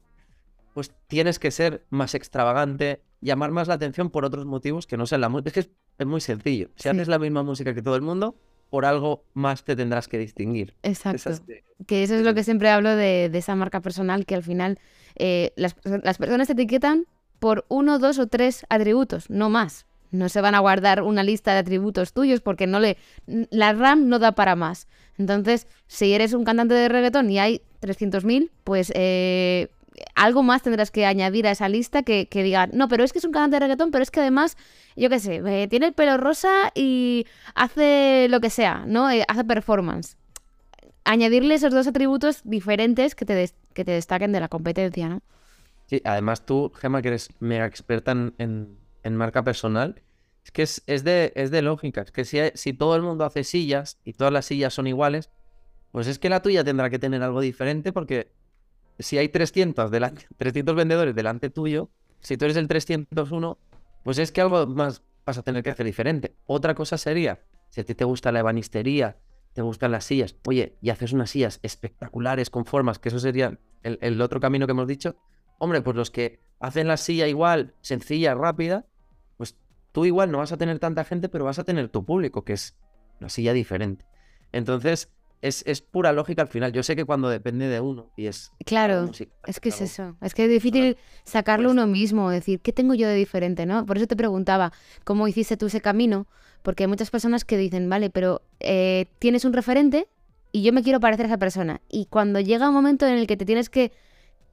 pues 0.73 0.91
tienes 1.07 1.39
que 1.39 1.51
ser 1.51 1.85
más 1.89 2.15
extravagante, 2.15 3.01
llamar 3.21 3.51
más 3.51 3.67
la 3.67 3.75
atención 3.75 4.09
por 4.09 4.25
otros 4.25 4.45
motivos 4.45 4.87
que 4.87 4.97
no 4.97 5.05
sean 5.05 5.21
la 5.21 5.29
música. 5.29 5.49
Es 5.49 5.53
que 5.53 5.59
es, 5.61 5.69
es 5.99 6.05
muy 6.07 6.21
sencillo. 6.21 6.69
Si 6.75 6.83
Sí. 6.83 6.89
haces 6.89 7.07
la 7.07 7.19
misma 7.19 7.43
música 7.43 7.73
que 7.73 7.81
todo 7.81 7.95
el 7.95 8.01
mundo, 8.01 8.35
por 8.69 8.85
algo 8.85 9.23
más 9.33 9.63
te 9.63 9.75
tendrás 9.75 10.07
que 10.07 10.17
distinguir. 10.17 10.75
Exacto. 10.83 11.31
Que 11.85 12.03
eso 12.03 12.15
es 12.15 12.23
lo 12.23 12.33
que 12.33 12.43
siempre 12.43 12.69
hablo 12.69 12.89
de, 12.95 13.29
de 13.29 13.37
esa 13.37 13.55
marca 13.55 13.81
personal, 13.81 14.25
que 14.25 14.35
al 14.35 14.43
final 14.43 14.77
eh, 15.15 15.51
las, 15.55 15.75
perso- 15.75 16.01
las 16.03 16.17
personas 16.17 16.47
te 16.47 16.53
etiquetan 16.53 17.05
por 17.39 17.65
uno, 17.69 17.99
dos 17.99 18.19
o 18.19 18.27
tres 18.27 18.65
atributos, 18.69 19.29
no 19.29 19.49
más. 19.49 19.85
No 20.09 20.29
se 20.29 20.39
van 20.41 20.55
a 20.55 20.59
guardar 20.59 21.01
una 21.03 21.21
lista 21.23 21.53
de 21.53 21.59
atributos 21.59 22.13
tuyos 22.13 22.39
porque 22.41 22.65
no 22.65 22.79
le 22.79 22.97
la 23.51 23.73
RAM 23.73 24.07
no 24.07 24.19
da 24.19 24.31
para 24.33 24.55
más. 24.55 24.87
Entonces, 25.17 25.67
si 25.87 26.13
eres 26.13 26.33
un 26.33 26.45
cantante 26.45 26.73
de 26.75 26.87
reggaetón 26.87 27.29
y 27.29 27.39
hay 27.39 27.61
300.000, 27.81 28.49
pues 28.63 28.91
eh, 28.95 29.67
algo 30.15 30.43
más 30.43 30.61
tendrás 30.63 30.91
que 30.91 31.05
añadir 31.05 31.47
a 31.47 31.51
esa 31.51 31.69
lista 31.69 32.03
que, 32.03 32.27
que 32.27 32.43
diga, 32.43 32.67
no, 32.67 32.87
pero 32.87 33.03
es 33.03 33.11
que 33.13 33.19
es 33.19 33.25
un 33.25 33.31
cantante 33.31 33.55
de 33.55 33.59
reggaetón, 33.61 33.91
pero 33.91 34.03
es 34.03 34.11
que 34.11 34.19
además, 34.21 34.57
yo 34.95 35.09
qué 35.09 35.19
sé, 35.19 35.41
eh, 35.45 35.67
tiene 35.67 35.87
el 35.87 35.93
pelo 35.93 36.17
rosa 36.17 36.71
y 36.75 37.25
hace 37.55 38.27
lo 38.29 38.39
que 38.39 38.49
sea, 38.49 38.83
¿no? 38.87 39.09
Eh, 39.11 39.23
hace 39.27 39.43
performance 39.43 40.17
añadirle 41.05 41.55
esos 41.55 41.73
dos 41.73 41.87
atributos 41.87 42.41
diferentes 42.43 43.15
que 43.15 43.25
te, 43.25 43.49
que 43.73 43.85
te 43.85 43.91
destaquen 43.91 44.31
de 44.31 44.39
la 44.39 44.49
competencia, 44.49 45.07
¿no? 45.09 45.21
Sí, 45.85 46.01
además 46.03 46.45
tú, 46.45 46.71
Gemma, 46.75 47.01
que 47.01 47.07
eres 47.09 47.29
mega 47.39 47.65
experta 47.65 48.11
en, 48.11 48.33
en- 48.37 48.77
en 49.03 49.15
marca 49.15 49.41
personal, 49.43 50.01
es 50.43 50.51
que 50.51 50.63
es, 50.63 50.83
es 50.85 51.05
de, 51.05 51.31
es 51.35 51.49
de 51.49 51.61
lógica. 51.61 52.01
Es 52.01 52.11
que 52.11 52.25
si, 52.25 52.39
si 52.55 52.73
todo 52.73 52.95
el 52.97 53.03
mundo 53.03 53.23
hace 53.23 53.45
sillas 53.45 53.97
y 54.03 54.13
todas 54.13 54.33
las 54.33 54.45
sillas 54.45 54.73
son 54.73 54.87
iguales, 54.87 55.29
pues 55.91 56.07
es 56.07 56.19
que 56.19 56.29
la 56.29 56.41
tuya 56.41 56.63
tendrá 56.65 56.89
que 56.89 56.99
tener 56.99 57.23
algo 57.23 57.39
diferente 57.39 57.93
porque 57.93 58.33
si 58.99 59.17
hay 59.17 59.29
300, 59.29 59.91
delante, 59.91 60.27
300 60.37 60.75
vendedores 60.75 61.15
delante 61.15 61.49
tuyo, 61.49 61.89
si 62.19 62.37
tú 62.37 62.45
eres 62.45 62.57
el 62.57 62.67
301, 62.67 63.57
pues 64.03 64.17
es 64.17 64.31
que 64.31 64.41
algo 64.41 64.65
más 64.67 65.03
vas 65.25 65.37
a 65.37 65.43
tener 65.43 65.63
que 65.63 65.69
hacer 65.69 65.85
diferente. 65.85 66.35
Otra 66.45 66.73
cosa 66.73 66.97
sería, 66.97 67.41
si 67.69 67.81
a 67.81 67.83
ti 67.83 67.93
te 67.93 68.05
gusta 68.05 68.31
la 68.31 68.39
ebanistería, 68.39 69.17
te 69.53 69.61
gustan 69.61 69.91
las 69.91 70.05
sillas, 70.05 70.35
oye, 70.45 70.77
y 70.81 70.89
haces 70.89 71.13
unas 71.13 71.31
sillas 71.31 71.59
espectaculares 71.63 72.49
con 72.49 72.65
formas, 72.65 72.99
que 72.99 73.09
eso 73.09 73.19
sería 73.19 73.59
el, 73.83 73.97
el 74.01 74.21
otro 74.21 74.39
camino 74.39 74.67
que 74.67 74.71
hemos 74.71 74.87
dicho, 74.87 75.15
hombre, 75.57 75.81
pues 75.81 75.95
los 75.95 76.11
que 76.11 76.39
hacen 76.59 76.87
la 76.87 76.97
silla 76.97 77.27
igual, 77.27 77.73
sencilla, 77.81 78.35
rápida, 78.35 78.85
pues 79.37 79.57
tú 79.91 80.05
igual 80.05 80.31
no 80.31 80.39
vas 80.39 80.51
a 80.51 80.57
tener 80.57 80.79
tanta 80.79 81.03
gente, 81.03 81.29
pero 81.29 81.45
vas 81.45 81.59
a 81.59 81.63
tener 81.63 81.89
tu 81.89 82.05
público, 82.05 82.43
que 82.43 82.53
es 82.53 82.77
una 83.19 83.29
silla 83.29 83.53
diferente. 83.53 84.05
Entonces, 84.51 85.11
es, 85.41 85.63
es 85.67 85.81
pura 85.81 86.11
lógica 86.13 86.41
al 86.41 86.47
final. 86.47 86.71
Yo 86.71 86.83
sé 86.83 86.95
que 86.95 87.05
cuando 87.05 87.29
depende 87.29 87.67
de 87.67 87.79
uno 87.79 88.11
y 88.15 88.25
es... 88.27 88.51
la 88.59 88.65
Claro, 88.65 89.05
música, 89.07 89.31
es 89.45 89.59
que 89.59 89.69
es 89.69 89.81
eso. 89.81 90.15
Es 90.21 90.33
que 90.33 90.45
es 90.45 90.49
difícil 90.49 90.97
sacarlo 91.23 91.65
Pues- 91.69 91.73
uno 91.73 91.87
mismo, 91.87 92.29
decir, 92.29 92.59
¿qué 92.59 92.73
tengo 92.73 92.93
yo 92.93 93.07
de 93.07 93.15
diferente, 93.15 93.65
no? 93.65 93.85
Por 93.85 93.97
eso 93.97 94.07
te 94.07 94.15
preguntaba, 94.15 94.71
¿cómo 95.03 95.27
hiciste 95.27 95.57
tú 95.57 95.67
ese 95.67 95.81
camino? 95.81 96.27
Porque 96.63 96.83
hay 96.83 96.87
muchas 96.87 97.11
personas 97.11 97.45
que 97.45 97.57
dicen, 97.57 97.89
vale, 97.89 98.09
pero 98.09 98.41
eh, 98.59 99.05
tienes 99.19 99.45
un 99.45 99.53
referente 99.53 100.07
y 100.51 100.63
yo 100.63 100.73
me 100.73 100.81
quiero 100.83 100.99
parecer 100.99 101.25
a 101.25 101.29
esa 101.29 101.37
persona. 101.37 101.81
Y 101.89 102.05
cuando 102.07 102.39
llega 102.39 102.67
un 102.67 102.73
momento 102.73 103.05
en 103.05 103.13
el 103.17 103.27
que 103.27 103.37
te 103.37 103.45
tienes 103.45 103.69
que... 103.69 103.91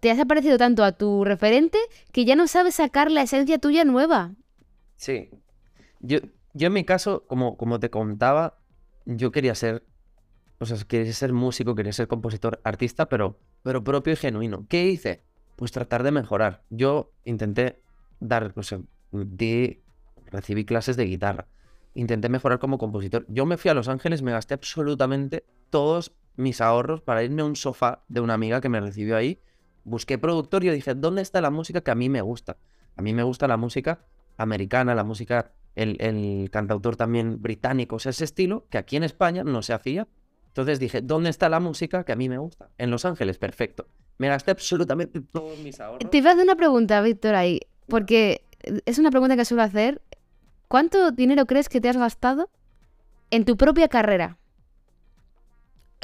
Te 0.01 0.11
has 0.11 0.23
parecido 0.27 0.59
tanto 0.59 0.85
a 0.85 0.93
tu 0.93 1.25
referente 1.25 1.79
que 2.13 2.27
ya 2.27 2.37
no 2.37 2.47
sabes 2.47 2.75
sacar 2.75 3.11
la 3.11 3.23
esencia 3.23 3.59
tuya 3.59 3.85
nueva. 3.87 4.33
Sí. 4.97 5.31
Yo, 6.01 6.19
yo 6.53 6.67
en 6.67 6.73
mi 6.75 6.85
caso, 6.85 7.25
como, 7.27 7.57
como 7.57 7.81
te 7.81 7.89
contaba, 7.89 8.59
yo 9.07 9.33
quería 9.33 9.55
ser, 9.55 9.83
o 10.59 10.67
sea, 10.67 10.77
quería 10.87 11.13
ser 11.13 11.33
músico, 11.33 11.75
quería 11.75 11.93
ser 11.93 12.09
compositor, 12.09 12.61
artista, 12.65 13.09
pero, 13.09 13.39
pero 13.63 13.83
propio 13.83 14.13
y 14.13 14.17
genuino. 14.17 14.67
¿Qué 14.69 14.87
hice? 14.87 15.25
Pues 15.57 15.73
tratar 15.73 16.03
de 16.03 16.13
mejorar. 16.13 16.63
Yo 16.71 17.13
intenté 17.25 17.83
dar, 18.21 18.53
o 18.57 18.63
sea, 18.63 18.81
di, 19.13 19.83
recibí 20.27 20.65
clases 20.65 20.97
de 20.97 21.05
guitarra. 21.05 21.47
Intenté 21.95 22.29
mejorar 22.29 22.59
como 22.59 22.79
compositor. 22.79 23.25
Yo 23.29 23.47
me 23.47 23.57
fui 23.57 23.71
a 23.71 23.75
Los 23.75 23.89
Ángeles, 23.89 24.23
me 24.23 24.33
gasté 24.33 24.55
absolutamente 24.55 25.45
todos 25.71 26.15
mis 26.37 26.61
ahorros 26.61 27.01
para 27.01 27.23
irme 27.23 27.43
a 27.43 27.45
un 27.45 27.57
sofá 27.57 28.05
de 28.09 28.21
una 28.21 28.35
amiga 28.35 28.61
que 28.61 28.69
me 28.69 28.81
recibió 28.81 29.17
ahí. 29.17 29.41
Busqué 29.85 30.19
productor 30.19 30.65
y 30.65 30.69
yo 30.69 30.73
dije, 30.73 30.95
¿dónde 30.95 31.23
está 31.23 31.41
la 31.41 31.51
música 31.51 31.83
que 31.83 31.91
a 31.91 31.95
mí 31.95 32.09
me 32.09 32.23
gusta? 32.23 32.57
A 32.97 33.03
mí 33.03 33.13
me 33.13 33.23
gusta 33.23 33.47
la 33.47 33.57
música 33.57 34.07
americana, 34.37 34.95
la 34.95 35.05
música, 35.05 35.53
el, 35.75 35.97
el 36.01 36.51
cantautor 36.51 36.97
también 36.97 37.41
británico, 37.41 37.97
o 37.97 37.99
ese 37.99 38.25
estilo 38.25 38.67
que 38.71 38.79
aquí 38.79 38.97
en 38.97 39.05
España 39.05 39.45
no 39.45 39.63
se 39.63 39.73
hacía. 39.73 40.09
Entonces 40.55 40.79
dije, 40.79 41.03
¿dónde 41.03 41.31
está 41.31 41.49
la 41.49 41.59
música 41.59 42.05
que 42.05 42.13
a 42.13 42.15
mí 42.17 42.29
me 42.29 42.39
gusta? 42.39 42.71
En 42.79 42.93
Los 42.93 43.05
Ángeles, 43.05 43.39
perfecto. 43.39 43.89
Me 44.19 44.29
gasté 44.29 44.53
absolutamente 44.53 45.21
todos 45.21 45.59
mis 45.59 45.81
ahorros. 45.81 46.09
Te 46.09 46.19
iba 46.19 46.31
a 46.31 46.35
hacer 46.35 46.45
una 46.45 46.55
pregunta, 46.55 47.03
Víctor, 47.03 47.35
ahí, 47.35 47.59
porque 47.89 48.45
es 48.87 49.01
una 49.01 49.11
pregunta 49.11 49.35
que 49.35 49.45
suelo 49.45 49.65
hacer. 49.65 50.01
¿Cuánto 50.69 51.11
dinero 51.11 51.47
crees 51.47 51.69
que 51.69 51.81
te 51.81 51.89
has 51.89 51.97
gastado 51.97 52.51
en 53.33 53.45
tu 53.45 53.57
propia 53.57 53.89
carrera? 53.89 54.39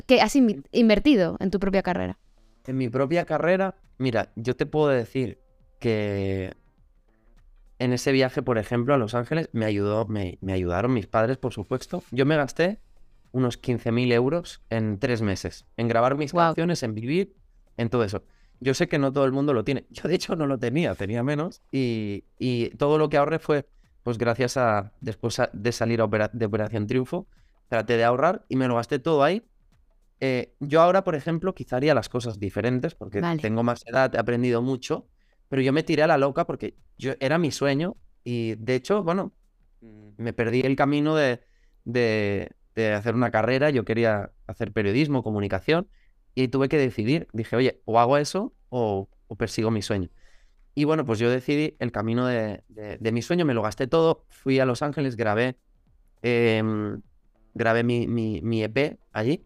Que 0.07 0.21
has 0.21 0.35
invertido 0.35 1.37
en 1.39 1.53
tu 1.53 1.61
propia 1.61 1.83
carrera. 1.83 2.19
En 2.67 2.77
mi 2.77 2.89
propia 2.89 3.27
carrera, 3.27 3.77
mira, 3.99 4.33
yo 4.35 4.57
te 4.57 4.67
puedo 4.67 4.89
decir 4.89 5.39
que 5.79 6.55
en 7.79 7.93
ese 7.93 8.11
viaje, 8.11 8.43
por 8.43 8.59
ejemplo, 8.59 8.95
a 8.95 8.99
Los 8.99 9.15
Ángeles, 9.15 9.49
me 9.53 9.65
ayudó, 9.65 10.07
me, 10.07 10.39
me 10.41 10.53
ayudaron 10.55 10.93
mis 10.93 11.07
padres, 11.07 11.39
por 11.39 11.53
supuesto. 11.53 12.03
Yo 12.11 12.27
me 12.27 12.37
gasté 12.37 12.81
unos 13.33 13.57
15.000 13.57 14.13
euros 14.13 14.63
en 14.71 14.99
tres 14.99 15.23
meses, 15.23 15.67
en 15.77 15.89
grabar 15.89 16.17
mis 16.17 16.33
Guau. 16.33 16.49
canciones, 16.49 16.83
en 16.83 16.95
vivir, 16.95 17.35
en 17.77 17.89
todo 17.91 18.05
eso. 18.05 18.25
Yo 18.61 18.75
sé 18.75 18.89
que 18.89 18.99
no 18.99 19.13
todo 19.13 19.25
el 19.25 19.33
mundo 19.33 19.55
lo 19.55 19.65
tiene. 19.65 19.87
Yo, 19.91 20.09
de 20.09 20.15
hecho, 20.15 20.37
no 20.37 20.47
lo 20.47 20.59
tenía, 20.59 20.95
tenía 20.95 21.23
menos. 21.23 21.63
Y, 21.73 22.25
y 22.39 22.71
todo 22.71 22.99
lo 22.99 23.09
que 23.09 23.17
ahorré 23.17 23.39
fue, 23.39 23.67
pues 24.03 24.19
gracias 24.19 24.57
a, 24.57 24.93
después 25.01 25.39
a- 25.41 25.51
de 25.53 25.73
salir 25.73 26.01
a 26.01 26.05
opera- 26.05 26.31
de 26.33 26.47
Operación 26.47 26.87
Triunfo, 26.87 27.27
traté 27.69 27.97
de 27.97 28.05
ahorrar 28.05 28.45
y 28.49 28.57
me 28.57 28.69
lo 28.69 28.77
gasté 28.77 28.99
todo 28.99 29.23
ahí. 29.23 29.43
Eh, 30.21 30.55
yo 30.61 30.83
ahora, 30.83 31.03
por 31.05 31.15
ejemplo, 31.15 31.55
quizá 31.55 31.77
haría 31.77 31.95
las 31.95 32.09
cosas 32.09 32.39
diferentes 32.39 32.95
porque 32.95 33.21
Vale. 33.23 33.41
tengo 33.41 33.63
más 33.63 33.83
edad, 33.87 34.15
he 34.15 34.19
aprendido 34.19 34.61
mucho, 34.61 35.09
pero 35.49 35.63
yo 35.63 35.73
me 35.73 35.83
tiré 35.83 36.03
a 36.03 36.07
la 36.07 36.19
loca 36.19 36.47
porque 36.47 36.77
yo 36.99 37.15
era 37.21 37.39
mi 37.39 37.51
sueño 37.51 37.97
y 38.23 38.55
de 38.57 38.75
hecho, 38.75 39.03
bueno, 39.03 39.33
me 40.19 40.33
perdí 40.35 40.61
el 40.61 40.77
camino 40.77 41.15
de, 41.17 41.41
de, 41.85 42.51
de 42.81 42.95
hacer 42.95 43.15
una 43.15 43.31
carrera, 43.31 43.71
yo 43.71 43.85
quería 43.85 44.33
hacer 44.47 44.73
periodismo, 44.73 45.23
comunicación 45.23 45.89
y 46.35 46.49
tuve 46.49 46.69
que 46.69 46.79
decidir, 46.79 47.29
dije, 47.33 47.57
oye, 47.57 47.81
o 47.85 47.99
hago 47.99 48.17
eso 48.17 48.55
o, 48.69 49.09
o 49.27 49.37
persigo 49.37 49.71
mi 49.71 49.83
sueño. 49.83 50.11
Y 50.75 50.85
bueno, 50.85 51.05
pues 51.05 51.19
yo 51.19 51.31
decidí 51.31 51.77
el 51.79 51.93
camino 51.93 52.27
de, 52.27 52.63
de, 52.69 53.13
mi 53.13 53.23
sueño, 53.23 53.45
me 53.45 53.55
lo 53.55 53.63
gasté 53.63 53.87
todo, 53.87 54.25
fui 54.29 54.61
a 54.61 54.65
Los 54.65 54.83
Ángeles, 54.83 55.17
grabé, 55.17 55.57
em, 56.23 57.03
grabé 57.55 57.83
mi, 57.83 58.07
mi, 58.07 58.41
mi, 58.43 58.63
EP 58.63 58.99
allí. 59.13 59.45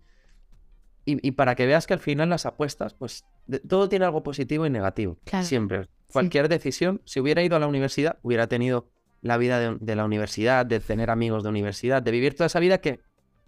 Y, 1.06 1.26
y, 1.26 1.32
para 1.32 1.54
que 1.54 1.66
veas 1.66 1.86
que 1.86 1.94
al 1.94 1.98
final 1.98 2.28
las 2.28 2.46
apuestas, 2.46 2.94
pues 2.94 3.24
todo 3.68 3.88
tiene 3.88 4.04
algo 4.04 4.22
positivo 4.22 4.66
y 4.66 4.70
negativo. 4.70 5.18
Siempre. 5.42 5.88
Cualquier 6.12 6.48
decisión, 6.48 7.00
si 7.04 7.20
hubiera 7.20 7.42
ido 7.42 7.56
a 7.56 7.58
la 7.58 7.66
universidad, 7.66 8.18
hubiera 8.22 8.46
tenido 8.46 8.88
la 9.20 9.36
vida 9.36 9.58
de, 9.58 9.76
de, 9.80 9.96
la 9.96 10.04
universidad, 10.04 10.64
de 10.66 10.80
tener 10.80 11.10
amigos 11.10 11.42
de 11.42 11.48
universidad, 11.48 12.02
de 12.02 12.10
vivir 12.10 12.34
toda 12.34 12.46
esa 12.46 12.60
vida 12.60 12.78
que 12.78 13.00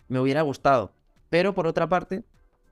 me 0.09 0.21
hubiera 0.21 0.43
gustado. 0.43 0.93
Pero 1.31 1.55
por 1.55 1.67
otra 1.67 1.89
parte, 1.89 2.25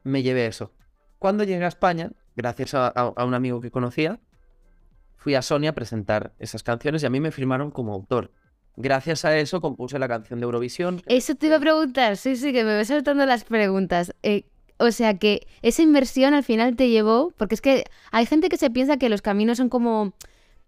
me 0.03 0.23
llevé 0.23 0.47
eso. 0.47 0.73
Cuando 1.19 1.45
llegué 1.45 1.65
a 1.65 1.69
España, 1.69 2.13
gracias 2.37 2.75
a, 2.75 3.13
un 3.25 3.35
amigo 3.35 3.61
que 3.61 3.71
conocía, 3.71 4.21
fui 5.17 5.35
a 5.35 5.43
Sony 5.43 5.67
a 5.69 5.73
presentar 5.73 6.35
esas 6.39 6.63
canciones 6.63 7.03
y 7.03 7.07
a 7.07 7.11
mí 7.11 7.21
me 7.21 7.31
firmaron 7.31 7.71
como 7.71 7.95
autor. 7.95 8.31
Gracias 8.77 9.25
a 9.25 9.37
eso 9.39 9.61
compuse 9.61 9.99
la 9.99 10.09
canción 10.09 10.41
de 10.41 10.45
Eurovisión. 10.45 11.01
Eso 11.07 11.35
te 11.35 11.47
iba 11.47 11.57
a 11.57 11.61
preguntar, 11.61 12.17
sí, 12.17 12.37
sí, 12.37 12.53
que 12.53 12.65
me 12.65 12.77
ves 12.77 12.89
saltando 12.89 13.25
las 13.25 13.45
preguntas. 13.45 14.13
Eh, 14.23 14.45
o 14.79 14.91
sea 14.91 15.17
que 15.17 15.47
esa 15.63 15.83
inversión 15.83 16.35
al 16.35 16.43
final 16.43 16.77
te 16.77 16.89
llevó, 16.89 17.33
porque 17.37 17.55
es 17.55 17.61
que 17.61 17.85
hay 18.11 18.27
gente 18.27 18.49
que 18.49 18.57
se 18.57 18.71
piensa 18.71 18.97
que 18.97 19.09
los 19.09 19.23
caminos 19.23 19.59
son 19.59 19.69
como, 19.69 20.13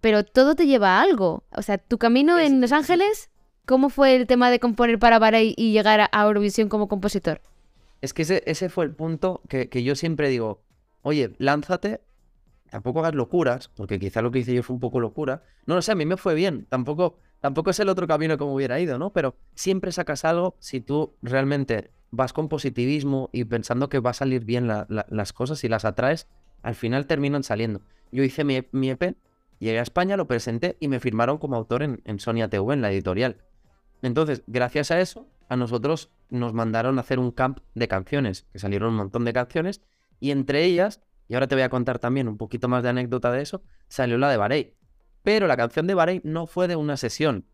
pero 0.01 0.25
todo 0.25 0.55
te 0.55 0.67
lleva 0.67 0.99
a 0.99 1.03
algo. 1.03 1.45
O 1.51 1.63
sea, 1.63 1.79
tu 1.79 1.99
camino 1.99 2.39
en 2.39 2.61
Los 2.61 2.73
Ángeles, 2.73 3.31
¿cómo 3.67 3.91
fue 3.91 4.17
el 4.17 4.27
tema 4.27 4.51
de 4.51 4.61
componer 4.61 4.99
para 4.99 5.19
Baray 5.19 5.55
y 5.57 5.73
llegar 5.73 6.09
a 6.11 6.23
Eurovisión 6.25 6.69
como 6.69 6.89
compositor? 6.89 7.43
Es 8.01 8.15
que 8.15 8.23
ese, 8.23 8.69
fue 8.69 8.85
el 8.85 8.95
punto 8.95 9.43
que, 9.49 9.83
yo 9.83 9.97
siempre 9.97 10.29
digo, 10.29 10.63
oye, 11.03 11.35
lánzate, 11.39 12.01
tampoco 12.71 13.01
hagas 13.01 13.15
locuras, 13.15 13.69
porque 13.69 13.99
quizá 13.99 14.23
lo 14.23 14.31
que 14.31 14.41
hice 14.41 14.55
yo 14.55 14.63
fue 14.63 14.75
un 14.75 14.81
poco 14.81 15.01
locura. 15.01 15.43
No 15.67 15.75
lo 15.75 15.83
sé, 15.83 15.93
a 15.93 15.97
mí 15.97 16.07
me 16.07 16.17
fue 16.17 16.35
bien, 16.35 16.67
tampoco, 16.69 17.19
tampoco 17.41 17.71
es 17.71 17.81
el 17.81 17.89
otro 17.89 18.07
camino 18.07 18.39
como 18.39 18.55
hubiera 18.55 18.79
ido, 18.81 18.99
¿no? 18.99 19.13
Pero 19.13 19.37
siempre 19.55 19.93
sacas 19.93 20.25
algo 20.25 20.57
si 20.61 20.81
tú 20.81 21.15
realmente 21.23 21.91
vas 22.11 22.33
con 22.33 22.49
positivismo 22.49 23.31
y 23.33 23.45
pensando 23.45 23.89
que 23.89 23.99
va 23.99 24.11
a 24.11 24.15
salir 24.15 24.45
bien 24.45 24.69
las 24.69 25.33
cosas 25.33 25.65
y 25.65 25.69
las 25.69 25.85
atraes, 25.85 26.29
al 26.63 26.75
final 26.75 27.07
terminan 27.07 27.43
saliendo. 27.43 27.81
Yo 28.13 28.23
hice 28.23 28.45
mi, 28.45 28.65
mi, 28.71 28.91
EP, 28.91 29.17
llegué 29.59 29.79
a 29.81 29.83
España, 29.83 30.17
lo 30.17 30.29
presenté 30.29 30.77
y 30.79 30.89
me 30.89 31.01
firmaron 31.01 31.39
como 31.39 31.57
autor 31.57 31.83
en, 31.83 32.03
en 32.05 32.21
Sonia 32.21 32.49
TV, 32.49 32.75
en 32.75 32.83
la 32.83 32.93
editorial. 32.93 33.39
Entonces, 34.03 34.43
gracias 34.47 34.91
a 34.91 35.01
eso, 35.01 35.27
a 35.49 35.57
nosotros 35.57 36.11
nos 36.29 36.53
mandaron 36.53 36.99
a 36.99 37.01
hacer 37.01 37.19
un 37.19 37.31
camp 37.31 37.61
de 37.75 37.89
canciones, 37.89 38.47
que 38.53 38.59
salieron 38.59 38.91
un 38.91 38.97
montón 38.97 39.25
de 39.25 39.33
canciones, 39.33 39.81
y 40.21 40.31
entre 40.31 40.65
ellas, 40.65 41.01
y 41.29 41.35
ahora 41.35 41.47
te 41.47 41.55
voy 41.55 41.63
a 41.63 41.69
contar 41.69 41.99
también 41.99 42.29
un 42.29 42.37
poquito 42.37 42.69
más 42.69 42.83
de 42.83 42.91
anécdota 42.91 43.31
de 43.31 43.43
eso, 43.43 43.63
salió 43.89 44.19
la 44.19 44.31
de 44.31 44.37
Barey. 44.37 44.75
Pero 45.23 45.47
la 45.47 45.57
canción 45.57 45.87
de 45.87 45.95
Barey 45.95 46.21
no 46.25 46.47
fue 46.47 46.69
de 46.69 46.77
una 46.77 46.97
sesión. 46.97 47.47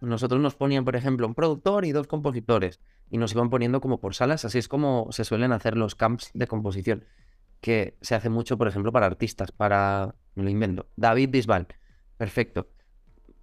Nosotros 0.00 0.40
nos 0.40 0.54
ponían, 0.54 0.84
por 0.84 0.96
ejemplo, 0.96 1.26
un 1.26 1.34
productor 1.34 1.84
y 1.84 1.92
dos 1.92 2.06
compositores, 2.06 2.80
y 3.10 3.18
nos 3.18 3.32
iban 3.32 3.50
poniendo 3.50 3.80
como 3.80 4.00
por 4.00 4.14
salas, 4.14 4.44
así 4.44 4.58
es 4.58 4.68
como 4.68 5.08
se 5.10 5.24
suelen 5.24 5.52
hacer 5.52 5.76
los 5.76 5.94
camps 5.94 6.30
de 6.34 6.46
composición, 6.46 7.04
que 7.60 7.96
se 8.00 8.14
hace 8.14 8.28
mucho, 8.28 8.58
por 8.58 8.68
ejemplo, 8.68 8.92
para 8.92 9.06
artistas, 9.06 9.50
para, 9.52 10.14
me 10.34 10.44
lo 10.44 10.50
invento, 10.50 10.88
David 10.96 11.30
Bisbal. 11.30 11.66
Perfecto 12.16 12.73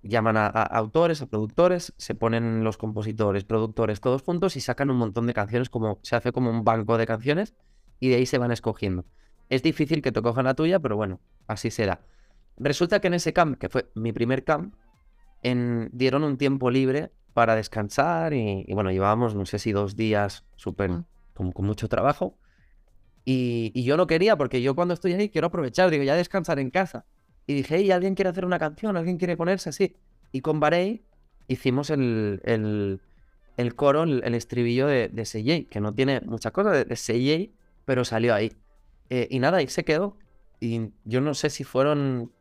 llaman 0.04 0.38
a, 0.38 0.48
autores, 0.48 1.22
a 1.22 1.28
productores, 1.28 1.94
se 1.98 2.16
ponen 2.16 2.64
los 2.64 2.78
compositores, 2.78 3.44
productores, 3.44 4.02
todos 4.02 4.24
juntos 4.24 4.56
y 4.56 4.62
sacan 4.62 4.90
un 4.90 4.98
montón 4.98 5.28
de 5.28 5.34
canciones, 5.34 5.70
como 5.70 6.00
se 6.02 6.16
hace 6.16 6.32
como 6.32 6.50
un 6.50 6.64
banco 6.64 6.98
de 6.98 7.06
canciones 7.06 7.54
y 8.00 8.10
de 8.10 8.16
ahí 8.16 8.26
se 8.26 8.38
van 8.38 8.52
escogiendo. 8.52 9.06
Es 9.50 9.64
difícil 9.64 10.02
que 10.02 10.12
te 10.12 10.22
cojan 10.22 10.46
la 10.46 10.56
tuya, 10.56 10.80
pero 10.80 10.96
bueno, 10.96 11.20
así 11.48 11.72
será. 11.72 12.02
Resulta 12.58 13.00
que 13.00 13.08
en 13.08 13.16
ese 13.16 13.34
camp, 13.34 13.58
que 13.58 13.70
fue 13.70 13.92
mi 13.96 14.12
primer 14.12 14.44
camp, 14.44 14.76
en, 15.44 15.90
dieron 15.94 16.24
un 16.24 16.38
tiempo 16.38 16.72
libre 16.72 17.12
para 17.34 17.56
descansar 17.56 18.34
y, 18.34 18.66
bueno, 18.74 18.92
llevábamos 18.92 19.36
no 19.36 19.46
sé 19.46 19.60
si 19.60 19.72
dos 19.72 19.96
días 19.96 20.46
súper, 20.56 20.92
ah. 20.92 21.06
con, 21.34 21.54
mucho 21.66 21.88
trabajo. 21.88 22.38
Y, 23.24 23.72
y, 23.76 23.84
yo 23.84 23.98
no 23.98 24.08
quería, 24.08 24.36
porque 24.36 24.62
yo 24.62 24.76
cuando 24.76 24.94
estoy 24.94 25.14
ahí 25.14 25.30
quiero 25.30 25.48
aprovechar, 25.48 25.90
digo, 25.92 26.04
ya 26.04 26.16
descansar 26.16 26.60
en 26.60 26.72
casa. 26.72 27.06
Y 27.48 27.54
dije, 27.54 27.78
hey, 27.78 27.92
¿alguien 27.92 28.16
quiere 28.16 28.30
hacer 28.30 28.46
una 28.46 28.60
canción? 28.60 28.98
¿Alguien 28.98 29.18
quiere 29.18 29.36
ponerse 29.36 29.70
así? 29.70 29.96
Y 30.32 30.42
con 30.42 30.60
Barey 30.60 31.04
hicimos 31.48 31.90
el, 31.90 32.42
el, 33.58 33.76
coro, 33.76 34.04
el, 34.04 34.36
estribillo 34.36 34.88
de, 34.88 35.10
de 35.10 35.24
CJ, 35.24 35.70
que 35.70 35.82
no 35.82 35.94
tiene 35.94 36.22
mucha 36.22 36.52
cosa 36.52 36.72
de, 36.72 36.86
CJ, 36.96 37.52
pero 37.86 38.06
salió 38.06 38.34
ahí. 38.34 38.54
Eh, 39.10 39.28
y 39.30 39.40
nada, 39.40 39.58
ahí 39.58 39.68
se 39.68 39.84
quedó. 39.84 40.18
Y 40.60 40.92
yo 41.04 41.22
no 41.22 41.34
sé 41.34 41.50
si 41.50 41.64
fueron 41.64 42.32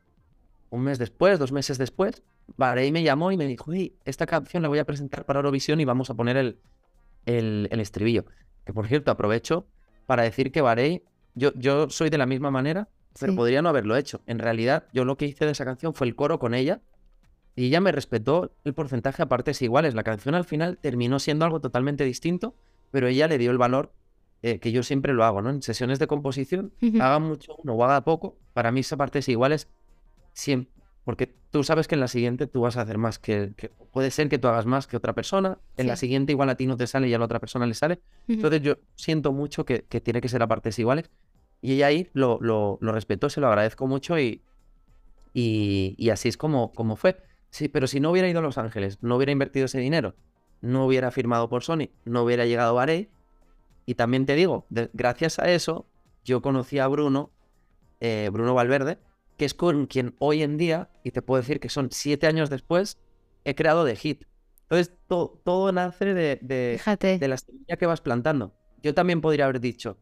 un 0.71 0.83
mes 0.83 0.99
después, 0.99 1.39
dos 1.39 1.53
meses 1.53 1.79
después, 1.79 2.23
Barey 2.57 2.93
me 2.93 3.03
llamó 3.03 3.33
y 3.33 3.37
me 3.37 3.47
dijo, 3.47 3.73
hey, 3.73 3.97
esta 4.05 4.27
canción 4.27 4.63
la 4.63 4.69
voy 4.69 4.79
a 4.79 4.85
presentar 4.85 5.25
para 5.25 5.39
Eurovisión 5.39 5.81
y 5.81 5.85
vamos 5.85 6.11
a 6.11 6.15
poner 6.15 6.37
el, 6.37 6.59
el, 7.27 7.81
estribillo. 7.81 8.25
Que 8.65 8.73
por 8.73 8.87
cierto, 8.87 9.11
aprovecho 9.11 9.67
para 10.07 10.23
decir 10.23 10.53
que 10.53 10.61
Barey, 10.61 11.03
yo, 11.35 11.53
yo 11.55 11.91
soy 11.91 12.11
de 12.11 12.19
la 12.19 12.27
misma 12.27 12.51
manera, 12.51 12.89
pero 13.19 13.35
podría 13.35 13.63
no 13.63 13.69
haberlo 13.69 13.97
hecho. 13.97 14.21
En 14.27 14.39
realidad, 14.39 14.85
yo 14.93 15.05
lo 15.05 15.17
que 15.17 15.27
hice 15.27 15.45
de 15.45 15.53
esa 15.53 15.65
canción 15.65 15.95
fue 15.95 16.07
el 16.07 16.15
coro 16.15 16.39
con 16.39 16.55
ella 16.55 16.81
y 17.57 17.67
ella 17.67 17.81
me 17.81 17.93
respetó 17.93 18.53
el 18.65 18.75
porcentaje 18.75 19.23
a 19.23 19.29
partes 19.29 19.61
iguales. 19.63 19.95
La 19.95 20.03
canción 20.03 20.35
al 20.35 20.45
final 20.45 20.79
terminó 20.79 21.19
siendo 21.19 21.45
algo 21.45 21.61
totalmente 21.61 22.05
distinto, 22.05 22.55
pero 22.91 23.09
ella 23.09 23.29
le 23.29 23.39
dio 23.39 23.51
el 23.51 23.59
valor 23.59 23.93
eh, 24.43 24.59
que 24.59 24.73
yo 24.73 24.83
siempre 24.83 25.13
lo 25.13 25.25
hago, 25.25 25.43
¿no? 25.43 25.51
En 25.51 25.61
sesiones 25.63 25.99
de 25.99 26.07
composición, 26.07 26.73
haga 27.01 27.19
mucho 27.19 27.57
uno 27.63 27.75
o 27.75 27.85
haga 27.85 28.03
poco, 28.05 28.39
para 28.55 28.73
mí 28.73 28.81
esas 28.81 28.99
partes 28.99 29.29
iguales 29.29 29.69
siempre. 30.33 30.73
Porque 31.05 31.35
tú 31.51 31.65
sabes 31.65 31.89
que 31.89 31.95
en 31.95 32.01
la 32.01 32.09
siguiente 32.09 32.47
tú 32.47 32.61
vas 32.61 32.77
a 32.77 32.83
hacer 32.83 32.97
más 32.97 33.19
que, 33.19 33.53
puede 33.93 34.11
ser 34.11 34.29
que 34.29 34.39
tú 34.39 34.49
hagas 34.49 34.67
más 34.67 34.87
que 34.87 34.97
otra 34.97 35.15
persona. 35.15 35.59
En 35.77 35.87
la 35.87 35.97
siguiente 35.97 36.33
igual 36.33 36.51
a 36.51 36.55
ti 36.55 36.67
no 36.67 36.77
te 36.77 36.87
sale 36.87 37.09
y 37.09 37.15
a 37.15 37.19
la 37.19 37.25
otra 37.25 37.41
persona 37.41 37.67
le 37.67 37.75
sale. 37.75 38.01
Entonces 38.29 38.63
yo 38.63 38.77
siento 38.95 39.33
mucho 39.33 39.65
que, 39.65 39.85
que 39.89 40.01
tiene 40.01 40.21
que 40.21 40.29
ser 40.29 40.43
a 40.43 40.47
partes 40.47 40.79
iguales. 40.79 41.11
Y 41.61 41.75
ella 41.75 41.87
ahí 41.87 42.09
lo, 42.13 42.39
lo, 42.41 42.79
respetó, 42.81 43.29
se 43.29 43.41
lo 43.41 43.49
agradezco 43.49 43.87
mucho 43.87 44.19
y, 44.19 44.43
y, 45.35 46.11
así 46.11 46.29
es 46.29 46.37
como, 46.37 46.73
como 46.73 46.97
fue. 46.97 47.23
Sí, 47.51 47.69
pero 47.69 47.87
si 47.87 48.01
no 48.01 48.11
hubiera 48.11 48.29
ido 48.29 48.39
a 48.39 48.43
Los 48.43 48.59
Ángeles, 48.59 48.99
no 49.03 49.17
hubiera 49.17 49.33
invertido 49.33 49.67
ese 49.67 49.79
dinero, 49.79 50.15
no 50.61 50.87
hubiera 50.87 51.11
firmado 51.11 51.49
por 51.49 51.63
Sony, 51.63 51.91
no 52.05 52.23
hubiera 52.23 52.47
llegado 52.47 52.71
a 52.71 52.73
Barey. 52.73 53.11
Y 53.87 53.95
también 53.95 54.25
te 54.25 54.37
digo, 54.37 54.67
gracias 54.93 55.39
a 55.39 55.51
eso, 55.51 55.87
yo 56.25 56.43
conocí 56.43 56.79
a 56.79 56.87
Bruno, 56.87 57.31
eh, 58.01 58.31
Bruno 58.33 58.55
Valverde, 58.55 58.99
que 59.37 59.45
es 59.45 59.55
con 59.55 59.87
quien 59.87 60.15
hoy 60.19 60.43
en 60.43 60.57
día, 60.57 60.91
y 61.03 61.11
te 61.11 61.23
puedo 61.23 61.41
decir 61.41 61.61
que 61.61 61.69
son 61.69 61.91
siete 61.91 62.27
años 62.27 62.51
después, 62.51 62.99
he 63.45 63.55
creado 63.55 63.85
de 63.85 63.97
Hit. 63.97 64.25
Entonces, 64.63 64.95
todo 65.09 65.73
nace 65.73 66.15
de, 66.15 66.39
de, 66.43 67.19
de 67.19 67.29
la 67.29 67.37
semilla 67.37 67.77
que 67.77 67.87
vas 67.87 68.01
plantando. 68.01 68.55
Yo 68.83 68.95
también 68.95 69.21
podría 69.21 69.47
haber 69.47 69.61
dicho, 69.61 69.99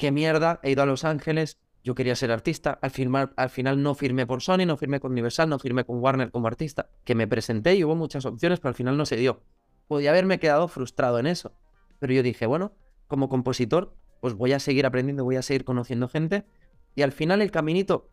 qué 0.00 0.10
mierda, 0.10 0.60
he 0.62 0.70
ido 0.70 0.82
a 0.82 0.86
Los 0.86 1.04
Ángeles, 1.04 1.58
yo 1.84 1.94
quería 1.94 2.16
ser 2.16 2.32
artista, 2.32 2.78
al, 2.80 2.90
firmar, 2.90 3.34
al 3.36 3.50
final 3.50 3.82
no 3.82 3.94
firmé 3.94 4.26
por 4.26 4.40
Sony, 4.40 4.64
no 4.66 4.78
firmé 4.78 4.98
con 4.98 5.12
Universal, 5.12 5.50
no 5.50 5.58
firmé 5.58 5.84
con 5.84 5.98
Warner 5.98 6.30
como 6.30 6.46
artista, 6.46 6.88
que 7.04 7.14
me 7.14 7.28
presenté 7.28 7.74
y 7.74 7.84
hubo 7.84 7.94
muchas 7.94 8.24
opciones, 8.24 8.60
pero 8.60 8.70
al 8.70 8.74
final 8.74 8.96
no 8.96 9.04
se 9.04 9.16
dio. 9.16 9.42
Podía 9.88 10.08
haberme 10.08 10.38
quedado 10.38 10.68
frustrado 10.68 11.18
en 11.18 11.26
eso, 11.26 11.52
pero 11.98 12.14
yo 12.14 12.22
dije, 12.22 12.46
bueno, 12.46 12.72
como 13.08 13.28
compositor, 13.28 13.94
pues 14.22 14.32
voy 14.32 14.54
a 14.54 14.58
seguir 14.58 14.86
aprendiendo, 14.86 15.22
voy 15.22 15.36
a 15.36 15.42
seguir 15.42 15.66
conociendo 15.66 16.08
gente, 16.08 16.46
y 16.94 17.02
al 17.02 17.12
final 17.12 17.42
el 17.42 17.50
caminito, 17.50 18.08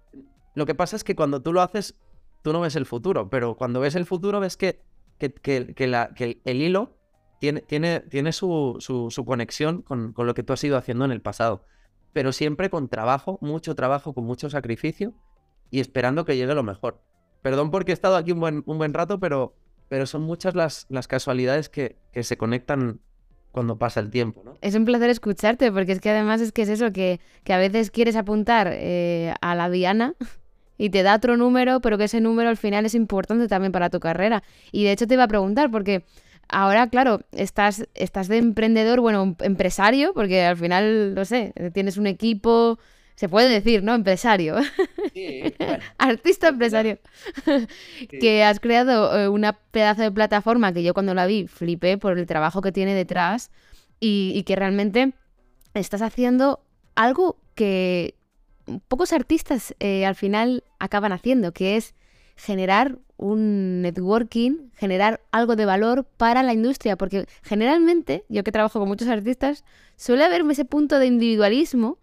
lo 0.55 0.65
que 0.65 0.75
pasa 0.75 0.97
es 0.97 1.05
que 1.05 1.15
cuando 1.15 1.41
tú 1.41 1.53
lo 1.53 1.61
haces, 1.61 1.95
tú 2.43 2.51
no 2.51 2.59
ves 2.59 2.75
el 2.75 2.85
futuro, 2.85 3.29
pero 3.29 3.55
cuando 3.55 3.79
ves 3.79 3.95
el 3.95 4.05
futuro 4.05 4.41
ves 4.41 4.57
que, 4.57 4.83
que, 5.19 5.33
que, 5.33 6.41
el, 6.43 6.61
hilo 6.61 6.97
tiene, 7.39 7.61
tiene, 7.61 8.01
tiene 8.01 8.33
su, 8.33 8.75
su, 8.79 9.09
su 9.09 9.23
conexión 9.23 9.83
con, 9.83 10.11
con 10.11 10.27
lo 10.27 10.33
que 10.33 10.43
tú 10.43 10.51
has 10.51 10.63
ido 10.65 10.75
haciendo 10.75 11.05
en 11.05 11.11
el 11.11 11.21
pasado 11.21 11.63
pero 12.17 12.31
siempre 12.31 12.71
con 12.71 12.89
trabajo, 12.89 13.37
mucho 13.41 13.75
trabajo, 13.75 14.15
con 14.15 14.23
mucho 14.23 14.49
sacrificio 14.49 15.13
y 15.69 15.81
esperando 15.81 16.25
que 16.25 16.35
llegue 16.35 16.55
lo 16.55 16.63
mejor. 16.63 16.99
Perdón 17.43 17.69
porque 17.69 17.91
he 17.91 17.93
estado 17.93 18.15
aquí 18.15 18.31
un 18.31 18.39
buen, 18.39 18.63
un 18.65 18.79
buen 18.79 18.91
rato, 18.95 19.19
pero, 19.19 19.53
pero 19.87 20.07
son 20.07 20.23
muchas 20.23 20.55
las, 20.55 20.87
las 20.89 21.07
casualidades 21.07 21.69
que, 21.69 21.99
que 22.11 22.23
se 22.23 22.35
conectan 22.35 23.01
cuando 23.51 23.77
pasa 23.77 23.99
el 23.99 24.09
tiempo. 24.09 24.41
¿no? 24.43 24.57
Es 24.61 24.73
un 24.73 24.85
placer 24.85 25.11
escucharte, 25.11 25.71
porque 25.71 25.91
es 25.91 26.01
que 26.01 26.09
además 26.09 26.41
es 26.41 26.51
que 26.51 26.63
es 26.63 26.69
eso, 26.69 26.91
que, 26.91 27.19
que 27.43 27.53
a 27.53 27.59
veces 27.59 27.91
quieres 27.91 28.15
apuntar 28.15 28.67
eh, 28.71 29.35
a 29.39 29.53
la 29.53 29.69
diana 29.69 30.15
y 30.79 30.89
te 30.89 31.03
da 31.03 31.13
otro 31.13 31.37
número, 31.37 31.81
pero 31.81 31.99
que 31.99 32.05
ese 32.05 32.19
número 32.19 32.49
al 32.49 32.57
final 32.57 32.83
es 32.87 32.95
importante 32.95 33.47
también 33.47 33.71
para 33.71 33.91
tu 33.91 33.99
carrera. 33.99 34.41
Y 34.71 34.85
de 34.85 34.93
hecho 34.93 35.05
te 35.05 35.13
iba 35.13 35.25
a 35.25 35.27
preguntar, 35.27 35.69
porque 35.69 36.03
Ahora, 36.49 36.87
claro, 36.89 37.21
estás, 37.31 37.87
estás 37.93 38.27
de 38.27 38.37
emprendedor, 38.37 39.01
bueno, 39.01 39.35
empresario, 39.39 40.13
porque 40.13 40.43
al 40.43 40.57
final, 40.57 41.13
no 41.13 41.25
sé, 41.25 41.53
tienes 41.73 41.97
un 41.97 42.07
equipo, 42.07 42.79
se 43.15 43.27
puede 43.27 43.49
decir, 43.49 43.83
¿no? 43.83 43.95
Empresario. 43.95 44.55
Sí, 45.13 45.41
Artista 45.97 46.49
empresario. 46.49 46.99
que 48.09 48.43
has 48.43 48.59
creado 48.59 49.17
eh, 49.17 49.27
una 49.27 49.53
pedazo 49.53 50.03
de 50.03 50.11
plataforma 50.11 50.71
que 50.71 50.83
yo 50.83 50.93
cuando 50.93 51.13
la 51.13 51.25
vi 51.25 51.47
flipé 51.47 51.97
por 51.97 52.17
el 52.17 52.25
trabajo 52.27 52.61
que 52.61 52.71
tiene 52.71 52.93
detrás 52.93 53.51
y, 53.99 54.31
y 54.35 54.43
que 54.43 54.55
realmente 54.55 55.13
estás 55.73 56.01
haciendo 56.01 56.61
algo 56.95 57.39
que 57.55 58.15
pocos 58.87 59.13
artistas 59.13 59.75
eh, 59.79 60.05
al 60.05 60.15
final 60.15 60.63
acaban 60.79 61.11
haciendo, 61.11 61.51
que 61.53 61.77
es 61.77 61.95
generar 62.37 62.99
un 63.17 63.81
networking, 63.81 64.69
generar 64.75 65.21
algo 65.31 65.55
de 65.55 65.65
valor 65.65 66.05
para 66.05 66.43
la 66.43 66.53
industria, 66.53 66.95
porque 66.95 67.25
generalmente, 67.41 68.23
yo 68.29 68.43
que 68.43 68.51
trabajo 68.51 68.79
con 68.79 68.87
muchos 68.87 69.07
artistas, 69.07 69.65
suele 69.95 70.23
haber 70.23 70.41
ese 70.49 70.65
punto 70.65 70.99
de 70.99 71.07
individualismo, 71.07 71.97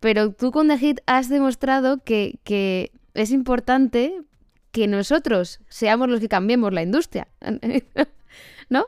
pero 0.00 0.32
tú 0.32 0.50
con 0.50 0.68
The 0.68 0.78
Hit 0.78 1.00
has 1.06 1.28
demostrado 1.28 2.02
que, 2.02 2.40
que 2.42 2.90
es 3.14 3.30
importante 3.30 4.20
que 4.72 4.88
nosotros 4.88 5.60
seamos 5.68 6.08
los 6.08 6.20
que 6.20 6.28
cambiemos 6.28 6.72
la 6.72 6.82
industria, 6.82 7.28
¿no? 8.68 8.86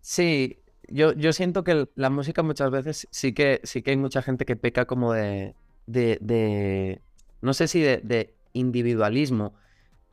Sí, 0.00 0.58
yo, 0.88 1.12
yo 1.12 1.32
siento 1.32 1.62
que 1.62 1.88
la 1.94 2.10
música 2.10 2.42
muchas 2.42 2.70
veces 2.70 3.06
sí 3.10 3.34
que, 3.34 3.60
sí 3.64 3.82
que 3.82 3.90
hay 3.90 3.96
mucha 3.96 4.22
gente 4.22 4.46
que 4.46 4.56
peca 4.56 4.86
como 4.86 5.12
de, 5.12 5.54
de, 5.86 7.00
no 7.42 7.52
sé 7.52 7.68
si 7.68 7.80
de 7.80 8.34
individualismo, 8.54 9.54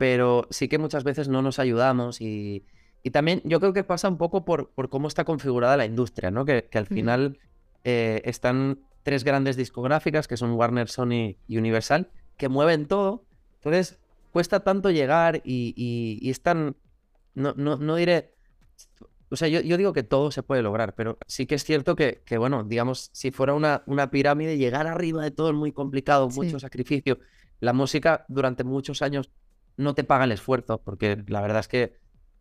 pero 0.04 0.48
sí 0.50 0.68
que 0.68 0.80
muchas 0.80 1.06
veces 1.06 1.30
no 1.30 1.42
nos 1.42 1.60
ayudamos 1.60 2.20
y, 2.20 2.66
y 3.04 3.12
también 3.12 3.42
yo 3.46 3.62
creo 3.62 3.72
que 3.72 3.86
pasa 3.86 4.10
un 4.10 4.18
poco 4.18 4.44
por, 4.44 4.70
por 4.72 4.90
cómo 4.90 5.08
está 5.08 5.24
configurada 5.24 5.78
la 5.78 5.86
industria, 5.86 6.30
¿no? 6.30 6.44
Que, 6.44 6.68
que 6.70 6.78
al 6.78 6.88
final 6.88 7.40
eh, 7.86 8.22
están 8.26 8.82
tres 9.04 9.24
grandes 9.24 9.56
discográficas 9.56 10.28
que 10.28 10.36
son 10.36 10.56
Warner, 10.56 10.90
Sony 10.90 11.38
y 11.48 11.58
Universal, 11.58 12.10
que 12.36 12.50
mueven 12.50 12.86
todo. 12.86 13.24
Entonces, 13.62 13.98
cuesta 14.34 14.60
tanto 14.60 14.92
llegar 14.92 15.38
y, 15.46 15.74
y, 15.78 16.20
y 16.22 16.32
es 16.32 16.42
tan... 16.42 16.76
No, 17.34 17.54
no, 17.56 17.78
no 17.78 17.96
diré... 17.96 18.34
O 19.30 19.38
sea, 19.38 19.48
yo, 19.48 19.62
yo, 19.62 19.78
digo 19.78 19.94
que 19.94 20.04
todo 20.04 20.32
se 20.32 20.44
puede 20.44 20.62
lograr, 20.62 20.96
pero 20.96 21.18
sí 21.28 21.46
que 21.46 21.56
es 21.56 21.64
cierto 21.64 21.96
que, 21.96 22.24
que 22.26 22.38
bueno, 22.38 22.66
digamos, 22.66 23.10
si 23.14 23.32
fuera 23.32 23.54
una, 23.54 23.84
una, 23.86 24.12
pirámide, 24.12 24.58
llegar 24.58 24.86
arriba 24.86 25.24
de 25.24 25.32
todo 25.32 25.52
es 25.52 25.56
muy 25.56 25.72
complicado, 25.72 26.30
sí. 26.30 26.42
mucho 26.42 26.60
sacrificio. 26.60 27.20
La 27.62 27.72
música 27.72 28.26
durante 28.28 28.66
muchos 28.66 29.02
años 29.02 29.32
no 29.78 29.96
te 29.96 30.04
paga 30.04 30.26
el 30.26 30.32
esfuerzo, 30.32 30.82
porque 30.82 31.24
la 31.28 31.42
verdad 31.42 31.60
es 31.60 31.68
que 31.68 31.94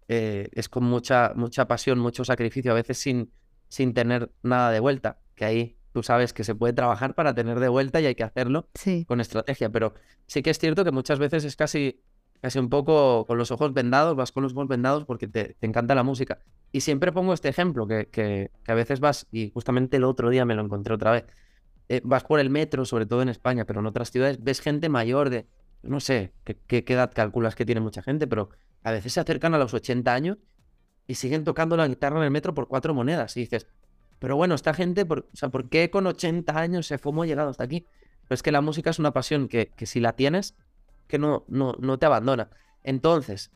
eh, 0.08 0.48
es 0.52 0.68
con 0.68 0.84
mucha, 0.84 1.32
mucha 1.34 1.66
pasión, 1.66 1.98
mucho 1.98 2.24
sacrificio, 2.24 2.72
a 2.72 2.74
veces 2.74 2.98
sin, 2.98 3.32
sin 3.68 3.94
tener 3.94 4.30
nada 4.42 4.70
de 4.70 4.80
vuelta, 4.80 5.20
que 5.34 5.44
ahí 5.44 5.76
tú 5.92 6.02
sabes 6.02 6.32
que 6.32 6.44
se 6.44 6.54
puede 6.54 6.72
trabajar 6.72 7.14
para 7.14 7.34
tener 7.34 7.60
de 7.60 7.68
vuelta 7.68 8.00
y 8.00 8.06
hay 8.06 8.14
que 8.14 8.24
hacerlo 8.24 8.68
sí. 8.74 9.04
con 9.06 9.20
estrategia, 9.20 9.70
pero 9.70 9.94
sí 10.26 10.42
que 10.42 10.50
es 10.50 10.58
cierto 10.58 10.84
que 10.84 10.90
muchas 10.90 11.18
veces 11.18 11.44
es 11.44 11.56
casi, 11.56 12.00
casi 12.40 12.58
un 12.58 12.68
poco 12.68 13.26
con 13.26 13.38
los 13.38 13.50
ojos 13.50 13.72
vendados, 13.72 14.16
vas 14.16 14.32
con 14.32 14.42
los 14.42 14.52
ojos 14.52 14.68
vendados 14.68 15.04
porque 15.04 15.28
te, 15.28 15.56
te 15.58 15.66
encanta 15.66 15.94
la 15.94 16.02
música. 16.02 16.40
Y 16.72 16.80
siempre 16.80 17.12
pongo 17.12 17.34
este 17.34 17.48
ejemplo, 17.48 17.86
que, 17.86 18.08
que, 18.08 18.50
que, 18.64 18.72
a 18.72 18.74
veces 18.74 19.00
vas, 19.00 19.26
y 19.30 19.50
justamente 19.50 19.98
el 19.98 20.04
otro 20.04 20.30
día 20.30 20.44
me 20.44 20.54
lo 20.54 20.62
encontré 20.62 20.94
otra 20.94 21.12
vez, 21.12 21.24
eh, 21.88 22.00
vas 22.04 22.24
por 22.24 22.40
el 22.40 22.48
metro, 22.48 22.84
sobre 22.86 23.04
todo 23.06 23.20
en 23.22 23.28
España, 23.28 23.66
pero 23.66 23.80
en 23.80 23.86
otras 23.86 24.10
ciudades, 24.10 24.42
ves 24.42 24.60
gente 24.60 24.88
mayor 24.88 25.28
de, 25.28 25.46
no 25.82 26.00
sé 26.00 26.32
qué, 26.44 26.84
edad 26.86 27.12
calculas 27.14 27.54
que 27.54 27.64
tiene 27.64 27.80
mucha 27.80 28.02
gente, 28.02 28.26
pero 28.26 28.50
a 28.82 28.92
veces 28.92 29.12
se 29.12 29.20
acercan 29.20 29.54
a 29.54 29.58
los 29.58 29.74
80 29.74 30.12
años 30.12 30.38
y 31.06 31.14
siguen 31.14 31.44
tocando 31.44 31.76
la 31.76 31.88
guitarra 31.88 32.18
en 32.18 32.24
el 32.24 32.30
metro 32.30 32.54
por 32.54 32.68
cuatro 32.68 32.94
monedas. 32.94 33.36
Y 33.36 33.40
dices, 33.40 33.66
pero 34.18 34.36
bueno, 34.36 34.54
esta 34.54 34.74
gente, 34.74 35.04
por, 35.04 35.28
o 35.32 35.36
sea, 35.36 35.48
¿por 35.48 35.68
qué 35.68 35.90
con 35.90 36.06
80 36.06 36.56
años 36.56 36.86
se 36.86 36.98
cómo 36.98 37.22
ha 37.22 37.26
llegado 37.26 37.50
hasta 37.50 37.64
aquí? 37.64 37.86
Pero 38.22 38.34
es 38.34 38.42
que 38.42 38.52
la 38.52 38.60
música 38.60 38.90
es 38.90 38.98
una 38.98 39.12
pasión 39.12 39.48
que, 39.48 39.72
que 39.76 39.86
si 39.86 40.00
la 40.00 40.14
tienes, 40.14 40.56
que 41.08 41.18
no, 41.18 41.44
no, 41.48 41.74
no 41.78 41.98
te 41.98 42.06
abandona. 42.06 42.50
Entonces, 42.84 43.50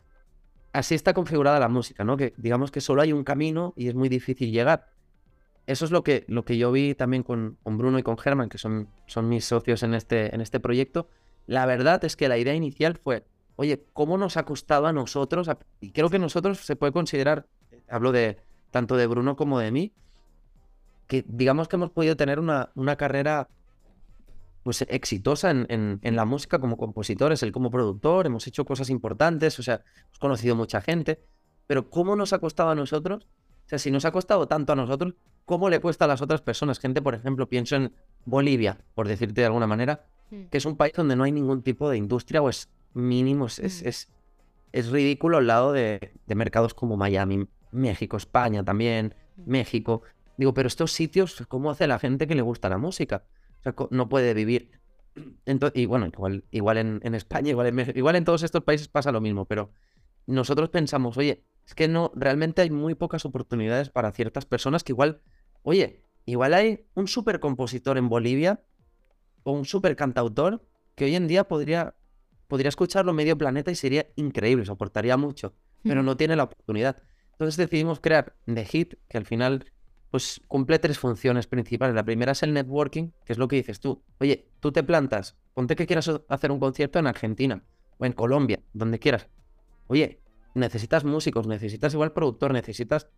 así 0.72 0.94
está 0.94 1.14
configurada 1.14 1.58
la 1.60 1.68
música, 1.68 2.04
¿no? 2.04 2.16
Que 2.16 2.34
digamos 2.36 2.70
que 2.70 2.80
solo 2.80 3.02
hay 3.02 3.12
un 3.12 3.24
camino 3.24 3.72
y 3.76 3.88
es 3.88 3.94
muy 3.94 4.08
difícil 4.08 4.50
llegar. 4.50 4.90
Eso 5.66 5.84
es 5.84 5.90
lo 5.90 6.04
que, 6.04 6.24
lo 6.28 6.44
que 6.44 6.58
yo 6.58 6.70
vi 6.70 6.94
también 6.94 7.22
con, 7.22 7.58
con 7.62 7.76
Bruno 7.76 7.98
y 7.98 8.02
con 8.02 8.16
Germán, 8.18 8.48
que 8.48 8.58
son, 8.58 8.88
son 9.06 9.28
mis 9.28 9.44
socios 9.44 9.82
en 9.82 9.94
este, 9.94 10.34
en 10.34 10.40
este 10.40 10.60
proyecto. 10.60 11.08
La 11.46 11.66
verdad 11.66 12.04
es 12.04 12.16
que 12.16 12.28
la 12.28 12.38
idea 12.38 12.54
inicial 12.54 12.98
fue, 13.02 13.24
oye, 13.56 13.84
¿cómo 13.92 14.18
nos 14.18 14.36
ha 14.36 14.44
costado 14.44 14.86
a 14.86 14.92
nosotros? 14.92 15.48
Y 15.80 15.92
creo 15.92 16.10
que 16.10 16.18
nosotros 16.18 16.58
se 16.58 16.76
puede 16.76 16.92
considerar, 16.92 17.46
hablo 17.88 18.12
de 18.12 18.38
tanto 18.70 18.96
de 18.96 19.06
Bruno 19.06 19.36
como 19.36 19.58
de 19.58 19.70
mí, 19.70 19.92
que 21.06 21.24
digamos 21.26 21.68
que 21.68 21.76
hemos 21.76 21.90
podido 21.90 22.16
tener 22.16 22.38
una, 22.38 22.70
una 22.74 22.96
carrera 22.96 23.48
pues 24.64 24.84
exitosa 24.88 25.52
en, 25.52 25.66
en, 25.68 26.00
en, 26.02 26.16
la 26.16 26.24
música 26.24 26.58
como 26.58 26.76
compositores, 26.76 27.44
él 27.44 27.52
como 27.52 27.70
productor, 27.70 28.26
hemos 28.26 28.48
hecho 28.48 28.64
cosas 28.64 28.90
importantes, 28.90 29.56
o 29.60 29.62
sea, 29.62 29.84
hemos 30.06 30.18
conocido 30.18 30.56
mucha 30.56 30.80
gente, 30.80 31.20
pero 31.68 31.88
¿cómo 31.88 32.16
nos 32.16 32.32
ha 32.32 32.40
costado 32.40 32.70
a 32.70 32.74
nosotros? 32.74 33.28
O 33.66 33.68
sea, 33.68 33.78
si 33.78 33.92
nos 33.92 34.04
ha 34.04 34.10
costado 34.10 34.48
tanto 34.48 34.72
a 34.72 34.76
nosotros, 34.76 35.14
¿cómo 35.44 35.70
le 35.70 35.80
cuesta 35.80 36.04
a 36.04 36.08
las 36.08 36.20
otras 36.20 36.42
personas? 36.42 36.80
Gente, 36.80 37.00
por 37.00 37.14
ejemplo, 37.14 37.48
pienso 37.48 37.76
en 37.76 37.92
Bolivia, 38.24 38.78
por 38.94 39.06
decirte 39.06 39.40
de 39.40 39.46
alguna 39.46 39.68
manera, 39.68 40.04
que 40.30 40.58
es 40.58 40.64
un 40.64 40.76
país 40.76 40.92
donde 40.94 41.16
no 41.16 41.24
hay 41.24 41.32
ningún 41.32 41.62
tipo 41.62 41.88
de 41.88 41.96
industria 41.96 42.42
o 42.42 42.48
es 42.48 42.68
mínimo, 42.94 43.46
es, 43.46 43.58
es, 43.58 43.82
es, 43.82 44.08
es 44.72 44.90
ridículo 44.90 45.38
al 45.38 45.46
lado 45.46 45.72
de, 45.72 46.12
de, 46.26 46.34
mercados 46.34 46.74
como 46.74 46.96
Miami, 46.96 47.46
México, 47.70 48.16
España 48.16 48.64
también, 48.64 49.14
México. 49.44 50.02
Digo, 50.36 50.54
pero 50.54 50.66
estos 50.66 50.92
sitios, 50.92 51.44
¿cómo 51.48 51.70
hace 51.70 51.86
la 51.86 51.98
gente 51.98 52.26
que 52.26 52.34
le 52.34 52.42
gusta 52.42 52.68
la 52.68 52.78
música? 52.78 53.24
O 53.60 53.62
sea, 53.62 53.74
no 53.90 54.08
puede 54.08 54.34
vivir. 54.34 54.70
Entonces, 55.46 55.80
y 55.80 55.86
bueno, 55.86 56.06
igual, 56.06 56.44
igual 56.50 56.78
en, 56.78 57.00
en 57.02 57.14
España, 57.14 57.50
igual 57.50 57.68
en 57.68 57.74
México, 57.74 57.98
igual 57.98 58.16
en 58.16 58.24
todos 58.24 58.42
estos 58.42 58.64
países 58.64 58.88
pasa 58.88 59.12
lo 59.12 59.20
mismo, 59.20 59.44
pero 59.44 59.70
nosotros 60.26 60.70
pensamos, 60.70 61.16
oye, 61.16 61.44
es 61.66 61.74
que 61.74 61.88
no, 61.88 62.12
realmente 62.14 62.62
hay 62.62 62.70
muy 62.70 62.94
pocas 62.94 63.24
oportunidades 63.24 63.90
para 63.90 64.12
ciertas 64.12 64.44
personas 64.46 64.84
que 64.84 64.92
igual, 64.92 65.20
oye, 65.62 66.02
igual 66.24 66.54
hay 66.54 66.86
un 66.94 67.08
super 67.08 67.40
compositor 67.40 67.98
en 67.98 68.08
Bolivia 68.08 68.60
o 69.46 69.52
un 69.52 69.64
super 69.64 69.94
cantautor 69.94 70.60
que 70.96 71.04
hoy 71.04 71.14
en 71.14 71.28
día 71.28 71.44
podría, 71.44 71.94
podría 72.48 72.68
escucharlo 72.68 73.12
medio 73.12 73.38
planeta 73.38 73.70
y 73.70 73.76
sería 73.76 74.08
increíble, 74.16 74.66
soportaría 74.66 75.16
mucho, 75.16 75.54
pero 75.84 76.02
no 76.02 76.16
tiene 76.16 76.34
la 76.34 76.42
oportunidad. 76.42 77.00
Entonces 77.30 77.56
decidimos 77.56 78.00
crear 78.00 78.34
The 78.52 78.64
Hit, 78.64 78.94
que 79.08 79.18
al 79.18 79.24
final 79.24 79.70
pues 80.10 80.40
cumple 80.48 80.80
tres 80.80 80.98
funciones 80.98 81.46
principales. 81.46 81.94
La 81.94 82.04
primera 82.04 82.32
es 82.32 82.42
el 82.42 82.54
networking, 82.54 83.10
que 83.24 83.32
es 83.32 83.38
lo 83.38 83.46
que 83.46 83.54
dices 83.54 83.78
tú. 83.78 84.02
Oye, 84.18 84.48
tú 84.58 84.72
te 84.72 84.82
plantas, 84.82 85.36
ponte 85.54 85.76
que 85.76 85.86
quieras 85.86 86.10
hacer 86.28 86.50
un 86.50 86.58
concierto 86.58 86.98
en 86.98 87.06
Argentina 87.06 87.62
o 87.98 88.04
en 88.04 88.14
Colombia, 88.14 88.60
donde 88.72 88.98
quieras. 88.98 89.28
Oye, 89.86 90.20
necesitas 90.54 91.04
músicos, 91.04 91.46
necesitas 91.46 91.94
igual 91.94 92.12
productor, 92.12 92.52
necesitas... 92.52 93.08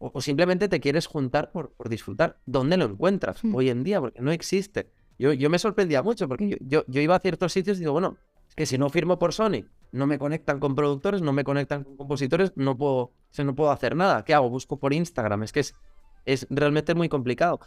O, 0.00 0.10
o 0.14 0.20
simplemente 0.20 0.68
te 0.68 0.80
quieres 0.80 1.06
juntar 1.06 1.52
por, 1.52 1.72
por, 1.72 1.88
disfrutar. 1.88 2.40
¿Dónde 2.46 2.76
lo 2.76 2.84
encuentras 2.84 3.42
mm. 3.42 3.54
hoy 3.54 3.68
en 3.68 3.82
día? 3.82 4.00
Porque 4.00 4.20
no 4.20 4.30
existe. 4.30 4.92
Yo, 5.18 5.32
yo 5.32 5.50
me 5.50 5.58
sorprendía 5.58 6.02
mucho 6.02 6.28
porque 6.28 6.58
yo, 6.60 6.84
yo, 6.86 7.00
iba 7.00 7.16
a 7.16 7.20
ciertos 7.20 7.52
sitios 7.52 7.78
y 7.78 7.80
digo, 7.80 7.92
bueno, 7.92 8.16
es 8.48 8.54
que 8.54 8.66
si 8.66 8.78
no 8.78 8.88
firmo 8.88 9.18
por 9.18 9.32
Sony, 9.32 9.64
no 9.90 10.06
me 10.06 10.18
conectan 10.18 10.60
con 10.60 10.74
productores, 10.74 11.22
no 11.22 11.32
me 11.32 11.44
conectan 11.44 11.84
con 11.84 11.96
compositores, 11.96 12.52
no 12.56 12.76
puedo, 12.76 13.12
no 13.44 13.54
puedo 13.54 13.70
hacer 13.70 13.96
nada. 13.96 14.24
¿Qué 14.24 14.34
hago? 14.34 14.48
Busco 14.48 14.78
por 14.78 14.92
Instagram. 14.92 15.42
Es 15.42 15.52
que 15.52 15.60
es, 15.60 15.74
es 16.24 16.46
realmente 16.50 16.94
muy 16.94 17.08
complicado. 17.08 17.60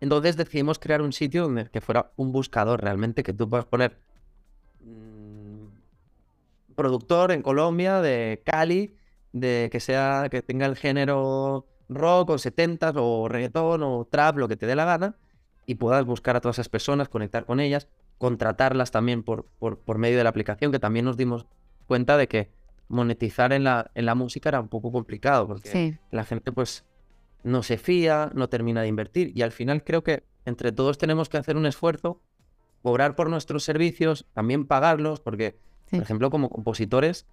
Entonces 0.00 0.36
decidimos 0.36 0.78
crear 0.78 1.02
un 1.02 1.12
sitio 1.12 1.44
donde 1.44 1.70
que 1.70 1.80
fuera 1.80 2.12
un 2.16 2.32
buscador 2.32 2.80
realmente, 2.80 3.22
que 3.22 3.32
tú 3.32 3.48
puedas 3.48 3.66
poner 3.66 3.98
mmm, 4.80 5.66
productor 6.74 7.32
en 7.32 7.42
Colombia, 7.42 8.00
de 8.00 8.42
Cali, 8.44 8.96
de 9.32 9.68
que 9.70 9.80
sea, 9.80 10.28
que 10.30 10.42
tenga 10.42 10.66
el 10.66 10.76
género 10.76 11.66
rock 11.88 12.30
o 12.30 12.34
70s 12.34 12.94
o 12.96 13.28
reggaetón 13.28 13.82
o 13.82 14.06
trap, 14.10 14.38
lo 14.38 14.48
que 14.48 14.56
te 14.56 14.66
dé 14.66 14.76
la 14.76 14.84
gana, 14.84 15.16
y 15.68 15.74
puedas 15.74 16.06
buscar 16.06 16.34
a 16.34 16.40
todas 16.40 16.56
esas 16.56 16.70
personas, 16.70 17.10
conectar 17.10 17.44
con 17.44 17.60
ellas, 17.60 17.88
contratarlas 18.16 18.90
también 18.90 19.22
por, 19.22 19.44
por, 19.58 19.78
por 19.78 19.98
medio 19.98 20.16
de 20.16 20.24
la 20.24 20.30
aplicación, 20.30 20.72
que 20.72 20.78
también 20.78 21.04
nos 21.04 21.18
dimos 21.18 21.44
cuenta 21.86 22.16
de 22.16 22.26
que 22.26 22.50
monetizar 22.88 23.52
en 23.52 23.64
la, 23.64 23.90
en 23.94 24.06
la 24.06 24.14
música 24.14 24.48
era 24.48 24.60
un 24.60 24.68
poco 24.68 24.90
complicado, 24.90 25.46
porque 25.46 25.68
sí. 25.68 25.98
la 26.10 26.24
gente 26.24 26.52
pues 26.52 26.86
no 27.42 27.62
se 27.62 27.76
fía, 27.76 28.30
no 28.34 28.48
termina 28.48 28.80
de 28.80 28.88
invertir 28.88 29.30
y 29.36 29.42
al 29.42 29.52
final 29.52 29.84
creo 29.84 30.02
que 30.02 30.24
entre 30.46 30.72
todos 30.72 30.96
tenemos 30.96 31.28
que 31.28 31.36
hacer 31.36 31.58
un 31.58 31.66
esfuerzo, 31.66 32.22
cobrar 32.82 33.14
por 33.14 33.28
nuestros 33.28 33.62
servicios, 33.62 34.24
también 34.32 34.66
pagarlos, 34.66 35.20
porque, 35.20 35.58
sí. 35.84 35.96
por 35.96 36.02
ejemplo, 36.02 36.30
como 36.30 36.48
compositores, 36.48 37.26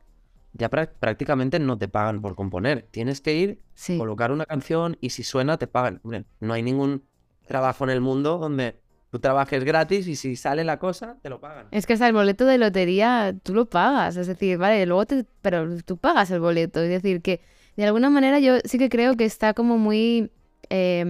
ya 0.51 0.67
prácticamente 0.67 1.57
no 1.59 1.77
te 1.77 1.87
pagan 1.87 2.21
por 2.21 2.35
componer. 2.35 2.85
Tienes 2.91 3.21
que 3.21 3.33
ir, 3.35 3.61
sí. 3.75 3.97
colocar 3.97 4.33
una 4.33 4.45
canción 4.45 4.97
y 4.99 5.11
si 5.11 5.23
suena 5.23 5.57
te 5.57 5.67
pagan. 5.67 6.01
Hombre, 6.03 6.25
no 6.41 6.53
hay 6.53 6.63
ningún 6.63 7.03
trabajo 7.45 7.84
en 7.84 7.89
el 7.91 8.01
mundo 8.01 8.38
donde 8.38 8.79
tú 9.12 9.19
trabajes 9.19 9.63
gratis 9.63 10.08
y 10.08 10.15
si 10.15 10.36
sale 10.36 10.63
la 10.63 10.77
cosa, 10.77 11.17
te 11.21 11.29
lo 11.29 11.39
pagan. 11.39 11.67
Es 11.71 11.86
que 11.86 11.93
hasta 11.93 12.08
el 12.08 12.13
boleto 12.13 12.45
de 12.45 12.58
lotería 12.58 13.34
tú 13.43 13.53
lo 13.53 13.65
pagas, 13.65 14.17
es 14.17 14.27
decir, 14.27 14.58
vale, 14.58 14.86
luego 14.86 15.05
te... 15.05 15.25
pero 15.41 15.81
tú 15.84 15.97
pagas 15.97 16.31
el 16.31 16.39
boleto, 16.39 16.81
es 16.81 16.89
decir, 16.89 17.21
que 17.21 17.41
de 17.77 17.86
alguna 17.86 18.10
manera 18.10 18.39
yo 18.39 18.58
sí 18.65 18.77
que 18.77 18.89
creo 18.89 19.15
que 19.15 19.25
está 19.25 19.53
como 19.53 19.77
muy, 19.77 20.31
eh, 20.69 21.03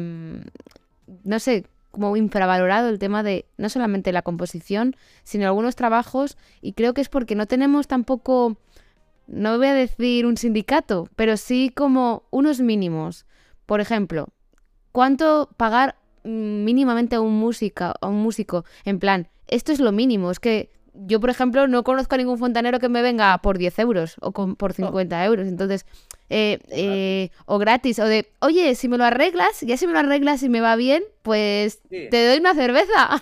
no 1.23 1.39
sé, 1.39 1.65
como 1.95 2.17
infravalorado 2.17 2.89
el 2.89 2.99
tema 2.99 3.23
de 3.23 3.45
no 3.57 3.69
solamente 3.69 4.11
la 4.11 4.21
composición, 4.21 4.95
sino 5.23 5.47
algunos 5.47 5.75
trabajos 5.75 6.37
y 6.61 6.73
creo 6.73 6.93
que 6.93 7.01
es 7.01 7.09
porque 7.09 7.35
no 7.35 7.45
tenemos 7.45 7.87
tampoco, 7.87 8.57
no 9.27 9.57
voy 9.57 9.67
a 9.67 9.73
decir 9.73 10.25
un 10.25 10.35
sindicato, 10.35 11.07
pero 11.15 11.37
sí 11.37 11.71
como 11.73 12.23
unos 12.31 12.59
mínimos. 12.59 13.25
Por 13.65 13.79
ejemplo, 13.79 14.27
¿cuánto 14.91 15.49
pagar 15.57 15.95
mínimamente 16.25 17.15
a 17.15 17.21
un 17.21 17.33
música, 17.39 17.93
a 18.01 18.07
un 18.07 18.17
músico, 18.21 18.65
en 18.83 18.99
plan, 18.99 19.27
esto 19.47 19.71
es 19.71 19.79
lo 19.79 19.91
mínimo. 19.91 20.31
Es 20.31 20.39
que 20.39 20.69
yo, 20.93 21.19
por 21.19 21.29
ejemplo, 21.29 21.67
no 21.67 21.83
conozco 21.83 22.15
a 22.15 22.17
ningún 22.17 22.37
fontanero 22.37 22.79
que 22.79 22.89
me 22.89 23.01
venga 23.01 23.37
por 23.39 23.57
10 23.57 23.79
euros 23.79 24.15
o 24.21 24.31
con, 24.31 24.55
por 24.55 24.73
50 24.73 25.25
euros. 25.25 25.47
Entonces, 25.47 25.85
eh, 26.29 26.59
eh, 26.69 27.29
o 27.45 27.57
gratis, 27.59 27.99
o 27.99 28.05
de, 28.05 28.27
oye, 28.39 28.75
si 28.75 28.87
me 28.87 28.97
lo 28.97 29.03
arreglas, 29.03 29.61
ya 29.61 29.77
si 29.77 29.87
me 29.87 29.93
lo 29.93 29.99
arreglas 29.99 30.41
y 30.43 30.49
me 30.49 30.61
va 30.61 30.75
bien, 30.75 31.03
pues 31.21 31.81
Sí. 31.89 32.07
te 32.09 32.27
doy 32.27 32.39
una 32.39 32.53
cerveza. 32.55 33.21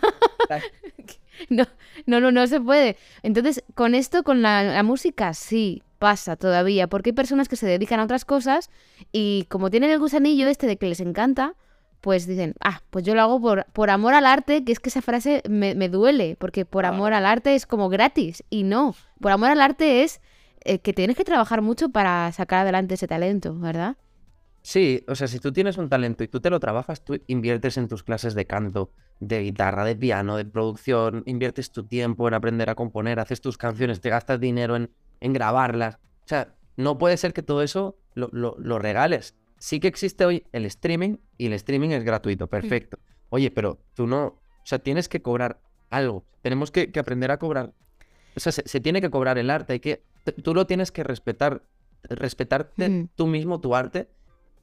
no, 1.49 1.65
no, 2.05 2.19
no, 2.19 2.31
no 2.31 2.47
se 2.47 2.61
puede. 2.61 2.95
Entonces, 3.23 3.63
con 3.75 3.95
esto, 3.95 4.23
con 4.23 4.41
la, 4.41 4.63
la 4.63 4.83
música, 4.83 5.33
sí 5.33 5.81
pasa 5.99 6.35
todavía, 6.35 6.87
porque 6.87 7.09
hay 7.09 7.13
personas 7.15 7.47
que 7.47 7.55
se 7.55 7.65
dedican 7.65 7.99
a 7.99 8.03
otras 8.03 8.25
cosas 8.25 8.69
y 9.11 9.45
como 9.49 9.69
tienen 9.69 9.89
el 9.89 9.99
gusanillo 9.99 10.47
este 10.47 10.67
de 10.67 10.75
que 10.77 10.87
les 10.87 10.99
encanta, 10.99 11.55
pues 12.03 12.27
dicen, 12.27 12.53
ah, 12.59 12.81
pues 12.89 13.05
yo 13.05 13.15
lo 13.15 13.21
hago 13.21 13.39
por, 13.39 13.65
por 13.71 13.89
amor 13.89 14.13
al 14.13 14.25
arte, 14.25 14.65
que 14.65 14.73
es 14.73 14.79
que 14.81 14.89
esa 14.89 15.01
frase 15.01 15.41
me, 15.49 15.73
me 15.73 15.87
duele, 15.87 16.35
porque 16.37 16.65
por 16.65 16.81
Claro. 16.83 16.95
amor 16.95 17.13
al 17.13 17.25
arte 17.25 17.55
es 17.55 17.65
como 17.65 17.87
gratis, 17.87 18.43
y 18.49 18.63
no, 18.63 18.93
por 19.21 19.31
amor 19.31 19.49
al 19.51 19.61
arte 19.61 20.03
es 20.03 20.19
eh, 20.65 20.79
que 20.79 20.91
tienes 20.91 21.15
que 21.15 21.23
trabajar 21.23 21.61
mucho 21.61 21.89
para 21.89 22.29
sacar 22.33 22.59
adelante 22.59 22.95
ese 22.95 23.07
talento, 23.07 23.57
¿verdad? 23.57 23.95
Sí, 24.61 25.03
o 25.07 25.15
sea, 25.15 25.27
si 25.27 25.39
tú 25.39 25.51
tienes 25.53 25.77
un 25.77 25.89
talento 25.89 26.23
y 26.23 26.27
tú 26.29 26.39
te 26.41 26.49
lo 26.49 26.59
trabajas, 26.59 27.03
tú 27.03 27.19
inviertes 27.27 27.77
en 27.77 27.87
tus 27.87 28.03
clases 28.03 28.33
de 28.33 28.45
canto, 28.47 28.91
de 29.19 29.41
guitarra, 29.41 29.83
de 29.85 29.95
piano, 29.95 30.37
de 30.37 30.45
producción, 30.45 31.23
inviertes 31.25 31.71
tu 31.71 31.85
tiempo 31.85 32.27
en 32.27 32.33
aprender 32.33 32.69
a 32.69 32.75
componer, 32.75 33.19
haces 33.19 33.41
tus 33.41 33.57
canciones, 33.57 33.99
te 34.01 34.09
gastas 34.09 34.39
dinero 34.39 34.75
en, 34.77 34.89
en 35.19 35.33
grabarlas. 35.33 35.95
O 35.95 36.27
sea, 36.27 36.55
no 36.77 36.97
puede 36.97 37.17
ser 37.17 37.33
que 37.33 37.43
todo 37.43 37.61
eso 37.61 37.97
lo, 38.13 38.29
lo- 38.31 38.55
lo 38.57 38.79
regales. 38.79 39.35
Sí 39.63 39.80
que 39.80 39.88
existe 39.88 40.26
hoy 40.26 40.43
el 40.52 40.65
streaming 40.65 41.15
y 41.38 41.45
el 41.45 41.54
streaming 41.54 41.91
es 41.91 42.04
gratuito, 42.04 42.47
perfecto. 42.47 42.99
Oye, 43.30 43.49
pero 43.49 43.80
tú 43.93 44.08
no, 44.08 44.26
o 44.26 44.39
sea, 44.65 44.80
tienes 44.80 45.08
que 45.08 45.21
cobrar 45.21 45.62
algo. 45.89 46.26
Tenemos 46.41 46.69
que, 46.69 46.91
que 46.91 46.99
aprender 46.99 47.32
a 47.32 47.39
cobrar. 47.39 47.73
O 48.36 48.41
sea, 48.41 48.52
se, 48.52 48.63
se 48.67 48.82
tiene 48.82 48.99
que 48.99 49.10
cobrar 49.10 49.38
el 49.38 49.49
arte, 49.49 49.71
hay 49.71 49.80
que, 49.80 50.04
tú 50.43 50.54
lo 50.54 50.67
tienes 50.67 50.91
que 50.91 51.06
respetar, 51.06 51.63
respetarte 52.10 53.08
tú 53.15 53.26
mismo, 53.26 53.62
tu 53.62 53.73
arte, 53.73 54.10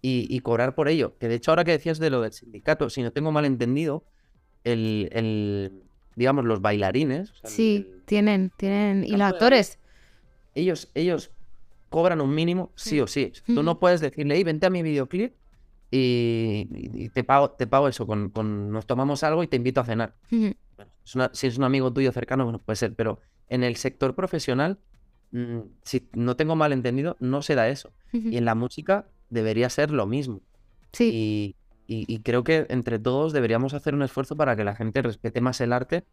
y, 0.03 0.27
y 0.29 0.41
cobrar 0.41 0.75
por 0.75 0.87
ello. 0.87 1.17
Que 1.19 1.29
de 1.29 1.37
hecho, 1.37 1.51
ahora 1.51 1.65
que 1.65 1.71
decías 1.71 1.99
de 1.99 2.11
lo 2.11 2.21
del 2.21 2.33
sindicato, 2.35 2.91
si 2.91 3.03
no 3.03 3.11
tengo 3.11 3.33
mal 3.33 3.47
entendido, 3.47 4.05
el, 4.65 5.09
el 5.13 5.83
digamos, 6.15 6.45
los 6.45 6.61
bailarines, 6.61 7.31
o 7.31 7.35
sea, 7.37 7.49
el- 7.49 7.57
Sí, 7.57 7.87
el- 7.91 8.03
tienen, 8.05 8.53
tienen, 8.59 9.05
y 9.05 9.13
los 9.13 9.23
actores. 9.23 9.79
ellos, 10.55 10.91
ellos 10.95 11.31
cobran 11.91 12.21
un 12.23 12.35
mínimo, 12.35 12.73
sí 12.77 13.01
o 13.01 13.07
sí. 13.07 13.33
Tú 13.47 13.63
no 13.63 13.79
puedes 13.79 14.01
decirle, 14.01 14.37
hey, 14.37 14.45
vente 14.45 14.65
a 14.67 14.71
mi 14.71 14.83
videoclip 14.83 15.35
y, 15.91 17.09
te 17.11 17.25
pago, 17.25 17.51
te 17.51 17.67
pago 17.67 17.89
eso, 17.89 18.07
con, 18.07 18.31
con- 18.31 18.71
nos 18.71 18.87
tomamos 18.87 19.23
algo 19.25 19.43
y 19.43 19.49
te 19.49 19.57
invito 19.57 19.81
a 19.81 19.85
cenar. 19.85 20.15
Ujú. 20.33 20.55
Bueno, 20.77 20.93
es 21.05 21.15
una- 21.15 21.31
si 21.35 21.47
es 21.47 21.59
un 21.59 21.65
amigo 21.65 21.93
tuyo 21.93 22.13
cercano, 22.13 22.45
bueno, 22.45 22.59
puede 22.61 22.77
ser, 22.77 22.95
pero 22.95 23.19
en 23.49 23.65
el 23.65 23.77
sector 23.77 24.15
profesional, 24.15 24.79
mm, 25.33 25.59
si 25.83 26.09
no 26.15 26.37
tengo 26.37 26.57
mal 26.57 26.73
entendido, 26.73 27.17
no 27.21 27.43
se 27.43 27.55
da 27.55 27.69
eso. 27.69 27.93
Y 28.13 28.37
en 28.37 28.45
la 28.45 28.55
música 28.55 29.09
debería 29.29 29.69
ser 29.69 29.91
lo 29.91 30.07
mismo. 30.07 30.41
Sí, 30.93 31.55
Y, 31.87 32.03
y- 32.03 32.15
y 32.15 32.21
creo 32.21 32.45
que 32.45 32.67
entre 32.71 32.99
todos 32.99 33.33
deberíamos 33.33 33.75
hacer 33.75 33.95
un 33.95 34.03
esfuerzo 34.03 34.37
para 34.37 34.57
que 34.57 34.65
la 34.65 34.75
gente 34.77 35.03
respete 35.03 35.41
más 35.41 35.61
el 35.61 35.73
arte, 35.73 36.05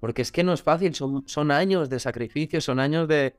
porque 0.00 0.22
es 0.22 0.30
que 0.32 0.44
no 0.44 0.52
es 0.52 0.62
fácil, 0.62 0.94
son, 0.94 1.26
son 1.26 1.50
años 1.50 1.88
de 1.88 1.98
sacrificio, 1.98 2.60
son 2.60 2.78
años 2.78 3.08
de, 3.08 3.34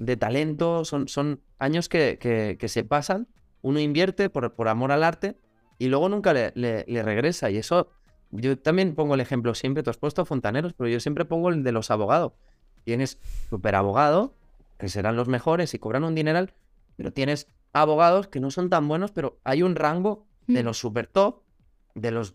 de 0.00 0.16
talento, 0.16 0.84
son, 0.84 1.06
son 1.06 1.40
años 1.60 1.88
que, 1.88 2.18
que- 2.18 2.56
que 2.58 2.68
se 2.68 2.82
pasan, 2.82 3.28
uno 3.62 3.78
invierte 3.78 4.28
por, 4.30 4.54
por 4.54 4.66
amor 4.68 4.90
al 4.90 5.04
arte 5.04 5.36
y 5.78 5.86
luego 5.88 6.08
nunca 6.08 6.32
le, 6.32 6.50
le- 6.56 6.84
le 6.88 7.02
regresa. 7.02 7.50
Y 7.50 7.58
eso, 7.58 7.90
yo 8.30 8.58
también 8.58 8.94
pongo 8.96 9.14
el 9.14 9.20
ejemplo 9.20 9.54
siempre, 9.54 9.82
tú 9.82 9.90
has 9.90 9.98
puesto 9.98 10.24
fontaneros, 10.24 10.72
pero 10.72 10.88
yo 10.88 10.98
siempre 10.98 11.24
pongo 11.24 11.50
el 11.50 11.62
de 11.62 11.72
los 11.72 11.90
abogados. 11.92 12.32
Tienes 12.84 13.18
super 13.50 13.74
abogado, 13.76 14.34
que 14.78 14.88
serán 14.88 15.14
los 15.16 15.28
mejores 15.28 15.74
y 15.74 15.78
cobran 15.78 16.02
un 16.04 16.14
dineral, 16.14 16.54
pero 16.96 17.12
tienes 17.12 17.46
abogados 17.74 18.26
que 18.28 18.40
no 18.40 18.50
son 18.50 18.70
tan 18.70 18.88
buenos, 18.88 19.12
pero 19.12 19.38
hay 19.44 19.62
un 19.62 19.76
rango 19.76 20.26
de 20.46 20.62
Mm. 20.62 20.66
los 20.66 20.78
super 20.78 21.06
top, 21.06 21.42
de 21.94 22.10
los 22.10 22.34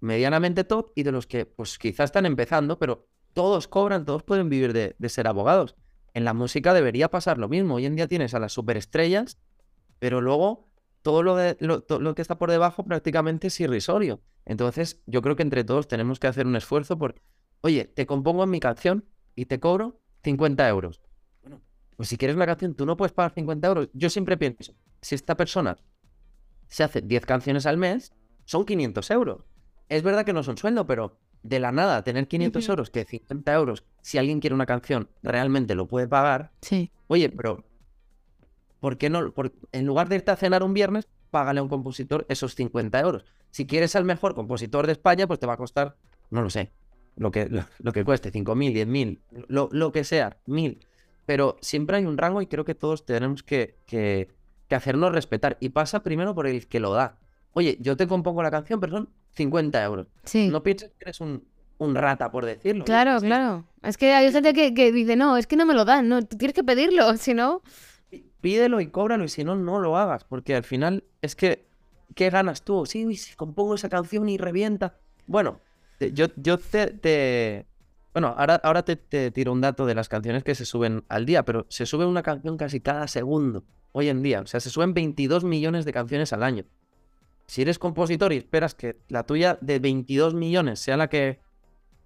medianamente 0.00 0.64
top 0.64 0.90
y 0.94 1.02
de 1.02 1.12
los 1.12 1.26
que 1.26 1.44
pues 1.46 1.78
quizás 1.78 2.06
están 2.06 2.24
empezando, 2.26 2.78
pero 2.78 3.06
todos 3.34 3.68
cobran, 3.68 4.04
todos 4.04 4.22
pueden 4.22 4.48
vivir 4.48 4.72
de, 4.72 4.96
de 4.98 5.08
ser 5.08 5.26
abogados. 5.28 5.76
En 6.14 6.24
la 6.24 6.34
música 6.34 6.74
debería 6.74 7.10
pasar 7.10 7.38
lo 7.38 7.48
mismo. 7.48 7.74
Hoy 7.74 7.86
en 7.86 7.96
día 7.96 8.08
tienes 8.08 8.34
a 8.34 8.38
las 8.38 8.52
superestrellas, 8.52 9.38
pero 9.98 10.20
luego 10.20 10.68
todo 11.02 11.22
lo, 11.22 11.36
de, 11.36 11.56
lo, 11.60 12.14
que 12.14 12.22
está 12.22 12.38
por 12.38 12.50
debajo 12.50 12.84
prácticamente 12.84 13.48
es 13.48 13.60
irrisorio. 13.60 14.20
Entonces 14.44 15.02
yo 15.06 15.22
creo 15.22 15.36
que 15.36 15.42
entre 15.42 15.64
todos 15.64 15.88
tenemos 15.88 16.18
que 16.20 16.26
hacer 16.26 16.46
un 16.46 16.56
esfuerzo 16.56 16.98
por, 16.98 17.20
oye, 17.60 17.84
te 17.84 18.06
compongo 18.06 18.44
en 18.44 18.50
mi 18.50 18.60
canción 18.60 19.04
y 19.34 19.46
te 19.46 19.58
cobro 19.58 20.00
50 20.22 20.68
euros. 20.68 21.00
Bueno, 21.42 21.60
pues 21.96 22.08
si 22.08 22.16
quieres 22.16 22.36
la 22.36 22.46
canción, 22.46 22.74
tú 22.74 22.86
no 22.86 22.96
puedes 22.96 23.12
pagar 23.12 23.32
50 23.32 23.66
euros. 23.66 23.88
Yo 23.92 24.10
siempre 24.10 24.36
pienso, 24.36 24.74
si 25.00 25.14
esta 25.14 25.36
persona 25.36 25.76
se 26.68 26.84
hace 26.84 27.00
10 27.00 27.26
canciones 27.26 27.66
al 27.66 27.78
mes, 27.78 28.12
son 28.44 28.64
500 28.64 29.10
euros. 29.10 29.44
Es 29.88 30.02
verdad 30.02 30.24
que 30.24 30.32
no 30.32 30.42
son 30.42 30.56
sueldo, 30.56 30.86
pero 30.86 31.18
de 31.42 31.58
la 31.60 31.72
nada 31.72 32.02
tener 32.04 32.28
500 32.28 32.64
Ujú. 32.64 32.72
euros, 32.72 32.90
que 32.90 33.04
50 33.04 33.52
euros, 33.54 33.84
si 34.00 34.18
alguien 34.18 34.40
quiere 34.40 34.54
una 34.54 34.66
canción, 34.66 35.08
realmente 35.22 35.74
lo 35.74 35.86
puede 35.88 36.08
pagar. 36.08 36.52
sí. 36.60 36.90
Oye, 37.08 37.28
pero 37.28 37.64
¿por 38.80 38.96
qué 38.98 39.10
no? 39.10 39.32
Por- 39.32 39.52
en 39.72 39.86
lugar 39.86 40.08
de 40.08 40.16
irte 40.16 40.30
a 40.30 40.36
cenar 40.36 40.62
un 40.62 40.74
viernes, 40.74 41.08
págale 41.30 41.60
a 41.60 41.62
un 41.62 41.68
compositor 41.68 42.26
esos 42.28 42.54
50 42.54 43.00
euros. 43.00 43.24
Si 43.50 43.66
quieres 43.66 43.94
al 43.96 44.04
mejor 44.04 44.34
compositor 44.34 44.86
de 44.86 44.92
España, 44.92 45.26
pues 45.26 45.38
te 45.40 45.46
va 45.46 45.54
a 45.54 45.58
costar, 45.58 45.96
no 46.30 46.42
lo 46.42 46.50
sé, 46.50 46.72
lo 47.16 47.30
que, 47.30 47.48
lo, 47.48 47.64
lo 47.80 47.92
que 47.92 48.04
cueste, 48.04 48.30
5.000, 48.30 48.72
10.000, 48.72 49.20
lo, 49.48 49.68
lo 49.72 49.92
que 49.92 50.04
sea, 50.04 50.38
1.000. 50.46 50.78
Pero 51.26 51.56
siempre 51.60 51.98
hay 51.98 52.04
un 52.06 52.16
rango 52.18 52.40
y 52.42 52.46
creo 52.46 52.64
que 52.64 52.74
todos 52.74 53.04
tenemos 53.04 53.42
que, 53.42 53.76
que, 53.86 54.28
que 54.68 54.74
hacernos 54.74 55.12
respetar. 55.12 55.56
Y 55.60 55.68
pasa 55.68 56.02
primero 56.02 56.34
por 56.34 56.46
el 56.46 56.66
que 56.66 56.80
lo 56.80 56.92
da. 56.92 57.18
Oye, 57.52 57.76
yo 57.80 57.96
te 57.96 58.08
compongo 58.08 58.42
la 58.42 58.50
canción, 58.50 58.80
pero 58.80 58.92
son 58.92 59.10
50 59.34 59.82
euros. 59.84 60.06
Sí. 60.24 60.48
No 60.48 60.62
pienses 60.62 60.90
que 60.90 60.96
eres 61.04 61.20
un, 61.20 61.44
un 61.78 61.94
rata, 61.94 62.30
por 62.30 62.44
decirlo. 62.46 62.84
Claro, 62.84 63.18
claro. 63.20 63.66
Es 63.82 63.96
que 63.96 64.12
hay 64.12 64.30
gente 64.32 64.52
que, 64.54 64.74
que 64.74 64.92
dice, 64.92 65.16
no, 65.16 65.36
es 65.36 65.46
que 65.46 65.56
no 65.56 65.66
me 65.66 65.74
lo 65.74 65.84
dan, 65.84 66.08
no, 66.08 66.22
tú 66.22 66.36
tienes 66.36 66.54
que 66.54 66.64
pedirlo, 66.64 67.16
si 67.16 67.34
no... 67.34 67.62
Pí- 68.10 68.24
Pídelo 68.40 68.80
y 68.80 68.88
cóbralo, 68.88 69.24
y 69.24 69.28
si 69.28 69.44
no, 69.44 69.54
no 69.56 69.78
lo 69.80 69.96
hagas, 69.96 70.24
porque 70.24 70.54
al 70.54 70.64
final 70.64 71.04
es 71.22 71.34
que, 71.36 71.64
¿qué 72.14 72.28
ganas 72.30 72.62
tú? 72.62 72.86
Sí, 72.86 73.14
si 73.16 73.34
compongo 73.36 73.74
esa 73.74 73.88
canción 73.88 74.28
y 74.28 74.36
revienta. 74.38 74.98
Bueno, 75.26 75.60
yo, 76.12 76.26
yo 76.36 76.58
te, 76.58 76.88
te- 76.88 77.66
Bueno, 78.12 78.34
ahora, 78.36 78.56
ahora 78.64 78.84
te, 78.84 78.96
te 78.96 79.30
tiro 79.30 79.52
un 79.52 79.60
dato 79.60 79.86
de 79.86 79.94
las 79.94 80.08
canciones 80.08 80.42
que 80.44 80.54
se 80.56 80.64
suben 80.66 81.04
al 81.08 81.24
día, 81.24 81.44
pero 81.44 81.66
se 81.68 81.86
sube 81.86 82.04
una 82.04 82.22
canción 82.24 82.56
casi 82.56 82.80
cada 82.80 83.06
segundo 83.06 83.64
hoy 83.92 84.08
en 84.08 84.22
día. 84.22 84.40
O 84.40 84.46
sea, 84.46 84.58
se 84.60 84.70
suben 84.70 84.92
22 84.94 85.44
millones 85.44 85.84
de 85.84 85.92
canciones 85.92 86.32
al 86.32 86.42
año. 86.42 86.64
Si 87.52 87.60
eres 87.60 87.78
compositor 87.78 88.32
y 88.32 88.38
esperas 88.38 88.74
que 88.74 88.96
la 89.08 89.24
tuya 89.26 89.58
de 89.60 89.78
22 89.78 90.32
millones 90.32 90.80
sea 90.80 90.96
la 90.96 91.08
que 91.10 91.38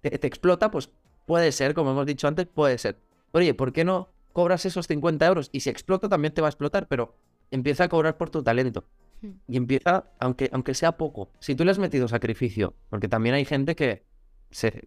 te, 0.01 0.09
te 0.19 0.27
explota, 0.27 0.71
pues 0.71 0.89
puede 1.25 1.53
ser, 1.53 1.73
como 1.73 1.91
hemos 1.91 2.05
dicho 2.05 2.27
antes, 2.27 2.47
puede 2.47 2.77
ser. 2.77 2.97
Oye, 3.31 3.53
¿por 3.53 3.71
qué 3.71 3.85
no 3.85 4.09
cobras 4.33 4.65
esos 4.65 4.87
50 4.87 5.25
euros? 5.25 5.47
Y 5.53 5.61
si 5.61 5.69
explota, 5.69 6.09
también 6.09 6.33
te 6.33 6.41
va 6.41 6.47
a 6.47 6.49
explotar, 6.49 6.89
pero 6.89 7.15
empieza 7.49 7.85
a 7.85 7.87
cobrar 7.87 8.17
por 8.17 8.29
tu 8.29 8.43
talento. 8.43 8.83
Hmm. 9.21 9.31
Y 9.47 9.55
empieza, 9.55 10.11
aunque, 10.19 10.49
aunque 10.51 10.73
sea 10.73 10.97
poco. 10.97 11.29
Si 11.39 11.55
tú 11.55 11.63
le 11.63 11.71
has 11.71 11.79
metido 11.79 12.09
sacrificio, 12.09 12.73
porque 12.89 13.07
también 13.07 13.33
hay 13.35 13.45
gente 13.45 13.73
que, 13.77 14.03
se, 14.51 14.83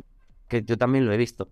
que 0.47 0.63
yo 0.63 0.77
también 0.77 1.07
lo 1.07 1.13
he 1.15 1.17
visto, 1.17 1.49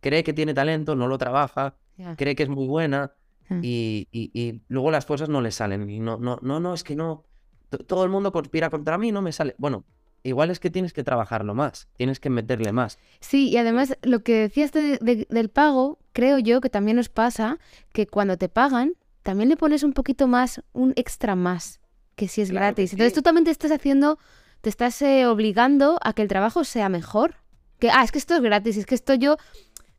cree 0.00 0.24
que 0.24 0.32
tiene 0.32 0.52
talento, 0.52 0.96
no 0.96 1.06
lo 1.06 1.16
trabaja, 1.16 1.76
cree 2.16 2.34
que 2.34 2.42
es 2.42 2.48
muy 2.48 2.66
buena 2.66 3.12
Hmm. 3.48 3.60
y, 3.62 4.08
y- 4.10 4.30
y 4.34 4.62
luego 4.68 4.90
las 4.90 5.06
cosas 5.06 5.28
no 5.28 5.40
le 5.40 5.52
salen. 5.52 5.88
Y 5.90 6.00
no, 6.00 6.16
no, 6.18 6.40
no, 6.42 6.58
no, 6.58 6.74
es 6.74 6.82
que 6.82 6.96
no. 6.96 7.24
To- 7.72 7.84
Todo 7.84 8.04
el 8.04 8.10
mundo 8.10 8.30
conspira 8.32 8.70
contra 8.70 8.98
mí, 8.98 9.10
no 9.12 9.22
me 9.22 9.32
sale. 9.32 9.54
Bueno, 9.58 9.84
igual 10.22 10.50
es 10.50 10.60
que 10.60 10.70
tienes 10.70 10.92
que 10.92 11.02
trabajarlo 11.02 11.54
más, 11.54 11.88
tienes 11.96 12.20
que 12.20 12.30
meterle 12.30 12.72
más. 12.72 12.98
Sí, 13.20 13.48
y 13.48 13.56
además 13.56 13.96
lo 14.02 14.22
que 14.22 14.34
decías 14.38 14.70
de- 14.72 14.98
de- 15.00 15.26
del 15.28 15.48
pago, 15.48 15.98
creo 16.12 16.38
yo 16.38 16.60
que 16.60 16.70
también 16.70 16.96
nos 16.96 17.08
pasa 17.08 17.58
que 17.92 18.06
cuando 18.06 18.36
te 18.36 18.48
pagan, 18.48 18.92
también 19.22 19.48
le 19.48 19.56
pones 19.56 19.82
un 19.82 19.92
poquito 19.92 20.28
más, 20.28 20.62
un 20.72 20.92
extra 20.96 21.34
más, 21.34 21.80
que 22.14 22.28
si 22.28 22.40
es 22.42 22.50
Claro 22.50 22.66
gratis. 22.66 22.92
Entonces 22.92 23.12
sí. 23.12 23.16
tú 23.16 23.22
también 23.22 23.44
te 23.44 23.50
estás 23.50 23.70
haciendo, 23.72 24.18
te 24.60 24.68
estás 24.68 25.00
eh, 25.02 25.26
obligando 25.26 25.98
a 26.02 26.12
que 26.12 26.22
el 26.22 26.28
trabajo 26.28 26.62
sea 26.64 26.88
mejor. 26.88 27.36
Que, 27.78 27.90
ah, 27.90 28.04
es 28.04 28.12
que 28.12 28.18
esto 28.18 28.34
es 28.36 28.42
gratis, 28.42 28.76
es 28.76 28.86
que 28.86 28.94
esto 28.94 29.14
yo... 29.14 29.36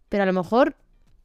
Pero 0.10 0.24
a 0.24 0.26
lo 0.26 0.34
mejor 0.34 0.76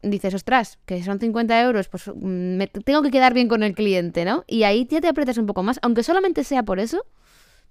dices, 0.02 0.34
ostras, 0.34 0.78
que 0.86 1.02
son 1.02 1.18
50 1.18 1.60
euros, 1.62 1.88
pues 1.88 2.08
mm, 2.08 2.56
me 2.56 2.66
tengo 2.68 3.02
que 3.02 3.10
quedar 3.10 3.34
bien 3.34 3.48
con 3.48 3.62
el 3.62 3.74
cliente, 3.74 4.24
¿no? 4.24 4.44
Y 4.46 4.62
ahí 4.64 4.86
ya 4.90 5.00
te 5.00 5.08
aprietas 5.08 5.38
un 5.38 5.46
poco 5.46 5.62
más, 5.62 5.78
aunque 5.82 6.02
solamente 6.02 6.44
sea 6.44 6.62
por 6.62 6.78
eso, 6.80 7.04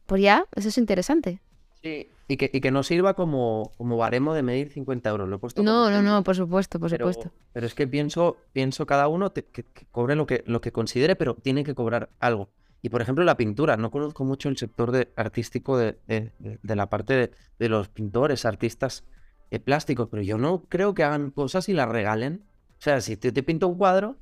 pues 0.06 0.22
ya, 0.22 0.46
eso 0.56 0.70
es 0.70 0.78
interesante. 0.78 1.42
Sí. 1.82 2.10
Y 2.30 2.36
que, 2.36 2.50
y 2.54 2.60
que 2.60 2.72
no 2.72 2.84
sirva 2.84 3.14
como, 3.14 3.72
como 3.78 3.96
baremo 3.96 4.34
de 4.34 4.44
medir 4.44 4.70
50 4.70 5.10
euros. 5.10 5.30
Lo 5.30 5.38
he 5.38 5.40
puesto 5.40 5.64
No, 5.64 5.90
no, 5.90 6.02
no, 6.02 6.24
por 6.26 6.36
supuesto, 6.36 6.78
por 6.80 6.90
pero, 6.90 7.08
supuesto. 7.12 7.34
pero 7.54 7.66
es 7.66 7.74
que 7.74 7.88
pienso, 7.88 8.36
pienso 8.52 8.86
cada 8.86 9.08
uno 9.08 9.30
te- 9.32 9.46
que, 9.46 9.64
que 9.64 9.86
cobre 9.92 10.16
lo 10.16 10.26
que, 10.28 10.44
lo 10.46 10.60
que 10.60 10.74
considere, 10.74 11.16
pero 11.16 11.36
tiene 11.36 11.64
que 11.64 11.74
cobrar 11.74 12.10
algo. 12.20 12.50
Y 12.82 12.90
por 12.90 13.02
ejemplo, 13.02 13.24
la 13.24 13.38
pintura. 13.38 13.78
No 13.78 13.92
conozco 13.92 14.26
mucho 14.26 14.50
el 14.50 14.58
sector 14.58 14.92
de, 14.92 15.14
artístico 15.16 15.78
de, 15.78 15.98
de- 16.08 16.34
de- 16.40 16.60
de 16.62 16.76
la 16.76 16.90
parte 16.90 17.14
de, 17.14 17.32
de 17.60 17.70
los 17.70 17.88
pintores, 17.88 18.44
artistas 18.44 19.06
eh, 19.52 19.60
plásticos, 19.60 20.08
pero 20.10 20.24
yo 20.24 20.38
no 20.38 20.64
creo 20.70 20.94
que 20.94 21.04
hagan 21.04 21.32
cosas 21.32 21.70
y 21.70 21.74
las 21.74 21.88
regalen. 21.90 22.44
O 22.80 22.82
sea, 22.82 23.02
si 23.02 23.18
te, 23.18 23.32
te 23.32 23.44
pinto 23.44 23.68
un 23.68 23.78
cuadro, 23.78 24.18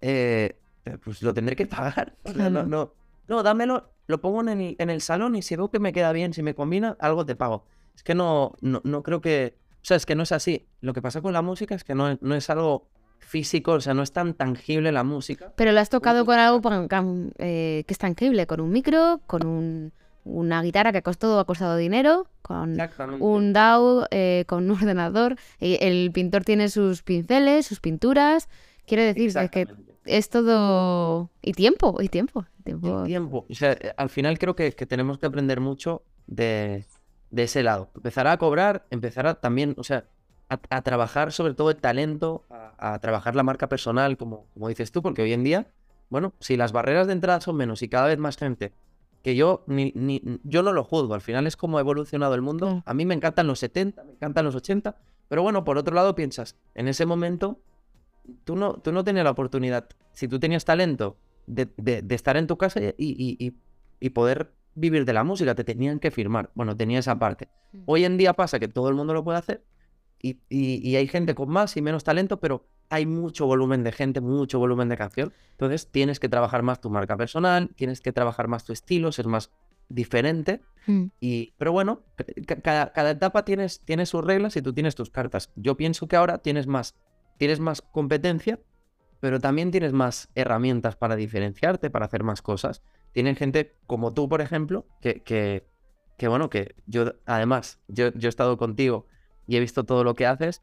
eh, 0.00 0.56
pues 1.04 1.22
lo 1.22 1.32
tendré 1.34 1.56
que 1.56 1.66
pagar. 1.66 2.16
O 2.24 2.32
sea, 2.32 2.50
no, 2.50 2.64
no, 2.64 2.94
no, 3.28 3.42
dámelo, 3.42 3.92
lo 4.06 4.20
pongo 4.20 4.40
en 4.42 4.48
el, 4.48 4.76
en 4.78 4.90
el 4.90 5.00
salón 5.00 5.36
y 5.36 5.42
si 5.42 5.56
veo 5.56 5.70
que 5.70 5.78
me 5.78 5.92
queda 5.92 6.12
bien, 6.12 6.32
si 6.32 6.42
me 6.42 6.54
combina, 6.54 6.96
algo 7.00 7.24
te 7.26 7.36
pago. 7.36 7.64
Es 7.94 8.02
que 8.02 8.14
no, 8.14 8.54
no, 8.60 8.80
no 8.84 9.02
creo 9.02 9.20
que... 9.20 9.56
O 9.82 9.84
sea, 9.84 9.96
es 9.96 10.06
que 10.06 10.14
no 10.14 10.22
es 10.22 10.32
así. 10.32 10.66
Lo 10.80 10.92
que 10.92 11.02
pasa 11.02 11.20
con 11.22 11.32
la 11.32 11.42
música 11.42 11.74
es 11.74 11.84
que 11.84 11.94
no, 11.94 12.08
es- 12.10 12.22
no 12.22 12.34
es 12.34 12.48
algo 12.50 12.88
físico, 13.18 13.72
o 13.72 13.80
sea, 13.80 13.94
no 13.94 14.02
es 14.02 14.12
tan 14.12 14.34
tangible 14.34 14.90
la 14.92 15.04
música. 15.04 15.52
Pero 15.56 15.72
lo 15.72 15.80
has 15.80 15.90
tocado 15.90 16.24
con 16.24 16.38
algo 16.38 16.60
eh, 17.38 17.84
que 17.86 17.92
es 17.94 17.98
tangible, 17.98 18.46
con 18.46 18.60
un 18.60 18.70
micro, 18.70 19.20
con 19.26 19.46
un- 19.46 19.92
una 20.24 20.62
guitarra 20.62 20.92
que 20.92 20.98
ha 20.98 21.02
costado, 21.02 21.38
ha 21.38 21.44
costado 21.44 21.76
dinero, 21.76 22.26
con 22.42 22.76
un 23.20 23.52
DAW, 23.52 24.06
eh, 24.10 24.44
con 24.46 24.64
un 24.64 24.70
ordenador. 24.82 25.36
y 25.60 25.78
el 25.80 26.10
pintor 26.12 26.44
tiene 26.44 26.68
sus 26.68 27.02
pinceles, 27.02 27.66
sus 27.66 27.80
pinturas. 27.80 28.48
Quiero 28.86 29.02
decir 29.02 29.36
es 29.36 29.50
que 29.50 29.66
es 30.04 30.28
todo... 30.28 31.30
Y 31.42 31.52
tiempo, 31.52 31.96
y 32.00 32.08
tiempo. 32.08 32.44
tiempo. 32.64 33.04
Tiempo. 33.04 33.46
O 33.48 33.54
sea, 33.54 33.72
eh, 33.72 33.92
al 33.96 34.08
final 34.08 34.38
creo 34.38 34.56
que, 34.56 34.72
que 34.72 34.86
tenemos 34.86 35.18
que 35.18 35.26
aprender 35.26 35.60
mucho 35.60 36.02
de, 36.26 36.84
de 37.30 37.42
ese 37.44 37.62
lado. 37.62 37.90
Empezar 37.94 38.26
a 38.26 38.36
cobrar, 38.36 38.86
empezar 38.90 39.26
a 39.26 39.34
también, 39.34 39.74
o 39.78 39.84
sea, 39.84 40.06
a, 40.48 40.58
a 40.70 40.82
trabajar 40.82 41.32
sobre 41.32 41.54
todo 41.54 41.70
el 41.70 41.76
talento, 41.76 42.44
a, 42.50 42.94
a 42.94 42.98
trabajar 42.98 43.36
la 43.36 43.44
marca 43.44 43.68
personal, 43.68 44.16
como, 44.16 44.46
como 44.54 44.68
dices 44.68 44.90
tú, 44.90 45.02
porque 45.02 45.22
hoy 45.22 45.32
en 45.32 45.44
día, 45.44 45.68
bueno, 46.10 46.32
si 46.40 46.56
las 46.56 46.72
barreras 46.72 47.06
de 47.06 47.12
entrada 47.12 47.40
son 47.40 47.56
menos 47.56 47.82
y 47.82 47.88
cada 47.88 48.08
vez 48.08 48.18
más 48.18 48.36
gente, 48.36 48.72
que 49.22 49.34
yo 49.36 49.62
ni, 49.66 49.92
ni 49.94 50.20
yo 50.44 50.62
no 50.62 50.72
lo 50.72 50.84
juzgo, 50.84 51.14
al 51.14 51.20
final 51.20 51.46
es 51.46 51.56
como 51.56 51.78
ha 51.78 51.80
evolucionado 51.80 52.34
el 52.34 52.42
mundo. 52.42 52.82
A 52.86 52.94
mí 52.94 53.06
me 53.06 53.14
encantan 53.14 53.46
los 53.46 53.58
70, 53.60 54.04
me 54.04 54.12
encantan 54.12 54.44
los 54.44 54.54
80, 54.54 54.96
pero 55.28 55.42
bueno, 55.42 55.64
por 55.64 55.78
otro 55.78 55.94
lado 55.94 56.14
piensas, 56.14 56.56
en 56.74 56.88
ese 56.88 57.06
momento 57.06 57.60
tú 58.44 58.56
no, 58.56 58.74
tú 58.74 58.92
no 58.92 59.04
tenías 59.04 59.24
la 59.24 59.30
oportunidad, 59.30 59.88
si 60.12 60.28
tú 60.28 60.38
tenías 60.38 60.64
talento, 60.64 61.16
de, 61.46 61.68
de- 61.76 62.02
de 62.02 62.14
estar 62.14 62.36
en 62.36 62.46
tu 62.46 62.56
casa 62.56 62.80
y, 62.80 62.86
y- 62.98 63.36
y- 63.46 63.52
y 64.00 64.10
poder 64.10 64.52
vivir 64.74 65.04
de 65.04 65.12
la 65.12 65.24
música, 65.24 65.54
te 65.54 65.64
tenían 65.64 65.98
que 65.98 66.10
firmar. 66.10 66.50
Bueno, 66.54 66.76
tenía 66.76 66.98
esa 67.00 67.18
parte. 67.18 67.48
Mm. 67.72 67.78
Hoy 67.86 68.04
en 68.04 68.16
día 68.16 68.32
pasa 68.32 68.58
que 68.58 68.68
todo 68.68 68.88
el 68.88 68.94
mundo 68.94 69.12
lo 69.12 69.22
puede 69.24 69.38
hacer 69.38 69.62
y, 70.22 70.38
y- 70.48 70.88
y 70.88 70.96
hay 70.96 71.08
gente 71.08 71.34
con 71.34 71.48
más 71.50 71.76
y 71.76 71.82
menos 71.82 72.04
talento, 72.04 72.38
pero 72.40 72.64
hay 72.88 73.06
mucho 73.06 73.46
volumen 73.46 73.82
de 73.84 73.92
gente, 73.92 74.20
mucho 74.20 74.58
volumen 74.58 74.88
de 74.88 74.96
canción. 74.96 75.32
Entonces 75.52 75.88
tienes 75.90 76.20
que 76.20 76.28
trabajar 76.28 76.62
más 76.62 76.80
tu 76.80 76.90
marca 76.90 77.16
personal, 77.16 77.70
tienes 77.76 78.00
que 78.00 78.12
trabajar 78.12 78.48
más 78.48 78.64
tu 78.64 78.72
estilo, 78.72 79.10
ser 79.12 79.26
más 79.26 79.50
diferente. 79.88 80.60
Mm. 80.86 81.04
Y, 81.20 81.54
pero 81.58 81.72
bueno, 81.72 82.02
ca- 82.46 82.60
cada, 82.60 82.92
cada 82.92 83.10
etapa 83.10 83.44
tienes, 83.44 83.80
tiene 83.80 84.06
sus 84.06 84.24
reglas 84.24 84.56
y 84.56 84.62
tú 84.62 84.72
tienes 84.72 84.94
tus 84.94 85.10
cartas. 85.10 85.50
Yo 85.56 85.76
pienso 85.76 86.06
que 86.08 86.16
ahora 86.16 86.38
tienes 86.38 86.66
más, 86.66 86.94
tienes 87.38 87.60
más 87.60 87.82
competencia, 87.82 88.60
pero 89.20 89.40
también 89.40 89.70
tienes 89.70 89.92
más 89.92 90.28
herramientas 90.34 90.96
para 90.96 91.16
diferenciarte, 91.16 91.90
para 91.90 92.06
hacer 92.06 92.24
más 92.24 92.42
cosas. 92.42 92.82
Tienen 93.12 93.36
gente 93.36 93.76
como 93.86 94.12
tú, 94.12 94.28
por 94.28 94.40
ejemplo, 94.40 94.86
que, 95.00 95.22
que, 95.22 95.66
que 96.18 96.28
bueno, 96.28 96.50
que 96.50 96.74
yo, 96.86 97.14
además, 97.26 97.78
yo, 97.88 98.12
yo 98.14 98.28
he 98.28 98.30
estado 98.30 98.56
contigo 98.58 99.06
y 99.46 99.56
he 99.56 99.60
visto 99.60 99.84
todo 99.84 100.04
lo 100.04 100.14
que 100.14 100.26
haces, 100.26 100.62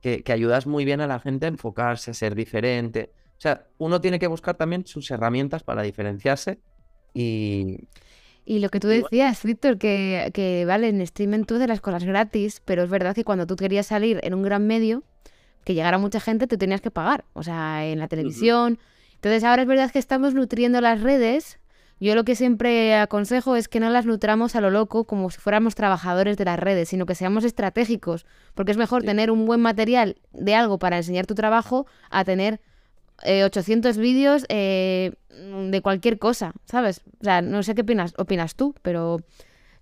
que, 0.00 0.22
que 0.22 0.32
ayudas 0.32 0.66
muy 0.66 0.84
bien 0.84 1.00
a 1.00 1.06
la 1.06 1.20
gente 1.20 1.46
a 1.46 1.48
enfocarse, 1.48 2.10
a 2.10 2.14
ser 2.14 2.34
diferente. 2.34 3.12
O 3.38 3.40
sea, 3.40 3.66
uno 3.78 4.00
tiene 4.00 4.18
que 4.18 4.26
buscar 4.26 4.56
también 4.56 4.86
sus 4.86 5.10
herramientas 5.10 5.62
para 5.62 5.82
diferenciarse 5.82 6.58
y, 7.16 7.88
Y 8.44 8.58
lo 8.58 8.68
que 8.68 8.78
tú 8.78 8.88
decías, 8.88 9.42
Víctor, 9.42 9.78
que, 9.78 10.30
que 10.34 10.64
vale, 10.66 10.88
en 10.88 11.00
streaming 11.00 11.44
tú 11.44 11.56
de 11.56 11.66
las 11.66 11.80
cosas 11.80 12.04
gratis, 12.04 12.62
pero 12.64 12.82
es 12.82 12.90
verdad 12.90 13.14
que 13.14 13.24
cuando 13.24 13.46
tú 13.46 13.56
querías 13.56 13.86
salir 13.86 14.20
en 14.22 14.34
un 14.34 14.42
gran 14.42 14.66
medio, 14.66 15.02
que 15.64 15.74
llegara 15.74 15.98
mucha 15.98 16.20
gente, 16.20 16.46
tú 16.46 16.56
tenías 16.58 16.80
que 16.80 16.90
pagar, 16.90 17.24
o 17.32 17.42
sea, 17.42 17.86
en 17.86 17.98
la 17.98 18.06
televisión. 18.06 18.78
Entonces 19.14 19.42
ahora 19.44 19.62
es 19.62 19.68
verdad 19.68 19.90
que 19.90 19.98
estamos 19.98 20.34
nutriendo 20.34 20.80
las 20.80 21.00
redes. 21.00 21.58
Yo 21.98 22.14
lo 22.14 22.24
que 22.24 22.34
siempre 22.36 22.94
aconsejo 22.94 23.56
es 23.56 23.68
que 23.68 23.80
no 23.80 23.88
las 23.88 24.04
nutramos 24.04 24.54
a 24.54 24.60
lo 24.60 24.70
loco 24.70 25.04
como 25.04 25.30
si 25.30 25.38
fuéramos 25.38 25.74
trabajadores 25.74 26.36
de 26.36 26.44
las 26.44 26.58
redes, 26.58 26.90
sino 26.90 27.06
que 27.06 27.14
seamos 27.14 27.42
estratégicos, 27.44 28.26
porque 28.54 28.72
es 28.72 28.76
mejor 28.78 29.00
Sí. 29.02 29.06
tener 29.06 29.30
un 29.30 29.46
buen 29.46 29.60
material 29.60 30.16
de 30.32 30.54
algo 30.54 30.78
para 30.78 30.98
enseñar 30.98 31.24
tu 31.26 31.34
trabajo 31.34 31.86
a 32.10 32.24
tener 32.24 32.60
eh, 33.22 33.44
800 33.44 33.96
vídeos 33.96 34.44
eh, 34.50 35.12
de 35.30 35.80
cualquier 35.80 36.18
cosa, 36.18 36.52
¿sabes? 36.66 37.00
O 37.20 37.24
sea, 37.24 37.40
no 37.40 37.62
sé 37.62 37.74
qué 37.74 37.80
opinas, 37.80 38.12
opinas 38.18 38.56
tú, 38.56 38.74
pero 38.82 39.20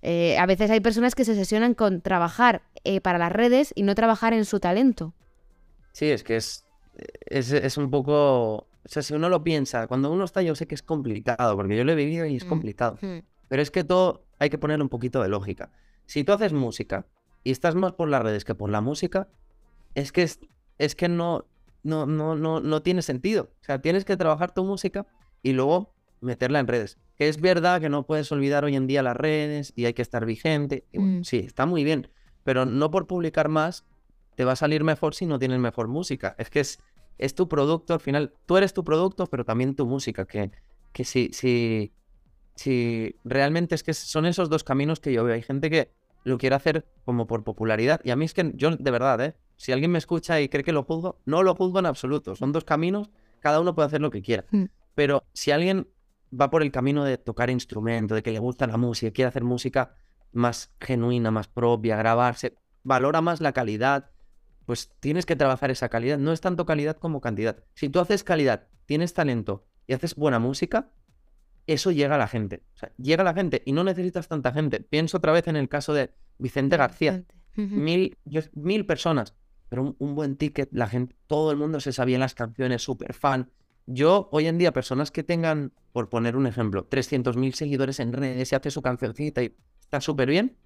eh, 0.02 0.38
a 0.38 0.46
veces 0.46 0.70
hay 0.70 0.78
personas 0.78 1.16
que 1.16 1.24
se 1.24 1.34
sesionan 1.34 1.74
con 1.74 2.00
trabajar 2.00 2.62
eh, 2.84 3.00
para 3.00 3.18
las 3.18 3.32
redes 3.32 3.72
y 3.74 3.82
no 3.82 3.96
trabajar 3.96 4.34
en 4.34 4.44
su 4.44 4.60
talento. 4.60 5.14
Sí, 5.90 6.10
es 6.10 6.22
que 6.22 6.36
es, 6.36 6.64
es, 7.26 7.50
es 7.50 7.76
un 7.76 7.90
poco... 7.90 8.68
O 8.84 8.88
sea, 8.88 9.02
si 9.02 9.14
uno 9.14 9.28
lo 9.28 9.42
piensa, 9.42 9.86
cuando 9.86 10.10
uno 10.12 10.24
está, 10.24 10.42
yo 10.42 10.54
sé 10.54 10.66
que 10.66 10.74
es 10.74 10.82
complicado, 10.82 11.56
porque 11.56 11.76
yo 11.76 11.84
lo 11.84 11.92
he 11.92 11.94
vivido 11.94 12.26
y 12.26 12.36
es 12.36 12.44
Mm. 12.44 12.48
complicado. 12.48 12.98
Pero 13.48 13.62
es 13.62 13.70
que 13.70 13.84
todo 13.84 14.24
hay 14.38 14.50
que 14.50 14.58
ponerle 14.58 14.82
un 14.82 14.88
poquito 14.88 15.22
de 15.22 15.28
lógica. 15.28 15.70
Si 16.06 16.24
tú 16.24 16.32
haces 16.32 16.52
música 16.52 17.06
y 17.44 17.50
estás 17.50 17.74
más 17.74 17.92
por 17.92 18.08
las 18.08 18.22
redes 18.22 18.44
que 18.44 18.54
por 18.54 18.68
la 18.70 18.80
música, 18.80 19.28
es 19.94 20.12
que, 20.12 20.22
es, 20.22 20.40
es 20.78 20.94
que 20.94 21.08
no, 21.08 21.46
no, 21.82 22.04
no, 22.06 22.34
no, 22.36 22.60
no 22.60 22.82
tiene 22.82 23.02
sentido. 23.02 23.50
O 23.60 23.64
sea, 23.64 23.80
tienes 23.80 24.04
que 24.04 24.16
trabajar 24.16 24.52
tu 24.52 24.64
música 24.64 25.06
y 25.42 25.52
luego 25.52 25.94
meterla 26.20 26.58
en 26.58 26.66
redes. 26.66 26.98
Que 27.16 27.28
es 27.28 27.40
verdad 27.40 27.80
que 27.80 27.88
no 27.88 28.04
puedes 28.06 28.30
olvidar 28.32 28.64
hoy 28.64 28.74
en 28.76 28.86
día 28.86 29.02
las 29.02 29.16
redes 29.16 29.72
y 29.76 29.84
hay 29.84 29.94
que 29.94 30.02
estar 30.02 30.26
vigente. 30.26 30.84
y 30.92 30.98
bueno, 30.98 31.20
Mm. 31.20 31.24
Sí, 31.24 31.38
está 31.38 31.64
muy 31.64 31.84
bien. 31.84 32.08
Pero 32.42 32.66
no 32.66 32.90
por 32.90 33.06
publicar 33.06 33.48
más 33.48 33.84
te 34.34 34.44
va 34.44 34.52
a 34.52 34.56
salir 34.56 34.82
mejor 34.84 35.14
si 35.14 35.26
no 35.26 35.38
tienes 35.38 35.58
mejor 35.60 35.86
música. 35.88 36.34
Es 36.38 36.50
que 36.50 36.60
es, 36.60 36.80
es 37.18 37.34
tu 37.34 37.48
producto, 37.48 37.94
al 37.94 38.00
final, 38.00 38.32
tú 38.46 38.56
eres 38.56 38.74
tu 38.74 38.84
producto, 38.84 39.26
pero 39.26 39.44
también 39.44 39.74
tu 39.74 39.86
música. 39.86 40.24
Que, 40.26 40.50
que 40.92 41.04
si, 41.04 41.30
si, 41.32 41.92
si 42.54 43.16
realmente 43.24 43.74
es 43.74 43.82
que 43.82 43.94
son 43.94 44.26
esos 44.26 44.48
dos 44.48 44.64
caminos 44.64 45.00
que 45.00 45.12
yo 45.12 45.24
veo. 45.24 45.34
Hay 45.34 45.42
gente 45.42 45.70
que 45.70 45.90
lo 46.24 46.38
quiere 46.38 46.56
hacer 46.56 46.86
como 47.04 47.26
por 47.26 47.44
popularidad. 47.44 48.00
Y 48.04 48.10
a 48.10 48.16
mí 48.16 48.24
es 48.24 48.34
que 48.34 48.52
yo, 48.54 48.76
de 48.76 48.90
verdad, 48.90 49.20
¿eh? 49.20 49.36
si 49.56 49.72
alguien 49.72 49.90
me 49.90 49.98
escucha 49.98 50.40
y 50.40 50.48
cree 50.48 50.64
que 50.64 50.72
lo 50.72 50.82
juzgo, 50.82 51.20
no 51.26 51.42
lo 51.42 51.54
juzgo 51.54 51.78
en 51.78 51.86
absoluto. 51.86 52.34
Son 52.34 52.52
dos 52.52 52.64
caminos, 52.64 53.10
cada 53.40 53.60
uno 53.60 53.74
puede 53.74 53.86
hacer 53.86 54.00
lo 54.00 54.10
que 54.10 54.22
quiera. 54.22 54.44
Mm. 54.50 54.64
Pero 54.94 55.24
si 55.32 55.50
alguien 55.50 55.88
va 56.38 56.50
por 56.50 56.62
el 56.62 56.72
camino 56.72 57.04
de 57.04 57.18
tocar 57.18 57.50
instrumento, 57.50 58.14
de 58.14 58.22
que 58.22 58.32
le 58.32 58.38
gusta 58.38 58.66
la 58.66 58.76
música, 58.76 59.12
quiere 59.12 59.28
hacer 59.28 59.44
música 59.44 59.94
más 60.32 60.72
genuina, 60.80 61.30
más 61.30 61.48
propia, 61.48 61.96
grabarse, 61.96 62.56
valora 62.82 63.20
más 63.20 63.40
la 63.40 63.52
calidad, 63.52 64.10
pues 64.66 64.90
tienes 65.00 65.26
que 65.26 65.36
trabajar 65.36 65.70
esa 65.70 65.88
calidad. 65.88 66.18
No 66.18 66.32
es 66.32 66.40
tanto 66.40 66.64
calidad 66.66 66.96
como 66.96 67.20
cantidad. 67.20 67.62
Si 67.74 67.88
tú 67.88 68.00
haces 68.00 68.24
calidad, 68.24 68.68
tienes 68.86 69.14
talento 69.14 69.66
y 69.86 69.92
haces 69.94 70.14
buena 70.14 70.38
música, 70.38 70.90
eso 71.66 71.90
llega 71.90 72.14
a 72.16 72.18
la 72.18 72.28
gente. 72.28 72.62
O 72.74 72.78
sea, 72.78 72.92
llega 72.98 73.22
a 73.22 73.24
la 73.24 73.34
gente 73.34 73.62
y 73.64 73.72
no 73.72 73.84
necesitas 73.84 74.28
tanta 74.28 74.52
gente. 74.52 74.80
Pienso 74.80 75.16
otra 75.18 75.32
vez 75.32 75.46
en 75.48 75.56
el 75.56 75.68
caso 75.68 75.94
de 75.94 76.10
Vicente 76.38 76.76
García. 76.76 77.24
Mil, 77.84 78.18
yo- 78.24 78.40
mil 78.54 78.84
personas, 78.84 79.34
pero 79.68 79.82
un, 79.82 79.96
un 79.98 80.14
buen 80.14 80.36
ticket, 80.36 80.68
la 80.72 80.88
gente, 80.88 81.14
todo 81.26 81.50
el 81.52 81.56
mundo 81.56 81.78
se 81.80 81.92
sabía 81.92 82.18
las 82.18 82.34
canciones, 82.34 82.82
súper 82.82 83.14
fan. 83.14 83.50
Yo, 83.86 84.28
hoy 84.32 84.46
en 84.46 84.58
día, 84.58 84.72
personas 84.72 85.10
que 85.10 85.22
tengan, 85.22 85.72
por 85.92 86.08
poner 86.08 86.36
un 86.36 86.46
ejemplo, 86.46 86.86
300.000 86.88 87.52
seguidores 87.52 88.00
en 88.00 88.12
redes 88.12 88.50
y 88.50 88.54
hace 88.56 88.70
su 88.70 88.82
cancioncita 88.82 89.42
y 89.42 89.54
está 89.80 90.00
súper 90.00 90.28
bien, 90.30 90.56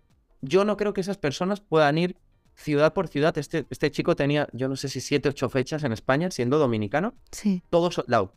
yo 0.40 0.64
no 0.64 0.76
creo 0.76 0.92
que 0.94 1.00
esas 1.00 1.18
personas 1.18 1.60
puedan 1.60 1.98
ir 1.98 2.16
ciudad 2.58 2.92
por 2.92 3.08
ciudad. 3.08 3.38
Este, 3.38 3.66
este 3.70 3.90
chico 3.90 4.16
tenía, 4.16 4.48
yo 4.52 4.68
no 4.68 4.76
sé 4.76 4.88
si 4.88 5.00
7, 5.00 5.28
8 5.30 5.48
fechas 5.48 5.84
en 5.84 5.92
España, 5.92 6.30
siendo 6.30 6.58
dominicano, 6.58 7.14
Sí. 7.30 7.62
todo 7.70 7.90
sold 7.90 8.12
out. 8.12 8.32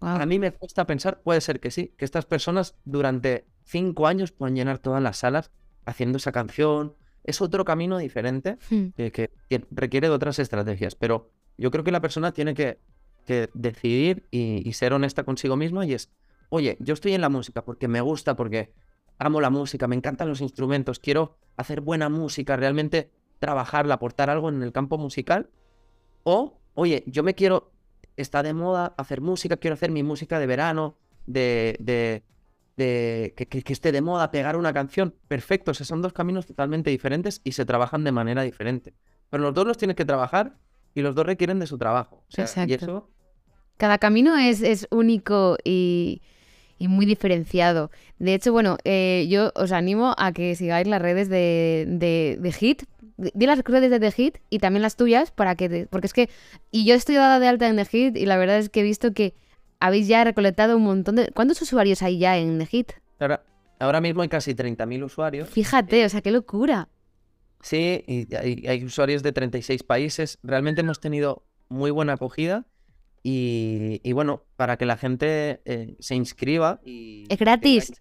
A 0.00 0.24
mí 0.24 0.38
me 0.38 0.50
cuesta 0.50 0.86
pensar, 0.86 1.20
puede 1.22 1.42
ser 1.42 1.60
que 1.60 1.70
sí, 1.70 1.92
que 1.98 2.06
estas 2.06 2.24
personas 2.24 2.74
durante 2.86 3.44
cinco 3.64 4.06
años 4.06 4.32
puedan 4.32 4.56
llenar 4.56 4.78
todas 4.78 5.02
las 5.02 5.18
salas 5.18 5.50
haciendo 5.84 6.16
esa 6.16 6.32
canción. 6.32 6.94
Es 7.22 7.42
otro 7.42 7.66
camino 7.66 7.98
diferente 7.98 8.56
Mm. 8.70 8.86
que, 8.96 9.12
que- 9.12 9.30
que 9.50 9.66
requiere 9.70 10.08
de 10.08 10.14
otras 10.14 10.38
estrategias, 10.38 10.94
pero 10.94 11.30
yo 11.58 11.70
creo 11.70 11.84
que 11.84 11.92
la 11.92 12.00
persona 12.00 12.32
tiene 12.32 12.54
que, 12.54 12.78
que 13.26 13.50
decidir 13.52 14.26
y, 14.30 14.66
y 14.66 14.72
ser 14.72 14.94
honesta 14.94 15.24
consigo 15.24 15.54
misma 15.56 15.84
y 15.84 15.92
es, 15.92 16.10
oye, 16.48 16.78
yo 16.80 16.94
estoy 16.94 17.12
en 17.12 17.20
la 17.20 17.28
música 17.28 17.62
porque 17.62 17.86
me 17.86 18.00
gusta, 18.00 18.36
porque 18.36 18.72
amo 19.18 19.42
la 19.42 19.50
música, 19.50 19.86
me 19.86 19.96
encantan 19.96 20.30
los 20.30 20.40
instrumentos, 20.40 20.98
quiero 20.98 21.36
hacer 21.58 21.82
buena 21.82 22.08
música, 22.08 22.56
realmente 22.56 23.10
trabajarla, 23.40 23.94
aportar 23.96 24.30
algo 24.30 24.50
en 24.50 24.62
el 24.62 24.72
campo 24.72 24.98
musical, 24.98 25.50
o, 26.24 26.60
oye, 26.74 27.04
yo 27.06 27.22
me 27.22 27.34
quiero, 27.34 27.72
está 28.16 28.42
de 28.42 28.54
moda 28.54 28.94
hacer 28.98 29.20
música, 29.20 29.56
quiero 29.56 29.74
hacer 29.74 29.90
mi 29.90 30.02
música 30.02 30.38
de 30.38 30.46
verano, 30.46 30.96
de, 31.26 31.76
de, 31.80 32.22
de 32.76 33.34
que, 33.36 33.46
que- 33.48 33.62
que 33.62 33.72
esté 33.72 33.92
de 33.92 34.02
moda, 34.02 34.30
pegar 34.30 34.56
una 34.56 34.72
canción. 34.72 35.14
Perfecto, 35.28 35.70
o 35.72 35.74
sea, 35.74 35.86
son 35.86 36.02
dos 36.02 36.12
caminos 36.12 36.46
totalmente 36.46 36.90
diferentes 36.90 37.40
y 37.44 37.52
se 37.52 37.64
trabajan 37.66 38.04
de 38.04 38.12
manera 38.12 38.42
diferente. 38.42 38.94
Pero 39.30 39.42
los 39.44 39.54
dos 39.54 39.66
los 39.66 39.78
tienes 39.78 39.96
que 39.96 40.04
trabajar 40.04 40.58
y 40.94 41.02
los 41.02 41.14
dos 41.14 41.26
requieren 41.26 41.58
de 41.60 41.66
su 41.66 41.78
trabajo. 41.78 42.24
O 42.28 42.30
sea, 42.32 42.58
y 42.62 42.74
Exacto. 42.74 42.74
eso, 42.74 43.10
Cada 43.76 43.98
camino 43.98 44.36
es, 44.36 44.62
es 44.62 44.86
único 44.90 45.56
y, 45.64 46.22
y 46.80 46.88
muy 46.88 47.06
diferenciado. 47.06 47.92
De 48.18 48.34
hecho, 48.34 48.50
bueno, 48.52 48.76
eh, 48.84 49.26
yo 49.30 49.52
os 49.54 49.70
animo 49.70 50.14
a 50.18 50.32
que 50.32 50.56
sigáis 50.56 50.88
las 50.88 51.00
redes 51.00 51.28
de, 51.28 51.84
de, 51.86 52.36
de 52.40 52.52
Hit, 52.52 52.82
di 53.16 53.46
las 53.46 53.58
redes 53.62 53.90
de 53.90 54.00
The 54.00 54.10
Hit 54.10 54.38
y 54.50 54.58
también 54.58 54.82
las 54.82 54.96
tuyas 54.96 55.30
para 55.30 55.54
que... 55.54 55.68
te- 55.68 55.86
porque 55.86 56.06
es 56.08 56.12
que... 56.14 56.28
Y 56.72 56.84
yo 56.86 56.94
estoy 56.94 57.14
dada 57.14 57.38
de 57.38 57.46
alta 57.46 57.68
en 57.68 57.76
The 57.76 57.84
Hit 57.84 58.16
y 58.16 58.24
la 58.26 58.36
verdad 58.38 58.58
es 58.58 58.70
que 58.70 58.80
he 58.80 58.82
visto 58.82 59.12
que 59.12 59.34
habéis 59.78 60.08
ya 60.08 60.24
recolectado 60.24 60.76
un 60.76 60.82
montón 60.84 61.16
de... 61.16 61.30
¿Cuántos 61.32 61.60
usuarios 61.62 62.02
hay 62.02 62.18
ya 62.18 62.38
en 62.38 62.58
The 62.58 62.66
Hit? 62.66 62.92
Ahora, 63.20 63.44
ahora 63.78 64.00
mismo 64.00 64.22
hay 64.22 64.28
casi 64.28 64.54
30.000 64.54 65.04
usuarios. 65.04 65.48
Fíjate, 65.50 66.04
o 66.04 66.08
sea, 66.08 66.22
qué 66.22 66.30
locura. 66.30 66.88
Sí, 67.60 68.02
y 68.06 68.34
hay, 68.34 68.64
hay 68.66 68.84
usuarios 68.84 69.22
de 69.22 69.32
36 69.32 69.82
países. 69.82 70.38
Realmente 70.42 70.80
hemos 70.80 70.98
tenido 71.00 71.44
muy 71.68 71.90
buena 71.90 72.14
acogida. 72.14 72.66
Y, 73.22 74.00
y 74.02 74.12
bueno, 74.12 74.44
para 74.56 74.76
que 74.76 74.86
la 74.86 74.96
gente 74.96 75.60
eh, 75.64 75.96
se 75.98 76.14
inscriba 76.14 76.80
y 76.84 77.26
Es 77.28 77.38
gratis. 77.38 77.92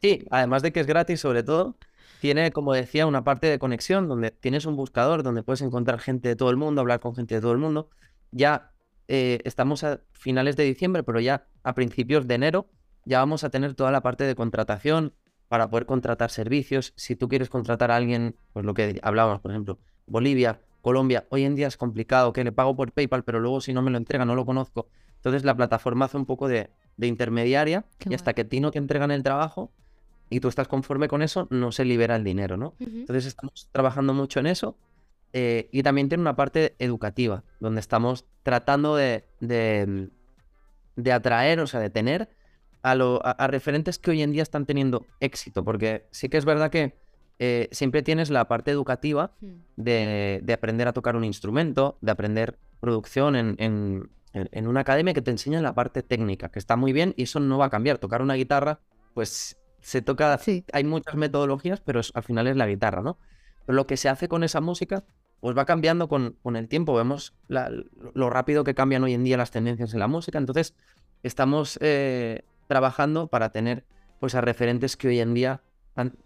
Sí, 0.00 0.24
además 0.30 0.62
de 0.62 0.72
que 0.72 0.80
es 0.80 0.86
gratis, 0.86 1.20
sobre 1.20 1.42
todo, 1.42 1.76
tiene, 2.20 2.52
como 2.52 2.72
decía, 2.72 3.06
una 3.06 3.24
parte 3.24 3.48
de 3.48 3.58
conexión 3.58 4.08
donde 4.08 4.30
tienes 4.30 4.66
un 4.66 4.76
buscador 4.76 5.22
donde 5.22 5.42
puedes 5.42 5.62
encontrar 5.62 5.98
gente 5.98 6.28
de 6.28 6.36
todo 6.36 6.50
el 6.50 6.56
mundo, 6.56 6.80
hablar 6.80 7.00
con 7.00 7.14
gente 7.14 7.36
de 7.36 7.40
todo 7.40 7.52
el 7.52 7.58
mundo. 7.58 7.88
Ya 8.30 8.72
eh, 9.08 9.40
estamos 9.44 9.84
a 9.84 10.00
finales 10.12 10.56
de 10.56 10.64
diciembre, 10.64 11.02
pero 11.02 11.20
ya 11.20 11.46
a 11.64 11.74
principios 11.74 12.26
de 12.26 12.34
enero 12.34 12.68
ya 13.04 13.18
vamos 13.18 13.44
a 13.44 13.50
tener 13.50 13.74
toda 13.74 13.90
la 13.90 14.02
parte 14.02 14.24
de 14.24 14.34
contratación 14.34 15.14
para 15.48 15.68
poder 15.68 15.86
contratar 15.86 16.30
servicios. 16.30 16.92
Si 16.96 17.16
tú 17.16 17.28
quieres 17.28 17.48
contratar 17.48 17.90
a 17.90 17.96
alguien, 17.96 18.36
pues 18.52 18.64
lo 18.64 18.74
que 18.74 19.00
hablábamos, 19.02 19.40
por 19.40 19.50
ejemplo, 19.50 19.78
Bolivia, 20.06 20.60
Colombia, 20.82 21.26
hoy 21.30 21.44
en 21.44 21.54
día 21.54 21.68
es 21.68 21.76
complicado, 21.76 22.32
que 22.32 22.44
le 22.44 22.52
pago 22.52 22.76
por 22.76 22.92
PayPal, 22.92 23.24
pero 23.24 23.40
luego 23.40 23.60
si 23.60 23.72
no 23.72 23.80
me 23.82 23.90
lo 23.90 23.96
entrega 23.98 24.24
no 24.24 24.34
lo 24.34 24.44
conozco. 24.44 24.88
Entonces 25.16 25.44
la 25.44 25.56
plataforma 25.56 26.04
hace 26.06 26.16
un 26.16 26.26
poco 26.26 26.48
de, 26.48 26.70
de 26.96 27.06
intermediaria 27.06 27.86
Qué 27.98 28.10
y 28.10 28.14
hasta 28.14 28.32
que 28.34 28.42
a 28.42 28.48
ti 28.48 28.60
no 28.60 28.70
te 28.72 28.78
entregan 28.78 29.10
el 29.12 29.22
trabajo 29.22 29.72
y 30.28 30.40
tú 30.40 30.48
estás 30.48 30.66
conforme 30.68 31.08
con 31.08 31.22
eso, 31.22 31.46
no 31.50 31.72
se 31.72 31.84
libera 31.84 32.16
el 32.16 32.24
dinero, 32.24 32.56
¿no? 32.56 32.74
Entonces 33.00 33.26
estamos 33.26 33.68
trabajando 33.72 34.12
mucho 34.12 34.40
en 34.40 34.46
eso 34.46 34.76
eh, 35.32 35.68
y 35.72 35.82
también 35.82 36.08
tiene 36.08 36.20
una 36.22 36.36
parte 36.36 36.74
educativa, 36.78 37.44
donde 37.60 37.80
estamos 37.80 38.26
tratando 38.42 38.96
de, 38.96 39.24
de, 39.40 40.10
de 40.96 41.12
atraer, 41.12 41.60
o 41.60 41.66
sea, 41.66 41.80
de 41.80 41.90
tener 41.90 42.28
a, 42.82 42.94
lo- 42.94 43.24
a- 43.24 43.30
a 43.30 43.46
referentes 43.46 43.98
que 43.98 44.10
hoy 44.10 44.22
en 44.22 44.32
día 44.32 44.42
están 44.42 44.66
teniendo 44.66 45.06
éxito, 45.20 45.62
porque 45.64 46.06
sí 46.10 46.28
que 46.28 46.36
es 46.38 46.44
verdad 46.44 46.70
que 46.70 46.96
eh, 47.44 47.68
siempre 47.72 48.02
tienes 48.04 48.30
la 48.30 48.46
parte 48.46 48.70
educativa 48.70 49.32
de, 49.76 50.38
de 50.44 50.52
aprender 50.52 50.86
a 50.86 50.92
tocar 50.92 51.16
un 51.16 51.24
instrumento, 51.24 51.98
de 52.00 52.12
aprender 52.12 52.56
producción 52.78 53.34
en, 53.34 53.56
en- 53.58 54.10
en- 54.32 54.66
una 54.68 54.80
academia 54.80 55.12
que 55.12 55.22
te 55.22 55.32
enseña 55.32 55.60
la 55.60 55.74
parte 55.74 56.02
técnica, 56.04 56.50
que 56.50 56.60
está 56.60 56.76
muy 56.76 56.92
bien 56.92 57.14
y 57.16 57.24
eso 57.24 57.40
no 57.40 57.58
va 57.58 57.66
a 57.66 57.70
cambiar. 57.70 57.98
Tocar 57.98 58.22
una 58.22 58.34
guitarra, 58.34 58.78
pues 59.14 59.58
se 59.80 60.02
toca, 60.02 60.38
Sí. 60.38 60.64
hay 60.72 60.84
muchas 60.84 61.16
metodologías, 61.16 61.80
pero 61.80 61.98
es- 61.98 62.12
al 62.14 62.22
final 62.22 62.46
es 62.46 62.56
la 62.56 62.68
guitarra, 62.68 63.02
¿no? 63.02 63.18
Pero 63.66 63.74
lo 63.74 63.86
que 63.88 63.96
se 63.96 64.08
hace 64.08 64.28
con 64.28 64.44
esa 64.44 64.60
música, 64.60 65.02
pues 65.40 65.58
va 65.58 65.64
cambiando 65.64 66.06
con, 66.08 66.36
con 66.44 66.54
el 66.54 66.68
tiempo. 66.68 66.94
Vemos 66.94 67.34
la- 67.48 67.70
lo 68.14 68.30
rápido 68.30 68.62
que 68.62 68.74
cambian 68.76 69.02
hoy 69.02 69.14
en 69.14 69.24
día 69.24 69.36
las 69.36 69.50
tendencias 69.50 69.92
en 69.94 69.98
la 69.98 70.06
música. 70.06 70.38
Entonces, 70.38 70.76
estamos 71.24 71.76
eh, 71.82 72.42
trabajando 72.68 73.26
para 73.26 73.50
tener 73.50 73.84
pues 74.20 74.36
a 74.36 74.40
referentes 74.40 74.96
que 74.96 75.08
hoy 75.08 75.18
en 75.18 75.34
día 75.34 75.60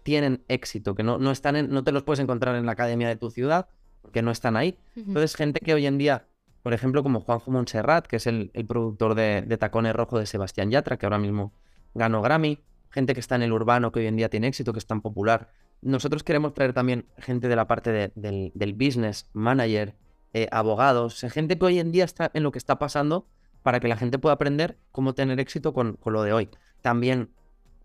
tienen 0.03 0.43
éxito, 0.47 0.95
que 0.95 1.03
no, 1.03 1.17
no 1.17 1.31
están 1.31 1.55
en- 1.55 1.69
no 1.69 1.83
te 1.83 1.91
los 1.91 2.03
puedes 2.03 2.19
encontrar 2.19 2.55
en 2.55 2.65
la 2.65 2.71
academia 2.73 3.07
de 3.07 3.15
tu 3.15 3.29
ciudad, 3.31 3.67
porque 4.01 4.21
no 4.21 4.31
están 4.31 4.55
ahí. 4.55 4.77
Entonces, 4.95 5.35
gente 5.35 5.59
que 5.59 5.73
hoy 5.73 5.85
en 5.85 5.97
día, 5.97 6.27
por 6.63 6.73
ejemplo, 6.73 7.03
como 7.03 7.19
Juanjo 7.19 7.51
Montserrat, 7.51 8.07
que 8.07 8.15
es 8.17 8.27
el, 8.27 8.51
el 8.53 8.65
productor 8.65 9.15
de, 9.15 9.41
de 9.41 9.57
Tacones 9.57 9.93
Rojo 9.93 10.19
de 10.19 10.25
Sebastián 10.25 10.71
Yatra, 10.71 10.97
que 10.97 11.05
ahora 11.05 11.17
mismo 11.19 11.53
ganó 11.93 12.21
Grammy, 12.21 12.59
gente 12.89 13.13
que 13.13 13.19
está 13.19 13.35
en 13.35 13.43
el 13.43 13.51
urbano, 13.51 13.91
que 13.91 13.99
hoy 13.99 14.07
en 14.07 14.15
día 14.15 14.29
tiene 14.29 14.47
éxito, 14.47 14.71
que 14.73 14.79
es 14.79 14.87
tan 14.87 15.01
popular. 15.01 15.49
Nosotros 15.81 16.23
queremos 16.23 16.53
traer 16.53 16.73
también 16.73 17.05
gente 17.17 17.47
de 17.47 17.55
la 17.55 17.67
parte 17.67 17.91
de- 17.91 18.11
del, 18.15 18.51
del 18.55 18.73
business, 18.73 19.29
manager, 19.33 19.95
eh, 20.33 20.47
abogados, 20.51 21.21
gente 21.31 21.57
que 21.57 21.65
hoy 21.65 21.79
en 21.79 21.91
día 21.91 22.05
está 22.05 22.31
en 22.33 22.43
lo 22.43 22.51
que 22.51 22.57
está 22.57 22.79
pasando 22.79 23.27
para 23.63 23.79
que 23.79 23.87
la 23.87 23.97
gente 23.97 24.19
pueda 24.19 24.33
aprender 24.33 24.77
cómo 24.91 25.13
tener 25.13 25.39
éxito 25.39 25.73
con, 25.73 25.93
con 25.97 26.13
lo 26.13 26.23
de 26.23 26.31
hoy. 26.33 26.49
También, 26.81 27.29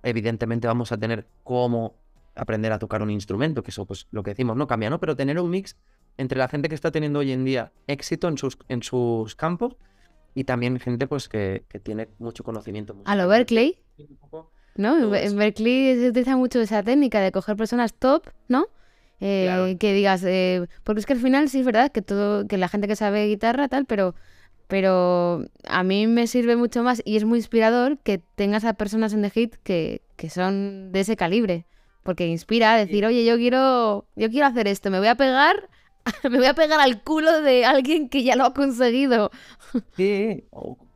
evidentemente, 0.02 0.66
vamos 0.66 0.92
a 0.92 0.98
tener 0.98 1.26
cómo 1.44 1.94
aprender 2.34 2.72
a 2.72 2.78
tocar 2.78 3.02
un 3.02 3.10
instrumento, 3.10 3.62
que 3.62 3.70
eso, 3.70 3.84
pues, 3.86 4.06
lo 4.10 4.22
que 4.22 4.30
decimos, 4.30 4.56
no 4.56 4.66
cambia, 4.66 4.90
¿no? 4.90 5.00
Pero 5.00 5.16
tener 5.16 5.38
un 5.38 5.50
mix 5.50 5.76
entre 6.16 6.38
la 6.38 6.48
gente 6.48 6.68
que 6.68 6.74
está 6.74 6.90
teniendo 6.90 7.18
hoy 7.20 7.32
en 7.32 7.44
día 7.44 7.72
éxito 7.86 8.28
en 8.28 8.38
sus, 8.38 8.58
en 8.68 8.82
sus 8.82 9.34
campos 9.34 9.76
y 10.34 10.44
también 10.44 10.78
gente, 10.80 11.06
pues, 11.06 11.28
que, 11.28 11.64
que 11.68 11.78
tiene 11.78 12.08
mucho 12.18 12.42
conocimiento. 12.42 12.96
A 13.04 13.16
lo. 13.16 13.28
Berkeley, 13.28 13.78
¿no? 14.76 15.14
En. 15.14 15.36
Berkeley 15.36 15.98
se 15.98 16.08
utiliza 16.08 16.36
mucho 16.36 16.60
esa 16.60 16.82
técnica 16.82 17.20
de 17.20 17.32
coger 17.32 17.56
personas 17.56 17.92
top, 17.94 18.28
¿no? 18.48 18.66
Eh, 19.20 19.44
Claro. 19.44 19.78
Que 19.78 19.92
digas, 19.92 20.24
eh, 20.24 20.66
porque 20.82 21.00
es 21.00 21.06
que 21.06 21.12
al 21.12 21.20
final 21.20 21.48
sí 21.48 21.60
es 21.60 21.66
verdad 21.66 21.92
que 21.92 22.02
todo, 22.02 22.46
que 22.48 22.56
la 22.56 22.68
gente 22.68 22.88
que 22.88 22.96
sabe 22.96 23.26
guitarra 23.26 23.68
tal, 23.68 23.84
pero, 23.84 24.14
pero 24.72 25.44
a 25.68 25.82
mí 25.82 26.06
me 26.06 26.26
sirve 26.26 26.56
mucho 26.56 26.82
más 26.82 27.02
y 27.04 27.18
es 27.18 27.26
muy 27.26 27.40
inspirador 27.40 27.98
que 27.98 28.16
tengas 28.16 28.64
a 28.64 28.72
personas 28.72 29.12
en 29.12 29.20
The 29.20 29.28
Hit 29.28 29.56
que, 29.62 30.00
que 30.16 30.30
son 30.30 30.92
de 30.92 31.00
ese 31.00 31.14
calibre, 31.14 31.66
porque 32.02 32.26
inspira 32.26 32.72
a 32.72 32.78
decir, 32.78 33.04
oye, 33.04 33.22
yo 33.26 33.36
quiero, 33.36 34.06
yo 34.16 34.30
quiero 34.30 34.46
hacer 34.46 34.68
esto, 34.68 34.90
me 34.90 34.98
voy 34.98 35.08
a 35.08 35.14
pegar, 35.14 35.68
me 36.24 36.38
voy 36.38 36.46
a 36.46 36.54
pegar 36.54 36.80
al 36.80 37.02
culo 37.02 37.42
de 37.42 37.66
alguien 37.66 38.08
que 38.08 38.22
ya 38.22 38.34
lo 38.34 38.46
ha 38.46 38.54
conseguido. 38.54 39.30
Sí, 39.94 40.44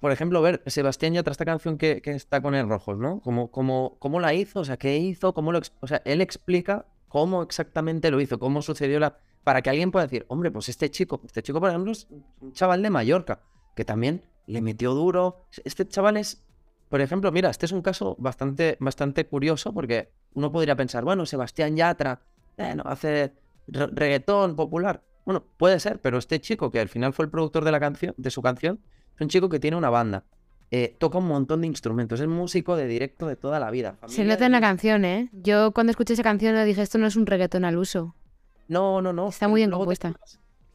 por 0.00 0.10
ejemplo, 0.10 0.40
ver, 0.40 0.62
Sebastián 0.64 1.12
Yatra, 1.12 1.32
esta 1.32 1.44
canción 1.44 1.76
que, 1.76 2.00
que 2.00 2.12
está 2.12 2.40
con 2.40 2.54
el 2.54 2.66
Rojos, 2.70 2.96
¿no? 2.96 3.20
¿Cómo, 3.20 3.50
cómo, 3.50 3.96
cómo 3.98 4.20
la 4.20 4.32
hizo? 4.32 4.60
O 4.60 4.64
sea, 4.64 4.78
¿qué 4.78 4.96
hizo? 4.96 5.34
¿Cómo 5.34 5.52
lo 5.52 5.60
o 5.80 5.86
sea, 5.86 6.00
él 6.06 6.22
explica 6.22 6.86
cómo 7.08 7.42
exactamente 7.42 8.10
lo 8.10 8.22
hizo, 8.22 8.38
cómo 8.38 8.62
sucedió 8.62 8.98
la... 9.00 9.18
Para 9.44 9.60
que 9.60 9.68
alguien 9.68 9.90
pueda 9.90 10.06
decir, 10.06 10.24
hombre, 10.28 10.50
pues 10.50 10.70
este 10.70 10.90
chico, 10.90 11.20
este 11.26 11.42
chico, 11.42 11.60
por 11.60 11.68
ejemplo, 11.68 11.92
es 11.92 12.08
un 12.40 12.54
chaval 12.54 12.82
de 12.82 12.88
Mallorca, 12.88 13.42
que 13.76 13.84
también 13.84 14.22
le 14.46 14.60
metió 14.60 14.92
duro. 14.94 15.44
Este 15.64 15.86
chaval 15.86 16.16
es, 16.16 16.42
por 16.88 17.00
ejemplo, 17.00 17.30
mira, 17.30 17.50
este 17.50 17.66
es 17.66 17.72
un 17.72 17.82
caso 17.82 18.16
bastante, 18.18 18.76
bastante 18.80 19.26
curioso, 19.26 19.72
porque 19.72 20.10
uno 20.34 20.50
podría 20.50 20.74
pensar, 20.74 21.04
bueno, 21.04 21.26
Sebastián 21.26 21.76
Yatra, 21.76 22.20
bueno, 22.56 22.82
hace 22.86 23.32
re- 23.68 23.86
reggaetón 23.88 24.56
popular. 24.56 25.02
Bueno, 25.24 25.44
puede 25.56 25.78
ser, 25.80 26.00
pero 26.00 26.18
este 26.18 26.40
chico, 26.40 26.70
que 26.70 26.80
al 26.80 26.88
final 26.88 27.12
fue 27.12 27.24
el 27.26 27.30
productor 27.30 27.64
de 27.64 27.72
la 27.72 27.80
canción, 27.80 28.14
de 28.16 28.30
su 28.30 28.40
canción, 28.42 28.80
es 29.14 29.20
un 29.20 29.28
chico 29.28 29.48
que 29.48 29.60
tiene 29.60 29.76
una 29.76 29.90
banda. 29.90 30.24
eh, 30.72 30.96
toca 30.98 31.18
un 31.18 31.28
montón 31.28 31.60
de 31.60 31.68
instrumentos, 31.68 32.18
es 32.20 32.26
músico 32.26 32.74
de 32.74 32.88
directo 32.88 33.28
de 33.28 33.36
toda 33.36 33.60
la 33.60 33.70
vida. 33.70 33.98
Se 34.08 34.24
nota 34.24 34.46
en 34.46 34.52
la 34.52 34.58
de- 34.58 34.62
canción, 34.66 35.04
¿eh? 35.04 35.30
Yo 35.32 35.70
cuando 35.70 35.92
escuché 35.92 36.14
esa 36.14 36.24
canción 36.24 36.56
dije, 36.64 36.82
esto 36.82 36.98
no 36.98 37.06
es 37.06 37.14
un 37.14 37.24
reggaetón 37.26 37.64
al 37.64 37.76
uso. 37.78 38.16
No, 38.66 39.00
no, 39.00 39.12
no. 39.12 39.28
Está 39.28 39.46
muy 39.46 39.60
bien 39.60 39.70
compuesta. 39.70 40.12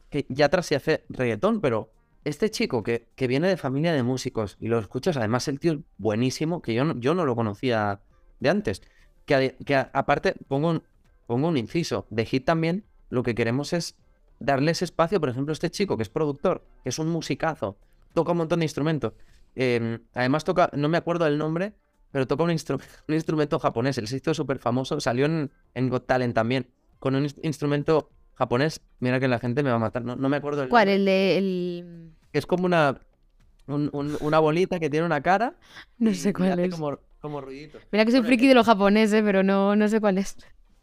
Que 0.08 0.24
Yatra 0.30 0.62
se 0.62 0.76
hace 0.76 1.04
reggaetón, 1.10 1.60
pero 1.60 1.90
este 2.24 2.50
chico 2.50 2.82
que, 2.82 3.08
que 3.16 3.26
viene 3.26 3.48
de 3.48 3.56
familia 3.56 3.92
de 3.92 4.02
músicos 4.02 4.56
y 4.60 4.68
lo 4.68 4.78
escuchas, 4.78 5.16
además 5.16 5.48
el 5.48 5.58
tío 5.58 5.72
es 5.72 5.78
buenísimo, 5.98 6.62
que 6.62 6.74
yo 6.74 6.84
no, 6.84 6.98
yo 7.00 7.14
no 7.14 7.24
lo 7.26 7.34
conocía 7.36 8.00
de 8.40 8.48
antes. 8.48 8.82
Que, 9.26 9.56
que 9.64 9.76
a- 9.76 9.90
aparte, 9.92 10.34
pongo 10.48 10.70
un, 10.70 10.82
pongo 11.26 11.48
un 11.48 11.56
inciso, 11.56 12.06
de 12.10 12.24
Hit 12.26 12.44
también 12.44 12.84
lo 13.10 13.22
que 13.22 13.34
queremos 13.34 13.72
es 13.72 13.96
darles 14.40 14.82
espacio, 14.82 15.20
por 15.20 15.28
ejemplo, 15.28 15.52
este 15.52 15.70
chico 15.70 15.96
que 15.96 16.02
es 16.02 16.08
productor, 16.08 16.64
que 16.82 16.88
es 16.88 16.98
un 16.98 17.08
musicazo, 17.08 17.76
toca 18.14 18.32
un 18.32 18.38
montón 18.38 18.60
de 18.60 18.64
instrumentos. 18.64 19.12
Em, 19.54 20.00
además 20.14 20.44
toca, 20.44 20.70
no 20.74 20.88
me 20.88 20.96
acuerdo 20.98 21.24
del 21.26 21.38
nombre, 21.38 21.74
pero 22.10 22.26
toca 22.26 22.42
un, 22.44 22.50
instru- 22.50 22.80
un 23.08 23.14
instrumento 23.14 23.58
japonés. 23.58 23.98
Él 23.98 24.08
se 24.08 24.16
hizo 24.16 24.34
súper 24.34 24.58
famoso, 24.58 25.00
salió 25.00 25.26
en, 25.26 25.50
en 25.74 25.88
Got 25.88 26.06
Talent 26.06 26.34
también, 26.34 26.70
con 26.98 27.14
un 27.14 27.24
ins- 27.24 27.38
instrumento 27.42 28.10
japonés. 28.34 28.80
Mira 29.00 29.20
que 29.20 29.28
la 29.28 29.38
gente 29.38 29.62
me 29.62 29.70
va 29.70 29.76
a 29.76 29.80
matar, 29.80 30.04
no, 30.04 30.16
no 30.16 30.28
me 30.28 30.36
acuerdo 30.36 30.62
el 30.62 30.68
¿Cuál? 30.68 30.88
El 30.88 31.04
de... 31.04 31.38
El... 31.38 32.12
Es 32.32 32.46
como 32.46 32.64
una, 32.66 33.00
un- 33.66 33.90
un- 33.92 34.16
una 34.20 34.38
bolita 34.38 34.78
que 34.80 34.90
tiene 34.90 35.06
una 35.06 35.20
cara. 35.22 35.56
No 35.98 36.14
sé 36.14 36.32
cuál 36.32 36.58
es. 36.60 36.74
Como, 36.74 36.98
como 37.20 37.40
ruiditos. 37.40 37.82
Mira 37.92 38.04
que 38.04 38.10
soy 38.10 38.20
Bueno, 38.20 38.28
friki 38.28 38.48
de 38.48 38.54
lo 38.54 38.64
japonés, 38.64 39.12
¿eh? 39.12 39.22
Pero 39.22 39.42
no, 39.42 39.76
no 39.76 39.88
sé 39.88 40.00
cuál 40.00 40.18
es. 40.18 40.36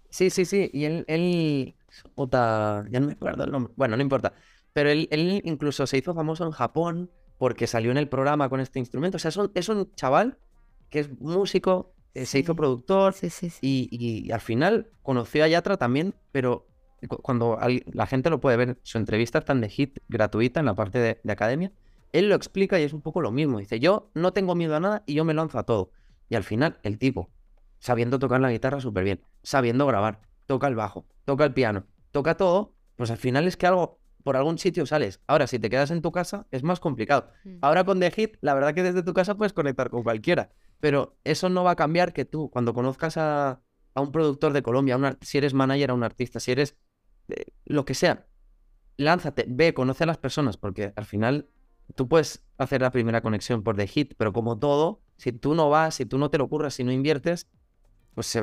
Sí, 0.09 0.29
sí, 0.29 0.45
sí. 0.45 0.69
Y 0.73 0.85
él, 0.85 1.05
él, 1.07 1.75
Ota, 2.15 2.85
ya 2.89 2.99
no 2.99 3.07
me 3.07 3.13
acuerdo 3.13 3.43
el 3.43 3.51
nombre. 3.51 3.73
Bueno, 3.75 3.95
no 3.95 4.01
importa. 4.03 4.33
Pero 4.73 4.89
él, 4.89 5.07
él 5.11 5.41
incluso 5.45 5.87
se 5.87 5.97
hizo 5.97 6.13
famoso 6.13 6.45
en 6.45 6.51
Japón 6.51 7.09
porque 7.37 7.67
salió 7.67 7.91
en 7.91 7.97
el 7.97 8.09
programa 8.09 8.49
con 8.49 8.59
este 8.59 8.79
instrumento. 8.79 9.17
O 9.17 9.19
sea, 9.19 9.29
es 9.29 9.37
un, 9.37 9.51
es 9.55 9.69
un 9.69 9.93
chaval 9.95 10.37
que 10.89 10.99
es 10.99 11.19
músico, 11.19 11.93
eh, 12.13 12.25
se 12.25 12.39
hizo 12.39 12.55
productor 12.55 13.13
Sí, 13.13 13.29
sí, 13.29 13.49
sí. 13.49 13.59
y, 13.61 14.25
y 14.27 14.31
al 14.31 14.41
final 14.41 14.89
conoció 15.03 15.43
a 15.43 15.47
Yatra 15.47 15.77
también, 15.77 16.15
pero 16.31 16.67
cuando 17.07 17.57
la 17.91 18.07
gente 18.07 18.29
lo 18.29 18.39
puede 18.39 18.57
ver, 18.57 18.79
su 18.83 18.97
entrevista 18.97 19.39
está 19.39 19.53
en 19.53 19.61
The 19.61 19.69
Hit 19.69 19.99
gratuita 20.07 20.59
en 20.59 20.65
la 20.65 20.75
parte 20.75 20.99
de, 20.99 21.19
de 21.23 21.31
academia. 21.31 21.71
Él 22.11 22.29
lo 22.29 22.35
explica 22.35 22.79
y 22.79 22.83
es 22.83 22.93
un 22.93 23.01
poco 23.01 23.21
lo 23.21 23.31
mismo. 23.31 23.59
Dice, 23.59 23.79
yo 23.79 24.09
no 24.13 24.33
tengo 24.33 24.55
miedo 24.55 24.75
a 24.75 24.79
nada 24.79 25.03
y 25.05 25.13
yo 25.13 25.25
me 25.25 25.33
lanzo 25.33 25.59
a 25.59 25.63
todo. 25.63 25.91
Y 26.27 26.35
al 26.35 26.43
final, 26.43 26.79
el 26.83 26.97
tipo, 26.97 27.29
sabiendo 27.79 28.19
tocar 28.19 28.41
la 28.41 28.51
guitarra 28.51 28.79
súper 28.79 29.03
bien, 29.03 29.21
sabiendo 29.43 29.85
grabar, 29.87 30.21
toca 30.45 30.67
el 30.67 30.75
bajo, 30.75 31.05
toca 31.25 31.45
el 31.45 31.53
piano, 31.53 31.85
toca 32.11 32.35
todo, 32.35 32.75
pues 32.95 33.11
al 33.11 33.17
final 33.17 33.47
es 33.47 33.57
que 33.57 33.67
algo, 33.67 33.99
por 34.23 34.35
algún 34.35 34.57
sitio 34.57 34.85
sales. 34.85 35.21
Ahora, 35.27 35.47
si 35.47 35.59
te 35.59 35.69
quedas 35.69 35.91
en 35.91 36.01
tu 36.01 36.11
casa, 36.11 36.47
es 36.51 36.63
más 36.63 36.79
complicado. 36.79 37.31
Mm. 37.43 37.57
Ahora 37.61 37.83
con 37.83 37.99
The 37.99 38.11
Hit, 38.11 38.37
la 38.41 38.53
verdad 38.53 38.73
que 38.73 38.83
desde 38.83 39.03
tu 39.03 39.13
casa 39.13 39.35
puedes 39.35 39.53
conectar 39.53 39.89
con 39.89 40.03
cualquiera. 40.03 40.51
Pero 40.79 41.17
eso 41.23 41.49
no 41.49 41.63
va 41.63 41.71
a 41.71 41.75
cambiar 41.75 42.13
que 42.13 42.25
tú, 42.25 42.49
cuando 42.49 42.73
conozcas 42.73 43.17
a, 43.17 43.61
a 43.93 44.01
un 44.01 44.11
productor 44.11 44.53
de 44.53 44.61
Colombia, 44.61 44.97
un 44.97 45.17
si 45.21 45.37
eres 45.37 45.53
manager 45.53 45.91
a 45.91 45.93
un 45.93 46.03
artista, 46.03 46.39
si 46.39 46.51
eres 46.51 46.77
lo 47.65 47.85
que 47.85 47.93
sea, 47.93 48.27
lánzate, 48.97 49.45
ve, 49.47 49.73
conoce 49.73 50.03
a 50.03 50.07
las 50.07 50.17
personas, 50.17 50.57
porque 50.57 50.93
al 50.95 51.05
final 51.05 51.49
tú 51.95 52.07
puedes 52.07 52.45
hacer 52.57 52.81
la 52.81 52.91
primera 52.91 53.21
conexión 53.21 53.63
por 53.63 53.75
The 53.75 53.87
Hit, 53.87 54.13
pero 54.17 54.33
como 54.33 54.59
todo, 54.59 55.01
si 55.17 55.31
tú 55.31 55.55
no 55.55 55.69
vas, 55.69 55.95
si 55.95 56.05
tú 56.05 56.17
no 56.17 56.29
te 56.29 56.37
lo 56.37 56.45
ocurres, 56.45 56.73
si 56.73 56.83
no 56.83 56.91
inviertes, 56.91 57.47
pues 58.13 58.37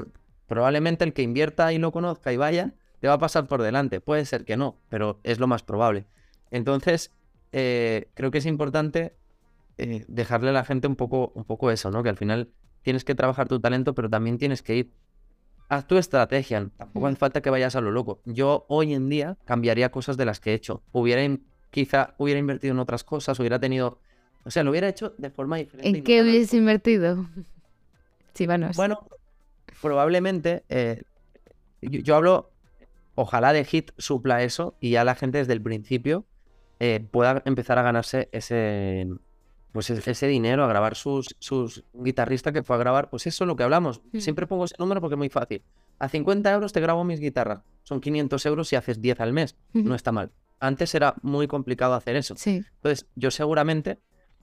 probablemente 0.46 1.04
el 1.04 1.12
que 1.12 1.22
invierta 1.22 1.72
y 1.72 1.78
lo 1.78 1.92
conozca 1.92 2.32
y 2.32 2.36
vaya, 2.36 2.74
te 3.00 3.08
va 3.08 3.14
a 3.14 3.18
pasar 3.18 3.46
por 3.46 3.62
delante. 3.62 4.00
Puede 4.00 4.24
ser 4.24 4.44
que 4.44 4.56
no, 4.56 4.80
pero 4.88 5.20
es 5.22 5.38
lo 5.38 5.46
más 5.46 5.62
probable. 5.62 6.06
Entonces, 6.50 7.12
eh, 7.52 8.10
creo 8.14 8.30
que 8.30 8.38
es 8.38 8.46
importante 8.46 9.16
eh, 9.78 10.04
dejarle 10.08 10.50
a 10.50 10.52
la 10.52 10.64
gente 10.64 10.86
un 10.88 10.96
poco, 10.96 11.32
un 11.34 11.44
poco 11.44 11.70
eso, 11.70 11.90
¿no? 11.90 12.02
Que 12.02 12.08
al 12.08 12.16
final 12.16 12.50
tienes 12.82 13.04
que 13.04 13.14
trabajar 13.14 13.48
tu 13.48 13.60
talento, 13.60 13.94
pero 13.94 14.08
también 14.08 14.38
tienes 14.38 14.62
que 14.62 14.76
ir. 14.76 14.92
Haz 15.68 15.86
tu 15.86 15.98
estrategia, 15.98 16.68
tampoco 16.76 17.06
hace 17.08 17.16
falta 17.16 17.40
que 17.40 17.50
vayas 17.50 17.74
a 17.74 17.80
lo 17.80 17.90
loco. 17.90 18.20
Yo 18.24 18.66
hoy 18.68 18.94
en 18.94 19.08
día 19.08 19.36
cambiaría 19.44 19.90
cosas 19.90 20.16
de 20.16 20.24
las 20.24 20.38
que 20.38 20.52
he 20.52 20.54
hecho. 20.54 20.82
Hubiera, 20.92 21.22
quizá 21.70 22.14
hubiera 22.18 22.38
invertido 22.38 22.72
en 22.72 22.78
otras 22.78 23.02
cosas, 23.02 23.38
hubiera 23.40 23.58
tenido, 23.58 24.00
o 24.44 24.50
sea, 24.50 24.62
lo 24.62 24.70
hubiera 24.70 24.88
hecho 24.88 25.14
de 25.18 25.30
forma 25.30 25.56
diferente. 25.56 25.88
¿En 25.88 26.04
qué 26.04 26.18
tan 26.18 26.28
hubieses 26.28 26.54
invertido? 26.54 27.26
Chivanos. 28.34 28.76
bueno, 28.76 29.08
probablemente 29.80 30.62
eh, 30.68 31.02
yo, 31.80 32.00
yo 32.00 32.16
hablo, 32.16 32.52
ojalá 33.14 33.52
de 33.52 33.64
Hit 33.64 33.90
supla 33.98 34.42
eso 34.42 34.76
y 34.80 34.90
ya 34.90 35.04
la 35.04 35.14
gente 35.14 35.38
desde 35.38 35.54
el 35.54 35.62
principio 35.62 36.26
eh, 36.78 37.04
pueda 37.10 37.42
empezar 37.46 37.78
a 37.78 37.82
ganarse 37.82 38.28
ese 38.32 39.08
pues 39.76 39.90
e- 39.90 40.10
ese 40.10 40.26
dinero, 40.26 40.64
a 40.64 40.68
grabar 40.68 40.94
sus, 40.96 41.36
sus 41.38 41.84
un 41.92 42.04
guitarrista 42.04 42.50
que 42.52 42.62
fue 42.62 42.76
a 42.76 42.78
grabar, 42.78 43.10
pues 43.10 43.26
eso 43.26 43.44
es 43.44 43.48
lo 43.48 43.56
que 43.56 43.62
hablamos. 43.62 44.00
Mm. 44.12 44.18
Siempre 44.18 44.46
pongo 44.46 44.64
ese 44.64 44.74
número 44.78 45.00
porque 45.00 45.14
es 45.14 45.18
muy 45.18 45.28
fácil. 45.28 45.62
A 45.98 46.08
50 46.08 46.50
euros 46.52 46.72
te 46.72 46.80
grabo 46.80 47.04
mis 47.04 47.20
guitarras. 47.20 47.60
Son 47.84 48.00
500 48.00 48.44
euros 48.46 48.68
si 48.68 48.76
haces 48.76 49.00
10 49.00 49.20
al 49.20 49.32
mes. 49.32 49.56
No 49.72 49.94
está 49.94 50.12
mal. 50.12 50.30
Antes 50.60 50.94
era 50.94 51.14
muy 51.22 51.46
complicado 51.46 51.94
hacer 51.94 52.16
eso. 52.16 52.34
Sí. 52.36 52.64
Entonces, 52.76 53.06
yo 53.14 53.30
seguramente, 53.30 53.98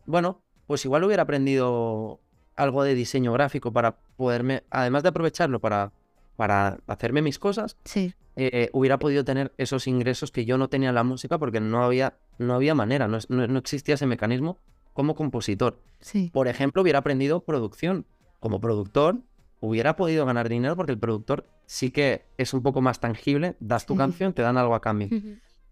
bueno, 0.05 0.41
pues 0.67 0.85
igual 0.85 1.03
hubiera 1.03 1.23
aprendido 1.23 2.19
algo 2.55 2.83
de 2.83 2.93
diseño 2.95 3.33
gráfico 3.33 3.73
para 3.73 3.97
poderme, 4.15 4.63
además 4.69 5.01
de 5.03 5.09
aprovecharlo 5.09 5.59
para, 5.59 5.91
para 6.35 6.77
hacerme 6.87 7.21
mis 7.23 7.39
cosas, 7.39 7.77
Sí. 7.83 8.13
eh, 8.35 8.69
hubiera 8.73 8.99
podido 8.99 9.23
tener 9.25 9.51
esos 9.57 9.87
ingresos 9.87 10.31
que 10.31 10.45
yo 10.45 10.57
no 10.59 10.69
tenía 10.69 10.89
en 10.89 10.95
la 10.95 11.03
música 11.03 11.37
porque 11.39 11.59
no 11.59 11.83
había, 11.83 12.17
no 12.37 12.53
había 12.53 12.75
manera, 12.75 13.07
no, 13.07 13.17
no- 13.29 13.47
no 13.47 13.59
existía 13.59 13.95
ese 13.95 14.05
mecanismo 14.05 14.59
como 14.93 15.15
compositor. 15.15 15.79
Sí. 15.99 16.29
Por 16.33 16.47
ejemplo, 16.47 16.81
hubiera 16.81 16.99
aprendido 16.99 17.41
producción. 17.43 18.05
Como 18.39 18.59
productor, 18.59 19.19
hubiera 19.59 19.95
podido 19.95 20.25
ganar 20.25 20.49
dinero 20.49 20.75
porque 20.75 20.91
el 20.91 20.99
productor 20.99 21.45
sí 21.65 21.91
que 21.91 22.25
es 22.37 22.53
un 22.53 22.61
poco 22.61 22.81
más 22.81 22.99
tangible, 22.99 23.55
das 23.59 23.85
tu 23.85 23.93
Sí. 23.93 23.97
canción, 23.99 24.33
te 24.33 24.41
dan 24.41 24.57
algo 24.57 24.75
a 24.75 24.81
cambio. 24.81 25.07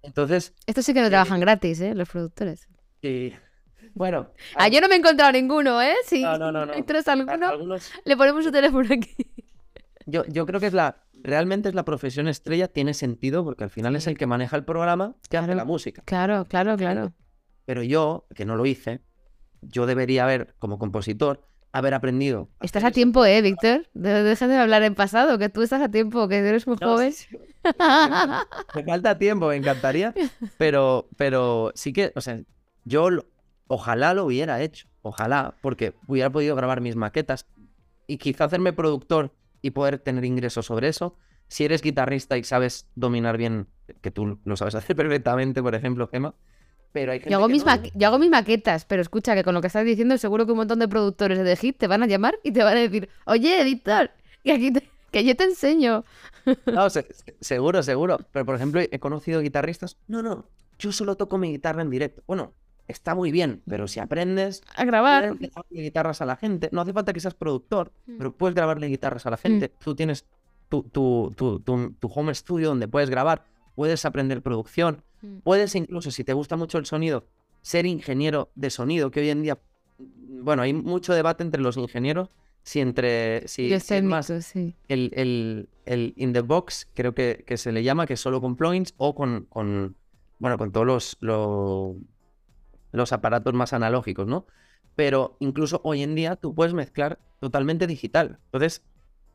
Entonces, 0.04 0.54
Estos 0.66 0.86
sí 0.86 0.94
que 0.94 1.02
no 1.02 1.10
trabajan 1.10 1.40
gratis, 1.40 1.80
¿eh? 1.82 1.94
Los 1.96 2.10
productores. 2.10 2.68
eh, 3.02 3.38
bueno, 3.94 4.30
Ah, 4.56 4.70
yo 4.70 4.80
no 4.80 4.88
me 4.88 4.96
he 4.96 4.98
encontrado 5.00 5.32
ninguno, 5.34 5.82
¿eh? 5.82 5.96
Sí. 6.06 6.22
No, 6.24 6.38
no, 6.38 6.52
no, 6.52 6.66
no. 6.66 6.74
¿Entonces 6.74 7.08
a- 7.08 7.14
alguno? 7.14 7.48
algunos 7.50 7.92
Le 8.06 8.16
ponemos 8.16 8.44
su 8.46 8.52
teléfono 8.52 8.88
aquí. 8.94 9.16
Yo, 10.06 10.24
yo 10.28 10.46
creo 10.46 10.60
que 10.60 10.68
es 10.68 10.74
la, 10.74 11.04
realmente 11.14 11.70
es 11.70 11.76
la 11.76 11.84
profesión 11.86 12.28
estrella, 12.28 12.68
tiene 12.70 12.94
sentido 12.94 13.44
porque 13.44 13.64
al 13.66 13.70
final 13.70 13.96
es 13.96 14.06
Sí. 14.06 14.12
el 14.12 14.18
que 14.18 14.26
maneja 14.28 14.56
el 14.56 14.64
programa 14.64 15.16
que 15.30 15.38
hace 15.38 15.54
la 15.56 15.66
música. 15.66 16.02
Claro, 16.06 16.46
claro, 16.46 16.78
claro. 16.78 17.14
Pero 17.66 17.84
yo, 17.84 18.26
que 18.34 18.46
no 18.46 18.56
lo 18.56 18.66
hice, 18.66 19.02
yo 19.62 19.86
debería 19.86 20.24
haber, 20.24 20.55
como 20.59 20.78
compositor, 20.80 21.41
haber 21.72 21.93
aprendido. 21.93 22.49
Estás 22.62 22.84
a 22.84 22.88
eso. 22.88 22.95
tiempo, 22.95 23.26
¿eh, 23.26 23.41
Víctor? 23.41 23.88
De- 23.93 24.24
Deja 24.24 24.47
de 24.47 24.57
hablar 24.57 24.84
en 24.84 24.95
pasado, 24.95 25.38
que 25.38 25.49
tú 25.49 25.62
estás 25.62 25.82
a 25.82 25.89
tiempo, 25.89 26.28
que 26.28 26.38
eres 26.39 26.68
muy 26.68 26.78
No, 26.82 26.88
joven. 26.88 27.14
sí, 27.14 27.28
sí. 27.30 27.38
Me 28.76 28.84
falta 28.84 29.18
tiempo, 29.18 29.47
me 29.47 29.55
encantaría. 29.55 30.14
Pero, 30.57 31.07
pero 31.18 31.72
sí 31.76 31.93
que, 31.93 32.12
o 32.16 32.22
sea, 32.22 32.39
yo 32.86 33.09
lo- 33.09 33.26
ojalá 33.68 34.14
lo 34.14 34.26
hubiera 34.26 34.62
hecho. 34.62 34.88
Ojalá, 35.01 35.55
porque 35.62 35.93
hubiera 36.07 36.30
podido 36.30 36.55
grabar 36.55 36.82
mis 36.82 36.95
maquetas 36.95 37.47
y 38.07 38.18
quizá 38.18 38.45
hacerme 38.45 38.74
productor 38.74 39.34
y 39.62 39.72
poder 39.72 39.99
tener 39.99 40.26
ingresos 40.26 40.66
sobre 40.66 40.88
eso. 40.89 41.18
Si 41.47 41.66
eres 41.66 41.82
guitarrista 41.82 42.38
y 42.38 42.43
sabes 42.43 42.88
dominar 42.95 43.38
bien, 43.38 43.68
que 44.01 44.12
tú 44.12 44.39
lo 44.43 44.55
sabes 44.57 44.76
hacer 44.76 44.95
perfectamente, 44.95 45.62
por 45.62 45.76
ejemplo, 45.76 46.07
Gema. 46.07 46.36
Pero 46.92 47.12
hay 47.14 47.20
gente 47.20 47.32
Yo 47.32 47.38
hago, 47.38 47.48
que 47.48 47.54
mis 47.54 47.66
no, 47.66 47.72
maqui- 47.72 47.92
yo 47.96 48.08
hago 48.08 48.20
mis 48.20 48.30
maquetas, 48.30 48.86
pero 48.86 49.02
escucha 49.02 49.34
que 49.36 49.44
con 49.44 49.54
lo 49.54 49.62
que 49.62 49.68
estás 49.68 49.86
diciendo 49.86 50.18
seguro 50.18 50.46
que 50.46 50.52
un 50.52 50.58
montón 50.58 50.80
de 50.80 50.88
productores 50.88 51.39
de 51.39 51.56
hit 51.56 51.78
te 51.78 51.88
van 51.88 52.04
a 52.04 52.08
llamar 52.08 52.38
y 52.44 52.52
te 52.52 52.64
van 52.64 52.76
a 52.78 52.80
decir, 52.82 53.08
oye, 53.26 53.64
Víctor, 53.64 54.12
que 54.44 54.52
aquí 54.52 54.72
te- 54.72 54.89
que 55.12 55.24
yo 55.24 55.36
te 55.36 55.44
enseño. 55.46 56.04
No, 56.66 56.89
se- 56.89 57.08
se- 57.14 57.36
seguro, 57.39 57.82
seguro. 57.84 58.20
Pero, 58.32 58.46
por 58.46 58.56
ejemplo, 58.56 58.82
he 58.82 59.00
conocido 59.00 59.42
guitarristas. 59.42 59.98
No, 60.08 60.22
no, 60.22 60.46
yo 60.80 60.92
solo 60.92 61.16
toco 61.16 61.38
mi 61.38 61.50
guitarra 61.52 61.82
en 61.82 61.89
directo. 61.89 62.24
Bueno, 62.28 62.54
está 62.88 63.16
muy 63.16 63.32
bien, 63.32 63.62
pero 63.70 63.88
si 63.88 64.00
aprendes, 64.02 64.62
A 64.76 64.84
grabar. 64.84 65.36
guitarras 65.70 66.22
a 66.22 66.26
la 66.26 66.36
gente. 66.36 66.70
No 66.74 66.82
hace 66.82 66.92
falta 66.94 67.14
que 67.14 67.20
seas 67.22 67.36
productor, 67.36 67.92
Mm. 68.06 68.18
pero 68.18 68.36
puedes 68.36 68.56
grabarle 68.56 68.88
guitarras 68.88 69.26
a 69.26 69.30
la 69.30 69.38
gente. 69.38 69.70
Tú 69.70 69.96
tienes 69.96 70.26
tu, 70.68 70.84
tu, 70.84 71.34
tu- 71.38 71.60
tu 71.60 72.08
home 72.08 72.34
studio 72.36 72.70
donde 72.70 72.88
puedes 72.88 73.10
grabar, 73.10 73.44
puedes 73.76 74.04
aprender 74.06 74.42
producción, 74.42 75.04
Mm. 75.22 75.38
puedes 75.44 75.76
incluso, 75.76 76.12
si 76.12 76.24
te 76.24 76.34
gusta 76.34 76.56
mucho 76.56 76.78
el 76.78 76.86
sonido, 76.86 77.26
ser 77.62 77.86
ingeniero 77.86 78.50
de 78.56 78.70
sonido, 78.70 79.12
que 79.12 79.20
hoy 79.22 79.30
en 79.30 79.44
día, 79.44 79.60
bueno, 80.00 80.62
hay 80.64 80.74
mucho 80.74 81.14
debate 81.14 81.44
entre 81.44 81.62
los 81.62 81.78
ingenieros, 81.78 82.30
si 82.64 82.80
entre, 82.80 83.48
si, 83.48 83.70
Yo 83.70 83.80
sé 83.80 84.02
más 84.02 84.32
sí. 84.42 84.76
el, 84.88 85.12
el, 85.16 85.70
el 85.86 86.14
in 86.16 86.34
the 86.34 86.42
box, 86.42 86.88
creo 86.94 87.14
que, 87.14 87.44
que 87.46 87.58
se 87.58 87.72
le 87.72 87.84
llama, 87.84 88.06
que 88.06 88.14
es 88.14 88.20
solo 88.20 88.40
con 88.42 88.56
plugins 88.56 88.94
o 88.98 89.16
con, 89.16 89.46
con 89.50 89.96
bueno, 90.40 90.58
con 90.58 90.72
todos 90.72 90.86
los, 90.88 91.18
lo- 91.22 91.96
los 92.92 93.14
aparatos 93.14 93.54
más 93.54 93.74
analógicos, 93.74 94.28
¿no? 94.28 94.46
Pero 94.96 95.38
incluso 95.40 95.82
hoy 95.84 96.04
en 96.04 96.16
día 96.16 96.36
tú 96.36 96.54
puedes 96.54 96.74
mezclar 96.74 97.20
totalmente 97.40 97.88
digital. 97.88 98.40
Entonces, 98.46 98.84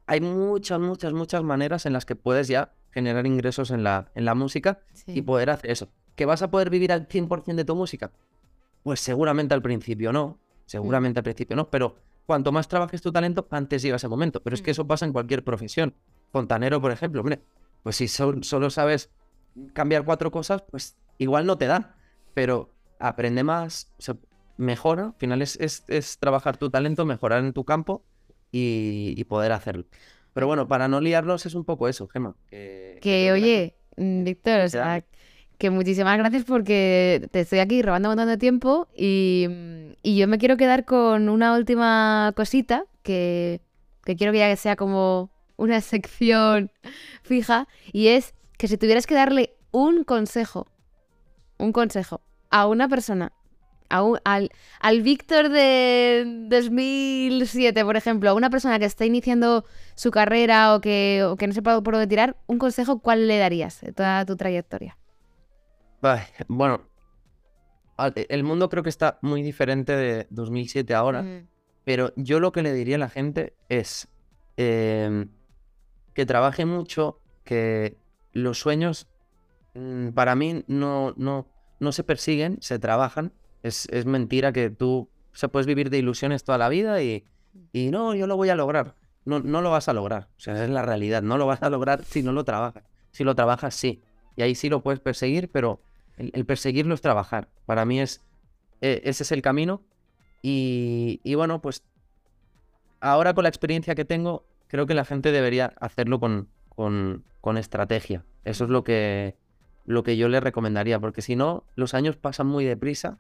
hay 0.07 0.21
muchas, 0.21 0.79
muchas, 0.79 1.13
muchas 1.13 1.43
maneras 1.43 1.87
en 1.87 1.93
las 1.95 2.05
que 2.05 2.15
puedes 2.17 2.49
ya 2.49 2.73
generar 2.91 3.27
ingresos 3.27 3.71
en 3.71 3.83
la, 3.85 4.11
en 4.15 4.25
la 4.25 4.35
música 4.35 4.81
y 5.07 5.23
poder 5.23 5.51
hacer 5.51 5.71
eso. 5.71 5.89
¿Que 6.15 6.25
vas 6.25 6.43
a 6.43 6.51
poder 6.51 6.71
vivir 6.71 6.93
al 6.93 7.09
100% 7.09 7.57
de 7.57 7.65
tu 7.65 7.75
música? 7.77 8.11
Pues 8.83 9.01
seguramente 9.01 9.53
al 9.55 9.63
principio 9.63 10.13
no, 10.13 10.39
seguramente 10.65 11.21
al 11.21 11.25
principio 11.25 11.57
no, 11.57 11.69
pero 11.71 11.97
cuanto 12.25 12.53
más 12.53 12.69
trabajes 12.69 13.03
tu 13.03 13.13
talento, 13.13 13.47
antes 13.51 13.83
llega 13.83 13.97
ese 13.97 14.09
momento. 14.09 14.43
Pero 14.43 14.55
es 14.55 14.63
que 14.63 14.71
Mm. 14.71 14.73
eso 14.73 14.87
pasa 14.87 15.05
en 15.07 15.13
cualquier 15.13 15.45
profesión. 15.45 15.95
Fontanero, 16.33 16.81
por 16.81 16.91
ejemplo, 16.93 17.21
hombre, 17.21 17.41
pues 17.83 17.97
si 17.97 18.09
sol- 18.09 18.43
solo 18.45 18.71
sabes 18.71 19.11
cambiar 19.75 20.05
cuatro 20.05 20.31
cosas, 20.31 20.63
pues 20.71 20.97
igual 21.19 21.47
no 21.47 21.57
te 21.59 21.67
da, 21.67 21.97
pero 22.35 22.71
aprende 22.99 23.43
más, 23.45 23.93
o 23.99 24.03
sea, 24.03 24.17
mejora, 24.57 25.07
al 25.07 25.15
final 25.19 25.43
es, 25.43 25.57
es- 25.61 25.85
es 25.89 26.19
trabajar 26.19 26.57
tu 26.57 26.71
talento, 26.71 27.05
mejorar 27.05 27.45
en 27.45 27.53
tu 27.53 27.65
campo 27.65 28.05
y, 28.51 29.15
y 29.17 29.25
poder 29.25 29.53
hacerlo. 29.53 29.85
Pero 30.37 30.49
bueno, 30.49 30.69
para 30.69 30.87
no 30.87 31.01
liarlos 31.01 31.47
es 31.47 31.55
un 31.55 31.65
poco 31.65 31.89
eso, 31.89 32.09
Gema. 32.09 32.37
Que, 32.51 32.99
Que, 33.01 33.33
oye, 33.33 33.75
mm, 33.97 34.23
Víctor, 34.23 34.61
o 34.61 34.69
sea, 34.69 35.03
que 35.57 35.71
muchísimas 35.71 36.19
gracias 36.19 36.45
porque 36.45 37.27
te 37.31 37.41
estoy 37.41 37.61
aquí 37.61 37.81
robando 37.81 38.11
un 38.11 38.17
montón 38.17 38.29
de 38.29 38.37
tiempo 38.37 38.87
y, 38.95 39.47
y 40.03 40.19
yo 40.19 40.29
me 40.29 40.37
quiero 40.37 40.59
quedar 40.59 40.85
con 40.85 41.31
una 41.31 41.57
última 41.57 42.35
cosita 42.37 42.85
que, 43.03 43.63
que 44.05 44.15
quiero 44.17 44.31
que 44.35 44.41
ya 44.41 44.55
sea 44.57 44.77
como 44.77 45.31
una 45.57 45.81
sección 45.81 46.71
fija 47.23 47.67
y 47.91 48.09
es 48.09 48.35
que 48.59 48.69
si 48.69 48.77
tuvieras 48.77 49.07
que 49.07 49.15
darle 49.15 49.55
un 49.71 50.05
consejo, 50.05 50.67
un 51.57 51.73
consejo 51.73 52.21
a 52.51 52.67
una 52.67 52.91
persona, 52.91 53.33
a 53.89 54.03
un- 54.03 54.19
al, 54.25 54.51
al 54.81 55.03
Víctor 55.03 55.49
de 55.49 56.25
2007, 56.49 57.85
por 57.85 57.97
ejemplo, 57.97 58.31
a 58.31 58.35
una 58.35 58.51
persona 58.51 58.79
que 58.79 58.85
está 58.85 59.05
iniciando 59.05 59.65
su 59.95 60.11
carrera 60.11 60.75
o 60.75 60.81
que, 60.81 61.25
o 61.25 61.37
que 61.37 61.47
no 61.47 61.53
sepa 61.55 61.81
por 61.83 61.95
dónde 61.95 62.07
tirar, 62.07 62.37
un 62.47 62.59
consejo, 62.59 63.01
¿cuál 63.01 63.27
le 63.29 63.39
darías 63.39 63.81
de 63.81 63.93
toda 63.93 64.25
tu 64.25 64.37
trayectoria? 64.37 64.99
Ay, 66.03 66.21
bueno, 66.49 66.83
el 68.29 68.45
mundo 68.45 68.69
creo 68.69 68.83
que 68.83 68.91
está 68.91 69.19
muy 69.23 69.43
diferente 69.43 69.97
de 69.97 70.27
2007 70.31 70.95
ahora, 70.95 71.23
Mm, 71.23 71.49
pero 71.85 72.13
yo 72.17 72.41
lo 72.41 72.53
que 72.53 72.63
le 72.63 72.73
diría 72.73 72.97
a 72.97 72.99
la 72.99 73.09
gente 73.09 73.55
es 73.69 74.09
em, 74.57 75.29
que 76.15 76.27
trabaje 76.27 76.65
mucho, 76.67 77.21
que 77.45 77.97
los 78.33 78.59
sueños 78.59 79.07
mm, 79.75 80.09
para 80.11 80.35
mí 80.35 80.65
no, 80.67 81.15
no, 81.17 81.47
no 81.81 81.93
se 81.93 82.03
persiguen, 82.05 82.59
se 82.61 82.79
trabajan. 82.79 83.33
Es, 83.67 83.87
es 83.91 84.07
mentira 84.07 84.53
que 84.53 84.71
tú 84.71 85.09
o 85.33 85.39
sea, 85.39 85.49
puedes 85.49 85.67
vivir 85.67 85.91
de 85.91 85.99
ilusiones 85.99 86.45
toda 86.45 86.59
la 86.59 86.69
vida 86.69 87.03
y, 87.03 87.25
y 87.73 87.91
no, 87.91 88.15
yo 88.15 88.27
lo 88.27 88.37
voy 88.37 88.49
a 88.49 88.55
lograr. 88.55 88.95
No, 89.25 89.41
no 89.41 89.61
lo 89.61 89.71
vas 89.71 89.89
a 89.89 89.93
lograr. 89.93 90.29
O 90.37 90.41
sea, 90.41 90.65
es 90.65 90.71
la 90.71 90.83
realidad. 90.83 91.23
No 91.23 91.37
lo 91.37 91.47
vas 91.47 91.63
a 91.63 91.69
lograr 91.71 92.05
si 92.05 92.23
no 92.23 92.33
lo 92.33 92.45
trabajas. 92.45 92.85
Si 93.11 93.25
lo 93.25 93.35
trabajas, 93.35 93.75
sí. 93.75 94.03
Y 94.37 94.43
ahí 94.43 94.55
sí 94.55 94.69
lo 94.69 94.83
puedes 94.83 95.01
perseguir, 95.01 95.51
pero 95.51 95.81
el, 96.17 96.31
el 96.35 96.47
perseguirlo 96.47 96.95
es 96.95 97.01
trabajar. 97.01 97.49
Para 97.67 97.85
mí 97.85 98.01
es 98.01 98.23
eh, 98.81 99.03
ese 99.05 99.23
es 99.23 99.33
el 99.33 99.43
camino. 99.43 99.83
Y, 100.43 101.21
y 101.25 101.35
bueno, 101.35 101.61
pues 101.61 101.83
ahora 103.01 103.35
con 103.35 103.43
la 103.43 103.49
experiencia 103.49 103.95
que 103.95 104.05
tengo, 104.05 104.47
creo 104.69 104.87
que 104.87 104.95
la 104.95 105.05
gente 105.05 105.33
debería 105.33 105.75
hacerlo 105.81 106.21
con, 106.21 106.49
con, 106.69 107.25
con 107.41 107.59
estrategia. 107.59 108.25
Eso 108.45 108.65
es 108.65 108.71
lo 108.71 108.85
que, 108.85 109.37
lo 109.85 110.03
que 110.03 110.17
yo 110.17 110.29
le 110.29 110.41
recomendaría, 110.41 111.01
porque 111.01 111.23
si 111.23 111.37
no, 111.37 111.65
los 111.75 111.95
años 111.95 112.17
pasan 112.17 112.47
muy 112.47 112.65
deprisa 112.65 113.19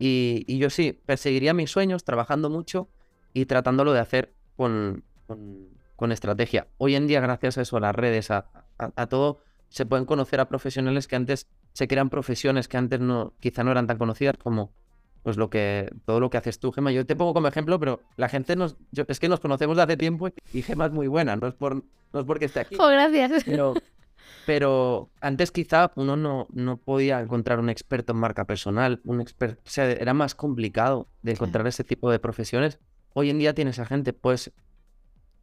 y, 0.00 0.44
y 0.48 0.58
yo 0.58 0.70
sí, 0.70 0.98
perseguiría 1.06 1.54
mis 1.54 1.70
sueños 1.70 2.02
trabajando 2.02 2.50
mucho 2.50 2.88
y 3.32 3.44
tratándolo 3.44 3.92
de 3.92 4.00
hacer 4.00 4.32
con, 4.56 5.04
con, 5.28 5.68
con 5.94 6.10
estrategia. 6.10 6.66
Hoy 6.78 6.96
en 6.96 7.06
día, 7.06 7.20
gracias 7.20 7.58
a 7.58 7.62
eso, 7.62 7.76
a 7.76 7.80
las 7.80 7.94
redes, 7.94 8.32
a, 8.32 8.46
a- 8.78 8.90
a 8.96 9.06
todo, 9.06 9.38
se 9.68 9.86
pueden 9.86 10.06
conocer 10.06 10.40
a 10.40 10.48
profesionales 10.48 11.06
que 11.06 11.14
antes 11.14 11.46
se 11.74 11.86
crean 11.86 12.10
profesiones 12.10 12.66
que 12.66 12.76
antes 12.76 12.98
no, 12.98 13.34
quizá 13.38 13.62
no 13.62 13.70
eran 13.70 13.86
tan 13.86 13.98
conocidas 13.98 14.36
como 14.42 14.72
pues 15.22 15.36
lo 15.36 15.50
que 15.50 15.88
todo 16.06 16.18
lo 16.18 16.30
que 16.30 16.38
haces 16.38 16.58
tú, 16.58 16.72
Gema. 16.72 16.90
Yo 16.92 17.04
te 17.04 17.14
pongo 17.14 17.34
como 17.34 17.46
ejemplo, 17.46 17.78
pero 17.78 18.00
la 18.16 18.28
gente 18.30 18.56
nos, 18.56 18.76
yo- 18.90 19.04
es 19.06 19.20
que 19.20 19.28
nos 19.28 19.38
conocemos 19.38 19.76
de 19.76 19.82
hace 19.82 19.96
tiempo 19.98 20.28
y 20.54 20.62
Gema 20.62 20.86
es 20.86 20.92
muy 20.92 21.08
buena, 21.08 21.36
no 21.36 21.46
es 21.46 21.52
por, 21.54 21.74
no 21.76 22.20
es 22.20 22.24
porque 22.24 22.46
esté 22.46 22.60
aquí. 22.60 22.76
Oh, 22.80 22.88
gracias. 22.88 23.44
Pero, 23.44 23.74
pero 24.46 25.10
antes 25.20 25.52
quizá 25.52 25.92
uno 25.96 26.16
no, 26.16 26.46
no 26.52 26.76
podía 26.78 27.20
encontrar 27.20 27.58
un 27.60 27.70
experto 27.70 28.12
en 28.12 28.18
marca 28.18 28.46
personal, 28.46 29.00
un 29.04 29.20
experto, 29.20 29.60
o 29.66 29.70
sea, 29.70 29.90
era 29.90 30.14
más 30.14 30.34
complicado 30.34 31.08
de 31.22 31.32
encontrar 31.32 31.66
ese 31.66 31.84
tipo 31.84 32.10
de 32.10 32.18
profesiones. 32.18 32.78
Hoy 33.14 33.30
en 33.30 33.38
día 33.38 33.54
tienes 33.54 33.78
a 33.78 33.86
gente, 33.86 34.12
puedes 34.12 34.52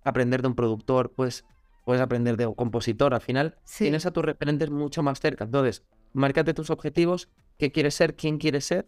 aprender 0.04 0.42
de 0.42 0.48
un 0.50 0.56
productor, 0.56 1.12
puedes, 1.14 1.46
puedes 1.86 2.02
aprender 2.02 2.38
de 2.38 2.48
un 2.48 2.54
compositor, 2.54 3.14
al 3.14 3.22
final 3.22 3.56
Sí. 3.64 3.86
tienes 3.86 4.06
a 4.06 4.12
tus 4.12 4.24
referentes 4.26 4.70
mucho 4.70 5.04
más 5.04 5.20
cerca. 5.20 5.46
Entonces, 5.46 5.84
márcate 6.14 6.54
tus 6.54 6.70
objetivos, 6.70 7.30
qué 7.58 7.72
quieres 7.72 7.96
ser, 7.96 8.16
quién 8.16 8.38
quieres 8.38 8.66
ser 8.66 8.88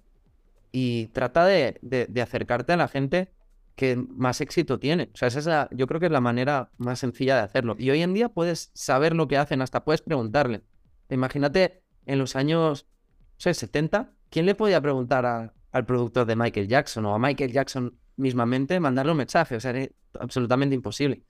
y 0.72 1.08
trata 1.08 1.46
de, 1.46 1.78
de- 1.82 2.06
de 2.08 2.22
acercarte 2.22 2.74
a 2.74 2.78
la 2.78 2.88
gente 2.88 3.32
que 3.80 3.96
más 3.96 4.42
éxito 4.42 4.78
tiene. 4.78 5.10
O 5.14 5.18
sea, 5.18 5.30
esa 5.30 5.40
es 5.40 5.46
la- 5.46 5.70
yo 5.72 5.88
creo 5.88 6.02
que 6.02 6.08
es 6.08 6.12
la 6.12 6.20
manera 6.20 6.70
más 6.78 7.00
sencilla 7.00 7.36
de 7.38 7.44
hacerlo. 7.44 7.78
Y 7.80 7.90
hoy 7.92 8.02
en 8.02 8.14
día 8.14 8.28
puedes 8.28 8.72
saber 8.74 9.16
lo 9.16 9.30
que 9.30 9.38
hacen, 9.38 9.62
hasta 9.62 9.86
puedes 9.86 10.02
preguntarle. 10.02 10.64
Imagínate 11.10 11.82
en 12.06 12.20
los 12.20 12.36
años 12.36 12.88
sé, 13.38 13.54
70, 13.54 14.12
¿quién 14.30 14.46
le 14.46 14.54
podía 14.54 14.82
preguntar 14.82 15.26
a- 15.26 15.54
al 15.72 15.86
productor 15.86 16.26
de 16.28 16.36
Michael 16.36 16.68
Jackson 16.68 17.06
o 17.06 17.16
a 17.16 17.20
Michael 17.20 17.54
Jackson 17.54 17.98
mismamente 18.18 18.82
mandarle 18.82 19.14
un 19.14 19.20
mensaje? 19.20 19.56
O 19.56 19.60
sea, 19.62 19.72
era 19.72 19.90
absolutamente 20.20 20.76
imposible. 20.76 21.24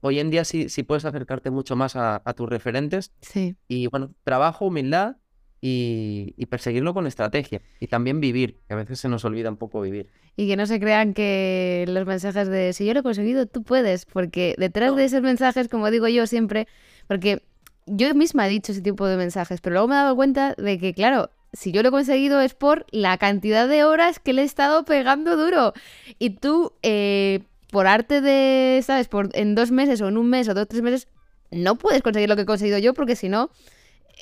Hoy 0.00 0.20
en 0.20 0.30
día 0.30 0.44
sí, 0.44 0.68
sí 0.68 0.84
puedes 0.84 1.04
acercarte 1.06 1.50
mucho 1.50 1.74
más 1.74 1.96
a, 1.96 2.22
a 2.24 2.34
tus 2.34 2.48
referentes 2.48 3.12
Sí. 3.20 3.56
y 3.66 3.88
bueno, 3.88 4.14
trabajo, 4.22 4.66
humildad 4.66 5.16
y, 5.60 6.34
y 6.36 6.46
perseguirlo 6.46 6.94
con 6.94 7.06
estrategia. 7.06 7.62
Y 7.80 7.86
también 7.86 8.20
vivir, 8.20 8.58
que 8.68 8.74
a 8.74 8.76
veces 8.76 9.00
se 9.00 9.08
nos 9.08 9.24
olvida 9.24 9.48
un 9.48 9.56
poco 9.56 9.80
vivir. 9.80 10.08
Y 10.36 10.46
que 10.48 10.56
no 10.56 10.66
se 10.66 10.78
crean 10.78 11.14
que 11.14 11.84
los 11.88 12.06
mensajes 12.06 12.48
de 12.48 12.72
si 12.72 12.84
yo 12.84 12.92
lo 12.94 13.00
he 13.00 13.02
conseguido, 13.02 13.46
tú 13.46 13.62
puedes, 13.62 14.04
porque 14.04 14.54
detrás 14.58 14.90
No. 14.90 14.96
de 14.96 15.04
esos 15.04 15.22
mensajes, 15.22 15.68
como 15.68 15.90
digo 15.90 16.08
yo 16.08 16.26
siempre, 16.26 16.68
porque 17.08 17.42
yo 17.86 18.12
misma 18.14 18.46
he 18.46 18.50
dicho 18.50 18.72
ese 18.72 18.82
tipo 18.82 19.06
de 19.06 19.16
mensajes, 19.16 19.60
pero 19.60 19.74
luego 19.74 19.88
me 19.88 19.94
he 19.94 19.98
dado 19.98 20.16
cuenta 20.16 20.54
de 20.58 20.78
que, 20.78 20.92
claro, 20.92 21.30
si 21.52 21.72
yo 21.72 21.82
lo 21.82 21.88
he 21.88 21.92
conseguido 21.92 22.40
es 22.40 22.52
por 22.54 22.84
la 22.90 23.16
cantidad 23.16 23.66
de 23.66 23.84
horas 23.84 24.18
que 24.18 24.34
le 24.34 24.42
he 24.42 24.44
estado 24.44 24.84
pegando 24.84 25.36
duro. 25.36 25.72
Y 26.18 26.30
tú, 26.30 26.72
eh, 26.82 27.40
por 27.70 27.86
arte 27.86 28.20
de, 28.20 28.82
¿sabes? 28.82 29.08
Por, 29.08 29.30
en 29.32 29.54
dos 29.54 29.70
meses 29.70 30.00
o 30.02 30.08
en 30.08 30.18
un 30.18 30.28
mes 30.28 30.48
o 30.48 30.54
dos 30.54 30.68
tres 30.68 30.82
meses, 30.82 31.08
no 31.50 31.76
puedes 31.76 32.02
conseguir 32.02 32.28
lo 32.28 32.36
que 32.36 32.42
he 32.42 32.46
conseguido 32.46 32.78
yo, 32.78 32.92
porque 32.92 33.16
si 33.16 33.28
no, 33.30 33.50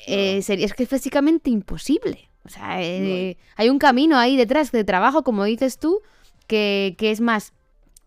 eh, 0.06 0.42
sería, 0.42 0.66
es 0.66 0.74
que 0.74 0.84
es 0.84 0.88
físicamente 0.88 1.50
imposible. 1.50 2.30
O 2.44 2.48
sea, 2.48 2.82
eh, 2.82 3.38
hay 3.56 3.70
un 3.70 3.78
camino 3.78 4.18
ahí 4.18 4.36
detrás 4.36 4.70
de 4.70 4.84
trabajo, 4.84 5.22
como 5.22 5.44
dices 5.44 5.78
tú, 5.78 6.02
que, 6.46 6.94
que 6.98 7.10
es 7.10 7.20
más 7.20 7.54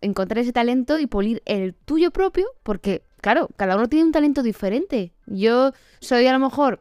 encontrar 0.00 0.38
ese 0.38 0.52
talento 0.52 0.98
y 0.98 1.06
pulir 1.06 1.42
el 1.44 1.74
tuyo 1.74 2.12
propio, 2.12 2.46
porque, 2.62 3.02
claro, 3.20 3.48
cada 3.56 3.74
uno 3.76 3.88
tiene 3.88 4.04
un 4.06 4.12
talento 4.12 4.44
diferente. 4.44 5.12
Yo 5.26 5.72
soy 6.00 6.26
a 6.26 6.32
lo 6.32 6.38
mejor 6.38 6.80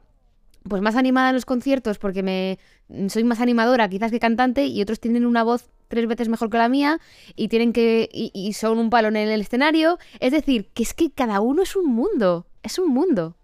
pues 0.67 0.81
más 0.81 0.95
animada 0.95 1.29
en 1.29 1.35
los 1.35 1.45
conciertos 1.45 1.97
porque 1.97 2.23
me 2.23 2.59
soy 3.09 3.23
más 3.23 3.39
animadora 3.39 3.87
quizás 3.89 4.11
que 4.11 4.19
cantante 4.19 4.65
y 4.65 4.81
otros 4.81 4.99
tienen 4.99 5.25
una 5.25 5.43
voz 5.43 5.69
tres 5.87 6.07
veces 6.07 6.29
mejor 6.29 6.49
que 6.49 6.57
la 6.57 6.69
mía 6.69 6.99
y 7.35 7.47
tienen 7.47 7.73
que 7.73 8.09
y, 8.11 8.31
y 8.33 8.53
son 8.53 8.77
un 8.77 8.89
palo 8.89 9.07
en 9.07 9.15
el 9.15 9.41
escenario 9.41 9.97
es 10.19 10.31
decir 10.31 10.69
que 10.73 10.83
es 10.83 10.93
que 10.93 11.09
cada 11.11 11.39
uno 11.39 11.61
es 11.61 11.75
un 11.75 11.85
mundo 11.85 12.47
es 12.63 12.79
un 12.79 12.89
mundo 12.89 13.35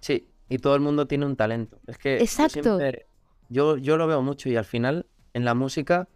Sí, 0.00 0.26
y 0.48 0.58
todo 0.58 0.74
el 0.74 0.80
mundo 0.80 1.06
tiene 1.06 1.26
un 1.26 1.36
talento. 1.36 1.78
Es 1.86 1.98
que 1.98 2.18
yo 2.18 2.22
Exacto. 2.24 2.52
siempre- 2.62 3.06
yo, 3.48 3.76
yo 3.76 3.96
lo 3.96 4.06
veo 4.06 4.22
mucho 4.22 4.48
y 4.48 4.56
al 4.56 4.64
final 4.64 5.06
en 5.34 5.44
la 5.44 5.54
música 5.54 6.08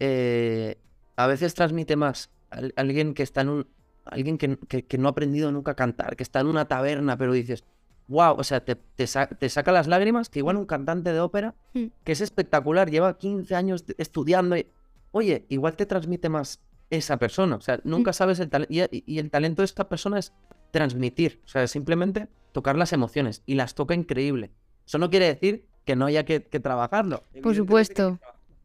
eh, 0.00 0.76
a 1.16 1.26
veces 1.26 1.54
transmite 1.54 1.96
más 1.96 2.30
al- 2.50 2.72
alguien 2.76 3.14
que 3.14 3.22
está 3.22 3.42
en 3.42 3.48
un 3.48 3.66
alguien 4.06 4.36
que, 4.36 4.58
que- 4.68 4.84
que 4.84 4.98
no 4.98 5.08
ha 5.08 5.12
aprendido 5.12 5.50
nunca 5.50 5.70
a 5.70 5.76
cantar, 5.76 6.14
que 6.14 6.22
está 6.22 6.40
en 6.40 6.46
una 6.48 6.66
taberna, 6.66 7.16
pero 7.16 7.32
dices, 7.32 7.64
wow, 8.06 8.34
o 8.38 8.44
sea, 8.44 8.62
te, 8.62 8.74
te 8.76 9.06
sa- 9.06 9.28
te 9.28 9.48
saca 9.48 9.72
las 9.72 9.86
lágrimas, 9.86 10.28
que 10.28 10.40
igual 10.40 10.58
un 10.58 10.66
cantante 10.66 11.10
de 11.10 11.20
ópera, 11.20 11.54
Mm. 11.72 11.86
que 12.04 12.12
es 12.12 12.20
espectacular, 12.20 12.90
lleva 12.90 13.16
15 13.16 13.54
años 13.54 13.82
estudiando 13.96 14.58
y, 14.58 14.66
oye, 15.12 15.46
igual 15.48 15.74
te 15.76 15.86
transmite 15.86 16.28
más 16.28 16.60
esa 16.90 17.16
persona, 17.16 17.56
o 17.56 17.60
sea, 17.62 17.80
nunca 17.84 18.12
sabes 18.12 18.40
el 18.40 18.50
talento, 18.50 18.70
y, 18.74 19.02
y 19.06 19.18
el 19.20 19.30
talento 19.30 19.62
de 19.62 19.66
esta 19.66 19.88
persona 19.88 20.18
es 20.18 20.34
transmitir, 20.74 21.40
o 21.44 21.48
sea, 21.48 21.66
simplemente 21.68 22.26
tocar 22.52 22.76
las 22.76 22.92
emociones, 22.92 23.42
y 23.46 23.54
las 23.54 23.74
toca 23.74 23.94
increíble. 23.94 24.50
Eso 24.86 24.98
no 24.98 25.08
quiere 25.08 25.26
decir 25.26 25.66
que 25.84 25.94
no 25.96 26.06
haya 26.06 26.24
que, 26.24 26.42
que 26.44 26.58
trabajarlo. 26.60 27.22
por 27.42 27.54
supuesto 27.54 28.18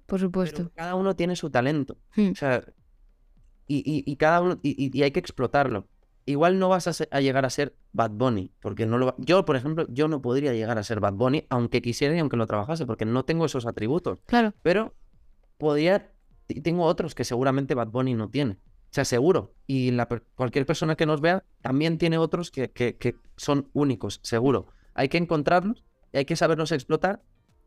por 0.07 0.20
supuesto 0.20 0.57
pero 0.64 0.72
cada 0.76 0.95
uno 0.95 1.16
tiene 1.16 1.36
su 1.36 1.49
talento. 1.51 1.95
Mm. 2.16 2.32
O 2.32 2.36
sea, 2.36 2.64
y, 3.68 3.78
y- 3.86 4.03
y 4.12 4.16
cada 4.16 4.41
uno, 4.41 4.60
y, 4.64 4.97
y- 4.97 5.03
hay 5.03 5.12
que 5.12 5.20
explotarlo. 5.20 5.88
Igual 6.26 6.57
no 6.60 6.68
vas 6.70 6.88
a 7.12 7.20
llegar 7.22 7.45
a 7.45 7.49
ser 7.49 7.76
Bad 7.93 8.12
Bunny, 8.12 8.51
porque 8.62 8.86
no 8.88 8.97
lo 8.97 9.05
va- 9.07 9.16
Yo, 9.20 9.45
por 9.45 9.55
ejemplo, 9.55 9.86
yo 9.89 10.07
no 10.07 10.22
podría 10.22 10.53
llegar 10.53 10.78
a 10.80 10.84
ser 10.84 10.99
Bad 10.99 11.14
Bunny, 11.14 11.45
aunque 11.49 11.82
quisiera 11.82 12.16
y 12.16 12.20
aunque 12.20 12.38
lo 12.38 12.47
trabajase, 12.47 12.86
porque 12.88 13.05
no 13.05 13.24
tengo 13.26 13.45
esos 13.45 13.66
atributos. 13.68 14.20
claro 14.26 14.53
Pero 14.64 14.93
podría, 15.57 16.12
y 16.47 16.62
tengo 16.62 16.84
otros 16.86 17.14
que 17.16 17.24
seguramente 17.24 17.76
Bad 17.76 17.88
Bunny 17.89 18.14
no 18.16 18.30
tiene. 18.30 18.57
Sea, 18.91 19.05
seguro. 19.05 19.53
Y 19.67 19.91
la 19.91 20.07
cualquier 20.35 20.65
persona 20.65 20.95
que 20.95 21.05
nos 21.05 21.21
vea 21.21 21.43
también 21.61 21.97
tiene 21.97 22.17
otros 22.17 22.49
que, 22.51 22.71
que- 22.71 22.97
que 22.97 23.15
son 23.37 23.69
únicos, 23.73 24.19
seguro. 24.23 24.67
Hay 24.95 25.09
que 25.09 25.17
encontrarlos, 25.17 25.83
y 26.11 26.17
hay 26.17 26.25
que 26.25 26.35
saberlos 26.35 26.71
explotar 26.71 27.21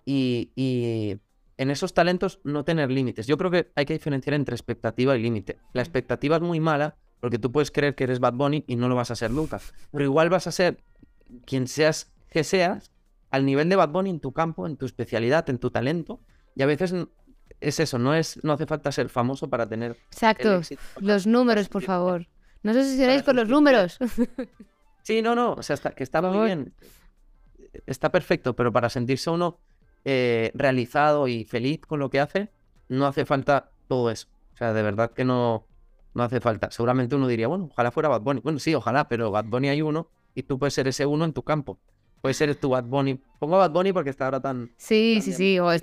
y, 0.04 0.50
y 0.56 1.18
en 1.58 1.70
esos 1.70 1.94
talentos 1.94 2.40
no 2.44 2.64
tener 2.64 2.90
límites. 2.90 3.26
Yo 3.28 3.38
creo 3.38 3.50
que 3.52 3.70
hay 3.76 3.84
que 3.84 3.92
diferenciar 3.92 4.34
entre 4.34 4.54
expectativa 4.56 5.16
y 5.16 5.22
límite. 5.22 5.58
La 5.72 5.82
expectativa 5.82 6.36
es 6.36 6.42
muy 6.42 6.58
mala 6.58 6.96
porque 7.20 7.38
tú 7.38 7.52
puedes 7.52 7.70
creer 7.70 7.94
que 7.94 8.02
eres 8.04 8.18
Bad 8.18 8.34
Bunny 8.34 8.64
y 8.66 8.74
no 8.74 8.88
lo 8.88 8.96
vas 8.96 9.12
a 9.12 9.16
ser 9.16 9.30
nunca. 9.30 9.60
Pero 9.92 10.04
igual 10.04 10.28
vas 10.28 10.48
a 10.48 10.52
ser 10.52 10.82
quien 11.46 11.68
seas 11.68 12.12
que 12.30 12.42
seas 12.42 12.90
al 13.30 13.46
nivel 13.46 13.68
de 13.68 13.76
Bad 13.76 13.90
Bunny 13.90 14.10
en 14.10 14.18
tu 14.20 14.32
campo, 14.32 14.66
en 14.66 14.76
tu 14.76 14.86
especialidad, 14.86 15.48
en 15.48 15.58
tu 15.58 15.70
talento. 15.70 16.20
Y 16.56 16.62
a 16.62 16.66
veces 16.66 16.92
es 17.62 17.80
eso, 17.80 17.98
no 17.98 18.14
es 18.14 18.42
no 18.44 18.52
hace 18.52 18.66
falta 18.66 18.92
ser 18.92 19.08
famoso 19.08 19.48
para 19.48 19.66
tener 19.66 19.96
exacto 20.10 20.60
los 21.00 21.26
números 21.26 21.68
por 21.68 21.82
favor 21.82 22.26
no 22.62 22.72
sé 22.72 22.84
si 22.84 22.96
seréis 22.96 23.22
para 23.22 23.26
con 23.26 23.36
los 23.36 23.48
números 23.48 23.98
Sí, 25.02 25.20
no, 25.20 25.34
no, 25.34 25.54
o 25.54 25.62
sea, 25.62 25.74
está, 25.74 25.90
que 25.90 26.04
está 26.04 26.22
muy 26.22 26.46
bien. 26.46 26.74
Está 27.86 28.12
perfecto, 28.12 28.54
pero 28.54 28.72
para 28.72 28.88
sentirse 28.88 29.30
uno 29.30 29.58
eh, 30.04 30.52
realizado 30.54 31.26
y 31.28 31.44
feliz 31.44 31.80
con 31.80 31.98
lo 31.98 32.10
que 32.10 32.20
hace, 32.20 32.50
no 32.88 33.06
hace 33.06 33.24
falta 33.24 33.70
todo 33.88 34.10
eso. 34.10 34.28
O 34.54 34.56
sea, 34.56 34.72
de 34.72 34.82
verdad 34.82 35.10
que 35.12 35.24
no, 35.24 35.66
no 36.14 36.22
hace 36.22 36.40
falta. 36.40 36.70
Seguramente 36.70 37.16
uno 37.16 37.26
diría, 37.26 37.48
bueno, 37.48 37.68
ojalá 37.70 37.90
fuera 37.90 38.08
Bad 38.08 38.20
Bunny. 38.20 38.40
Bueno, 38.40 38.58
sí, 38.58 38.74
ojalá, 38.74 39.08
pero 39.08 39.30
Bad 39.30 39.46
Bunny 39.46 39.68
hay 39.68 39.82
uno 39.82 40.08
y 40.34 40.44
tú 40.44 40.58
puedes 40.58 40.74
ser 40.74 40.86
ese 40.86 41.04
uno 41.04 41.24
en 41.24 41.32
tu 41.32 41.42
campo. 41.42 41.80
Puedes 42.22 42.36
ser 42.36 42.54
tu 42.54 42.70
Bad 42.70 42.84
Bunny. 42.84 43.20
Pongo 43.38 43.58
Bad 43.58 43.72
Bunny 43.72 43.92
porque 43.92 44.10
está 44.10 44.24
ahora 44.26 44.40
tan... 44.40 44.70
Sí, 44.78 45.18
sí, 45.22 45.32
sí. 45.32 45.58
o 45.58 45.70
es, 45.72 45.82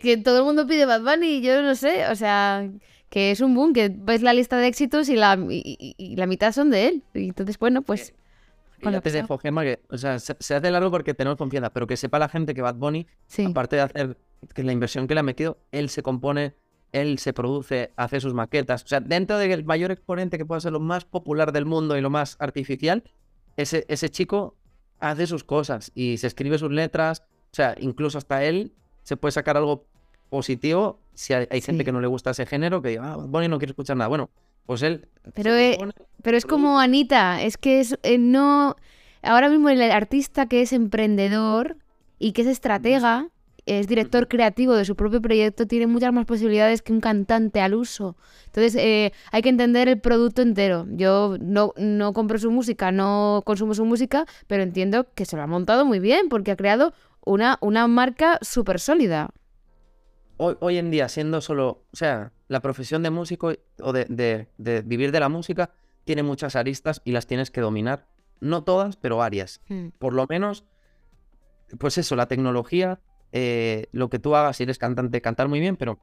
que 0.00 0.16
todo 0.22 0.38
el 0.38 0.44
mundo 0.44 0.66
pide 0.66 0.84
Bad 0.84 1.00
Bunny 1.02 1.38
y 1.38 1.40
yo 1.40 1.60
no 1.62 1.74
sé. 1.74 2.06
O 2.08 2.14
sea, 2.14 2.70
que 3.08 3.30
es 3.30 3.40
un 3.40 3.54
boom, 3.54 3.72
que 3.72 3.90
ves 3.92 4.22
la 4.22 4.34
lista 4.34 4.58
de 4.58 4.66
éxitos 4.66 5.08
y 5.08 5.16
la, 5.16 5.38
y, 5.50 5.62
y- 5.64 5.94
y 5.96 6.16
la 6.16 6.26
mitad 6.26 6.52
son 6.52 6.70
de 6.70 6.86
él. 6.88 7.02
Y 7.14 7.28
entonces, 7.28 7.58
bueno, 7.58 7.82
pues. 7.82 8.12
Y 8.78 8.82
con 8.82 8.92
ya 8.92 8.98
lo 8.98 9.02
te 9.02 9.10
que 9.10 9.80
o 9.90 9.98
sea, 9.98 10.18
se, 10.20 10.36
se 10.38 10.54
hace 10.54 10.70
largo 10.70 10.90
porque 10.90 11.14
tenemos 11.14 11.36
confianza, 11.38 11.72
pero 11.72 11.86
que 11.86 11.96
sepa 11.96 12.18
la 12.18 12.28
gente 12.28 12.54
que 12.54 12.62
Bad 12.62 12.76
Bunny 12.76 13.06
Sí. 13.26 13.44
aparte 13.44 13.76
de 13.76 13.82
hacer 13.82 14.18
que 14.54 14.62
la 14.62 14.72
inversión 14.72 15.08
que 15.08 15.14
le 15.14 15.20
ha 15.20 15.24
metido, 15.24 15.58
él 15.72 15.88
se 15.88 16.02
compone, 16.02 16.54
él 16.92 17.18
se 17.18 17.32
produce, 17.32 17.92
hace 17.96 18.20
sus 18.20 18.34
maquetas. 18.34 18.84
O 18.84 18.86
sea, 18.86 19.00
dentro 19.00 19.36
del 19.38 19.64
mayor 19.64 19.90
exponente 19.90 20.38
que 20.38 20.44
pueda 20.44 20.60
ser 20.60 20.72
lo 20.72 20.80
más 20.80 21.04
popular 21.06 21.50
del 21.50 21.64
mundo 21.64 21.96
y 21.96 22.00
lo 22.02 22.10
más 22.10 22.36
artificial, 22.38 23.02
ese, 23.56 23.84
ese 23.88 24.10
chico 24.10 24.54
hace 25.00 25.26
sus 25.26 25.44
cosas 25.44 25.92
y 25.94 26.16
se 26.18 26.26
escribe 26.26 26.58
sus 26.58 26.70
letras. 26.72 27.22
O 27.52 27.54
sea, 27.56 27.74
incluso 27.80 28.18
hasta 28.18 28.44
él 28.44 28.72
se 29.02 29.16
puede 29.16 29.32
sacar 29.32 29.56
algo 29.56 29.86
positivo 30.28 31.00
si 31.14 31.32
hay, 31.32 31.46
hay 31.50 31.60
gente 31.60 31.82
Sí. 31.82 31.84
que 31.86 31.92
no 31.92 32.00
le 32.00 32.06
gusta 32.06 32.30
ese 32.30 32.46
género, 32.46 32.82
que 32.82 32.90
diga, 32.90 33.12
ah, 33.12 33.16
Bunny 33.16 33.48
no 33.48 33.58
quiere 33.58 33.72
escuchar 33.72 33.96
nada. 33.96 34.08
Bueno, 34.08 34.30
pues 34.66 34.82
él. 34.82 35.08
Pero, 35.34 35.54
eh, 35.56 35.76
compone, 35.78 35.92
Pero 36.22 36.36
es 36.36 36.44
como. 36.46 36.78
Anita, 36.78 37.42
es 37.42 37.56
que 37.56 37.80
es, 37.80 37.98
eh, 38.02 38.18
no. 38.18 38.76
Ahora 39.22 39.48
mismo 39.48 39.68
el 39.68 39.80
artista 39.82 40.46
que 40.46 40.62
es 40.62 40.72
emprendedor 40.72 41.76
y 42.18 42.32
que 42.32 42.42
es 42.42 42.48
estratega 42.48 43.28
es 43.68 43.86
director 43.86 44.28
creativo 44.28 44.74
de 44.74 44.84
su 44.84 44.96
propio 44.96 45.20
proyecto, 45.22 45.66
tiene 45.66 45.86
muchas 45.86 46.12
más 46.12 46.26
posibilidades 46.26 46.82
que 46.82 46.92
un 46.92 47.00
cantante 47.00 47.60
al 47.60 47.74
uso. 47.74 48.16
Entonces, 48.46 48.74
eh, 48.76 49.12
hay 49.32 49.42
que 49.42 49.48
entender 49.48 49.88
el 49.88 50.00
producto 50.00 50.42
entero. 50.42 50.86
Yo 50.90 51.36
no, 51.40 51.72
no 51.76 52.12
compro 52.12 52.38
su 52.38 52.50
música, 52.50 52.90
no 52.92 53.42
consumo 53.44 53.74
su 53.74 53.84
música, 53.84 54.26
pero 54.46 54.62
entiendo 54.62 55.06
que 55.14 55.24
se 55.24 55.36
lo 55.36 55.42
ha 55.42 55.46
montado 55.46 55.84
muy 55.84 55.98
bien 56.00 56.28
porque 56.28 56.50
ha 56.50 56.56
creado 56.56 56.92
una, 57.24 57.58
una 57.60 57.86
marca 57.86 58.38
súper 58.42 58.80
sólida. 58.80 59.30
Hoy, 60.36 60.56
hoy 60.60 60.78
en 60.78 60.90
día, 60.90 61.08
siendo 61.08 61.40
solo, 61.40 61.84
o 61.92 61.96
sea, 61.96 62.32
la 62.46 62.60
profesión 62.60 63.02
de 63.02 63.10
músico 63.10 63.52
o 63.82 63.92
de, 63.92 64.04
de- 64.08 64.48
de 64.56 64.82
vivir 64.82 65.10
de 65.12 65.20
la 65.20 65.28
música 65.28 65.70
tiene 66.04 66.22
muchas 66.22 66.56
aristas 66.56 67.02
y 67.04 67.12
las 67.12 67.26
tienes 67.26 67.50
que 67.50 67.60
dominar. 67.60 68.06
No 68.40 68.62
todas, 68.62 68.96
pero 68.96 69.16
varias. 69.16 69.60
Hmm. 69.68 69.88
Por 69.98 70.14
lo 70.14 70.26
menos, 70.28 70.64
pues 71.78 71.98
eso, 71.98 72.14
la 72.16 72.26
tecnología, 72.28 73.00
eh, 73.32 73.86
lo 73.92 74.08
que 74.08 74.18
tú 74.18 74.34
hagas, 74.34 74.56
si 74.56 74.62
eres 74.64 74.78
cantante, 74.78 75.20
cantar 75.20 75.48
muy 75.48 75.60
bien, 75.60 75.76
pero 75.76 75.98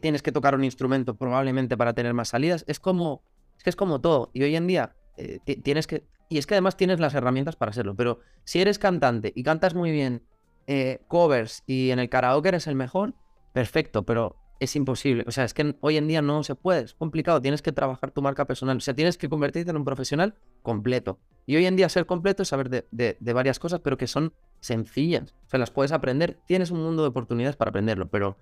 tienes 0.00 0.22
que 0.22 0.32
tocar 0.32 0.54
un 0.54 0.64
instrumento 0.64 1.16
probablemente 1.16 1.76
para 1.76 1.94
tener 1.94 2.14
más 2.14 2.28
salidas. 2.28 2.64
Es 2.68 2.80
como, 2.80 3.22
es 3.56 3.64
que 3.64 3.70
es 3.70 3.76
como 3.76 4.00
todo. 4.00 4.30
Y 4.34 4.42
hoy 4.42 4.56
en 4.56 4.66
día 4.66 4.94
eh, 5.16 5.38
ti- 5.44 5.56
tienes 5.56 5.86
que, 5.86 6.04
y 6.28 6.38
es 6.38 6.46
que 6.46 6.54
además 6.54 6.76
tienes 6.76 7.00
las 7.00 7.14
herramientas 7.14 7.56
para 7.56 7.70
hacerlo. 7.70 7.94
Pero 7.96 8.20
si 8.44 8.60
eres 8.60 8.78
cantante 8.78 9.32
y 9.34 9.42
cantas 9.42 9.74
muy 9.74 9.90
bien 9.90 10.22
eh, 10.66 11.00
covers 11.08 11.62
y 11.66 11.90
en 11.90 11.98
el 11.98 12.08
karaoke 12.08 12.48
eres 12.48 12.66
el 12.66 12.74
mejor, 12.76 13.14
perfecto, 13.52 14.04
pero 14.04 14.36
es 14.60 14.76
imposible. 14.76 15.24
O 15.26 15.30
sea, 15.30 15.44
es 15.44 15.54
que 15.54 15.76
hoy 15.80 15.96
en 15.96 16.08
día 16.08 16.22
no 16.22 16.42
se 16.44 16.54
puede, 16.54 16.82
es 16.82 16.94
complicado. 16.94 17.40
Tienes 17.40 17.62
que 17.62 17.72
trabajar 17.72 18.10
tu 18.12 18.22
marca 18.22 18.44
personal. 18.46 18.76
O 18.76 18.80
sea, 18.80 18.94
tienes 18.94 19.18
que 19.18 19.28
convertirte 19.28 19.70
en 19.70 19.76
un 19.76 19.84
profesional 19.84 20.34
completo. 20.62 21.18
Y 21.46 21.56
hoy 21.56 21.66
en 21.66 21.76
día 21.76 21.88
ser 21.88 22.06
completo 22.06 22.42
es 22.42 22.48
saber 22.48 22.68
de, 22.70 22.86
de- 22.90 23.16
de 23.18 23.32
varias 23.32 23.58
cosas, 23.58 23.80
pero 23.80 23.96
que 23.96 24.06
son 24.06 24.32
sencillas. 24.60 25.34
O 25.46 25.50
sea, 25.50 25.58
las 25.58 25.70
puedes 25.70 25.92
aprender. 25.92 26.38
Tienes 26.46 26.70
un 26.70 26.82
mundo 26.82 27.02
de 27.02 27.08
oportunidades 27.08 27.56
para 27.56 27.70
aprenderlo, 27.70 28.08
pero 28.08 28.36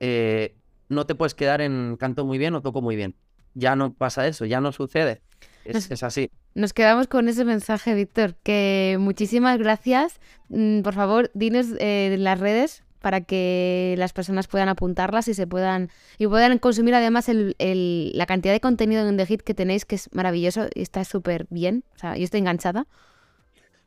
eh, 0.00 0.56
no 0.88 1.06
te 1.06 1.14
puedes 1.14 1.34
quedar 1.34 1.60
en 1.60 1.96
canto 1.98 2.24
muy 2.24 2.38
bien 2.38 2.54
o 2.54 2.62
toco 2.62 2.80
muy 2.82 2.96
bien. 2.96 3.14
Ya 3.54 3.76
no 3.76 3.92
pasa 3.92 4.26
eso, 4.26 4.44
ya 4.46 4.60
no 4.60 4.72
sucede. 4.72 5.20
Es 5.64 6.02
así. 6.02 6.30
Nos 6.54 6.72
quedamos 6.72 7.06
con 7.06 7.28
ese 7.28 7.44
mensaje, 7.44 7.94
Víctor, 7.94 8.34
que 8.42 8.96
muchísimas 8.98 9.58
gracias. 9.58 10.20
Mm, 10.48 10.80
Por 10.82 10.94
favor, 10.94 11.30
dinos 11.34 11.66
eh, 11.78 12.16
las 12.18 12.40
redes 12.40 12.81
para 13.02 13.20
que 13.22 13.94
las 13.98 14.12
personas 14.14 14.46
puedan 14.48 14.68
apuntarlas 14.70 15.28
y 15.28 15.34
se 15.34 15.46
puedan 15.46 15.90
y 16.18 16.26
puedan 16.26 16.58
consumir 16.58 16.94
además 16.94 17.28
el- 17.28 17.54
el- 17.58 18.12
la 18.14 18.24
cantidad 18.26 18.54
de 18.54 18.60
contenido 18.60 19.06
en 19.06 19.16
The 19.18 19.26
Hit 19.26 19.42
que 19.42 19.52
tenéis, 19.54 19.84
que 19.84 19.96
es 19.96 20.08
maravilloso 20.14 20.68
y 20.74 20.80
está 20.82 21.04
súper 21.04 21.46
bien. 21.50 21.84
O 21.94 21.98
sea, 21.98 22.16
yo 22.16 22.24
estoy 22.24 22.40
enganchada. 22.40 22.86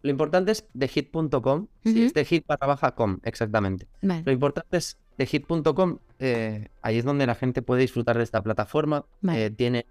Lo 0.03 0.11
importante 0.11 0.51
es 0.51 0.65
thehit.com. 0.77 1.67
Sí, 1.83 1.89
Ujú. 1.91 1.99
es 2.05 2.13
thehit 2.13 2.45
barra 2.45 2.67
baja 2.67 2.93
com, 2.93 3.19
exactamente. 3.23 3.87
Vale, 4.03 4.21
Lo 4.23 4.31
importante 4.31 4.77
es 4.77 4.97
thehit.com. 5.17 5.97
eh, 6.19 6.67
ahí 6.83 6.97
es 6.99 7.05
donde 7.05 7.25
la 7.25 7.33
gente 7.35 7.61
puede 7.63 7.81
disfrutar 7.81 8.15
de 8.17 8.23
esta 8.23 8.43
plataforma. 8.43 9.05
Vale. 9.21 9.45
eh, 9.45 9.49
tiene 9.49 9.85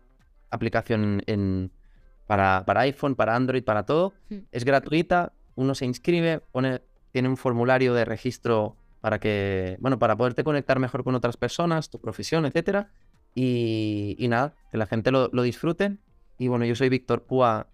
aplicación 0.50 1.22
en, 1.26 1.72
para, 2.26 2.64
para 2.64 2.82
iPhone, 2.82 3.16
para 3.16 3.34
Android, 3.34 3.64
para 3.64 3.84
todo. 3.84 4.12
Es 4.52 4.64
gratuita. 4.64 5.32
Uno 5.56 5.74
se 5.74 5.84
inscribe, 5.84 6.40
pone, 6.52 6.80
tiene 7.12 7.28
un 7.28 7.36
formulario 7.36 7.92
de 7.94 8.04
registro 8.04 8.76
para 9.04 9.18
que, 9.18 9.76
bueno, 9.80 9.98
para 9.98 10.16
poderte 10.16 10.44
conectar 10.44 10.78
mejor 10.78 11.04
con 11.04 11.14
otras 11.14 11.36
personas, 11.36 11.90
tu 11.90 12.00
profesión, 12.00 12.46
etcétera. 12.46 12.88
Y, 13.34 14.16
y 14.18 14.28
nada, 14.28 14.54
que 14.72 14.78
la 14.78 14.86
gente 14.86 15.10
lo, 15.10 15.28
lo 15.30 15.42
disfrute. 15.42 15.98
Y 16.38 16.48
bueno, 16.48 16.64
yo 16.64 16.74
soy 16.74 16.88
Víctor 16.88 17.24
Púa, 17.24 17.66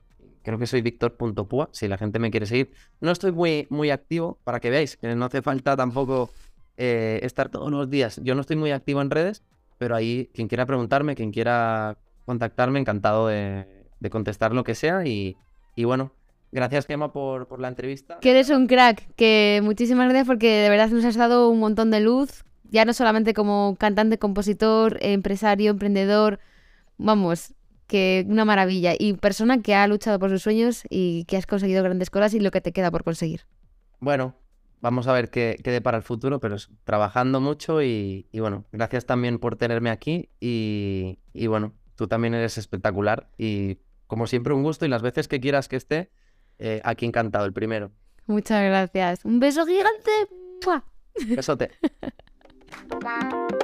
creo 0.43 0.59
que 0.59 0.67
soy 0.67 0.83
Víctor.púa, 0.83 1.69
si 1.71 1.87
la 1.87 1.99
gente 1.99 2.19
me 2.19 2.33
quiere 2.33 2.47
seguir. 2.47 2.73
No 3.01 3.13
estoy 3.13 3.31
muy, 3.31 3.69
muy 3.71 3.91
activo, 3.91 4.41
para 4.43 4.59
que 4.59 4.71
veáis, 4.71 4.97
que 4.97 5.15
no 5.15 5.25
hace 5.25 5.41
falta 5.41 5.77
tampoco 5.77 6.33
eh, 6.77 7.21
estar 7.23 7.49
todos 7.49 7.71
los 7.71 7.89
días. 7.89 8.21
Yo 8.25 8.35
no 8.35 8.41
estoy 8.41 8.57
muy 8.57 8.73
activo 8.73 9.01
en 9.01 9.11
redes, 9.11 9.45
pero 9.79 9.95
ahí 9.95 10.31
quien 10.35 10.49
quiera 10.49 10.67
preguntarme, 10.67 11.15
quien 11.15 11.31
quiera 11.31 11.97
contactarme, 12.27 12.81
encantado 12.81 13.29
de, 13.29 13.87
de 14.01 14.11
contestar 14.11 14.53
lo 14.53 14.65
que 14.65 14.75
sea. 14.75 15.07
Y, 15.07 15.37
y 15.77 15.85
bueno, 15.85 16.11
gracias 16.53 16.87
Gemma 16.87 17.13
por, 17.13 17.49
por 17.49 17.61
la 17.61 17.69
entrevista. 17.69 18.19
Que 18.21 18.31
eres 18.31 18.51
un 18.51 18.67
crack, 18.67 19.15
que 19.17 19.61
muchísimas 19.63 20.09
gracias 20.09 20.27
porque 20.27 20.49
de 20.49 20.69
verdad 20.69 20.89
nos 20.89 21.05
has 21.05 21.17
dado 21.17 21.49
un 21.51 21.61
montón 21.61 21.91
de 21.91 22.01
luz, 22.01 22.45
ya 22.65 22.85
no 22.85 22.93
solamente 22.93 23.35
como 23.35 23.77
cantante, 23.79 24.19
compositor, 24.19 24.99
empresario, 25.01 25.71
emprendedor, 25.71 26.41
vamos, 26.99 27.55
que 27.87 28.25
una 28.29 28.45
maravilla. 28.45 28.95
Y 28.99 29.15
persona 29.15 29.61
que 29.61 29.75
ha 29.75 29.87
luchado 29.87 30.19
por 30.19 30.31
sus 30.31 30.43
sueños 30.43 30.85
y 30.89 31.25
que 31.25 31.37
has 31.37 31.47
conseguido 31.47 31.83
grandes 31.83 32.11
cosas 32.11 32.35
y 32.35 32.41
lo 32.41 32.51
que 32.51 32.61
te 32.61 32.73
queda 32.73 32.91
por 32.91 33.03
conseguir. 33.03 33.43
Bueno, 33.99 34.37
vamos 34.81 35.09
a 35.09 35.13
ver 35.13 35.31
qué, 35.31 35.59
qué 35.63 35.71
depara 35.71 35.97
el 35.97 36.03
futuro, 36.03 36.41
pero 36.41 36.57
trabajando 36.85 37.41
mucho 37.41 37.83
y, 37.83 38.29
y 38.33 38.41
bueno, 38.41 38.65
gracias 38.73 39.07
también 39.07 39.39
por 39.39 39.57
tenerme 39.57 39.91
aquí 39.91 40.31
y, 40.41 41.19
y 41.33 41.47
bueno, 41.49 41.75
tú 41.97 42.07
también 42.07 42.35
eres 42.35 42.57
espectacular 42.59 43.29
y 43.37 43.79
como 44.07 44.27
siempre 44.27 44.55
un 44.55 44.63
gusto 44.63 44.87
y 44.87 44.89
las 44.89 45.03
veces 45.03 45.29
que 45.29 45.41
quieras 45.41 45.69
que 45.69 45.77
esté, 45.77 46.11
eh, 46.61 46.81
aquí 46.85 47.07
encantado, 47.07 47.47
el 47.47 47.53
primero. 47.53 47.91
Muchas 48.27 48.63
gracias. 48.63 49.25
Un 49.25 49.41
beso 49.41 49.67
gigante. 49.67 50.11
¡Mua! 50.65 50.85
Besote. 51.27 51.71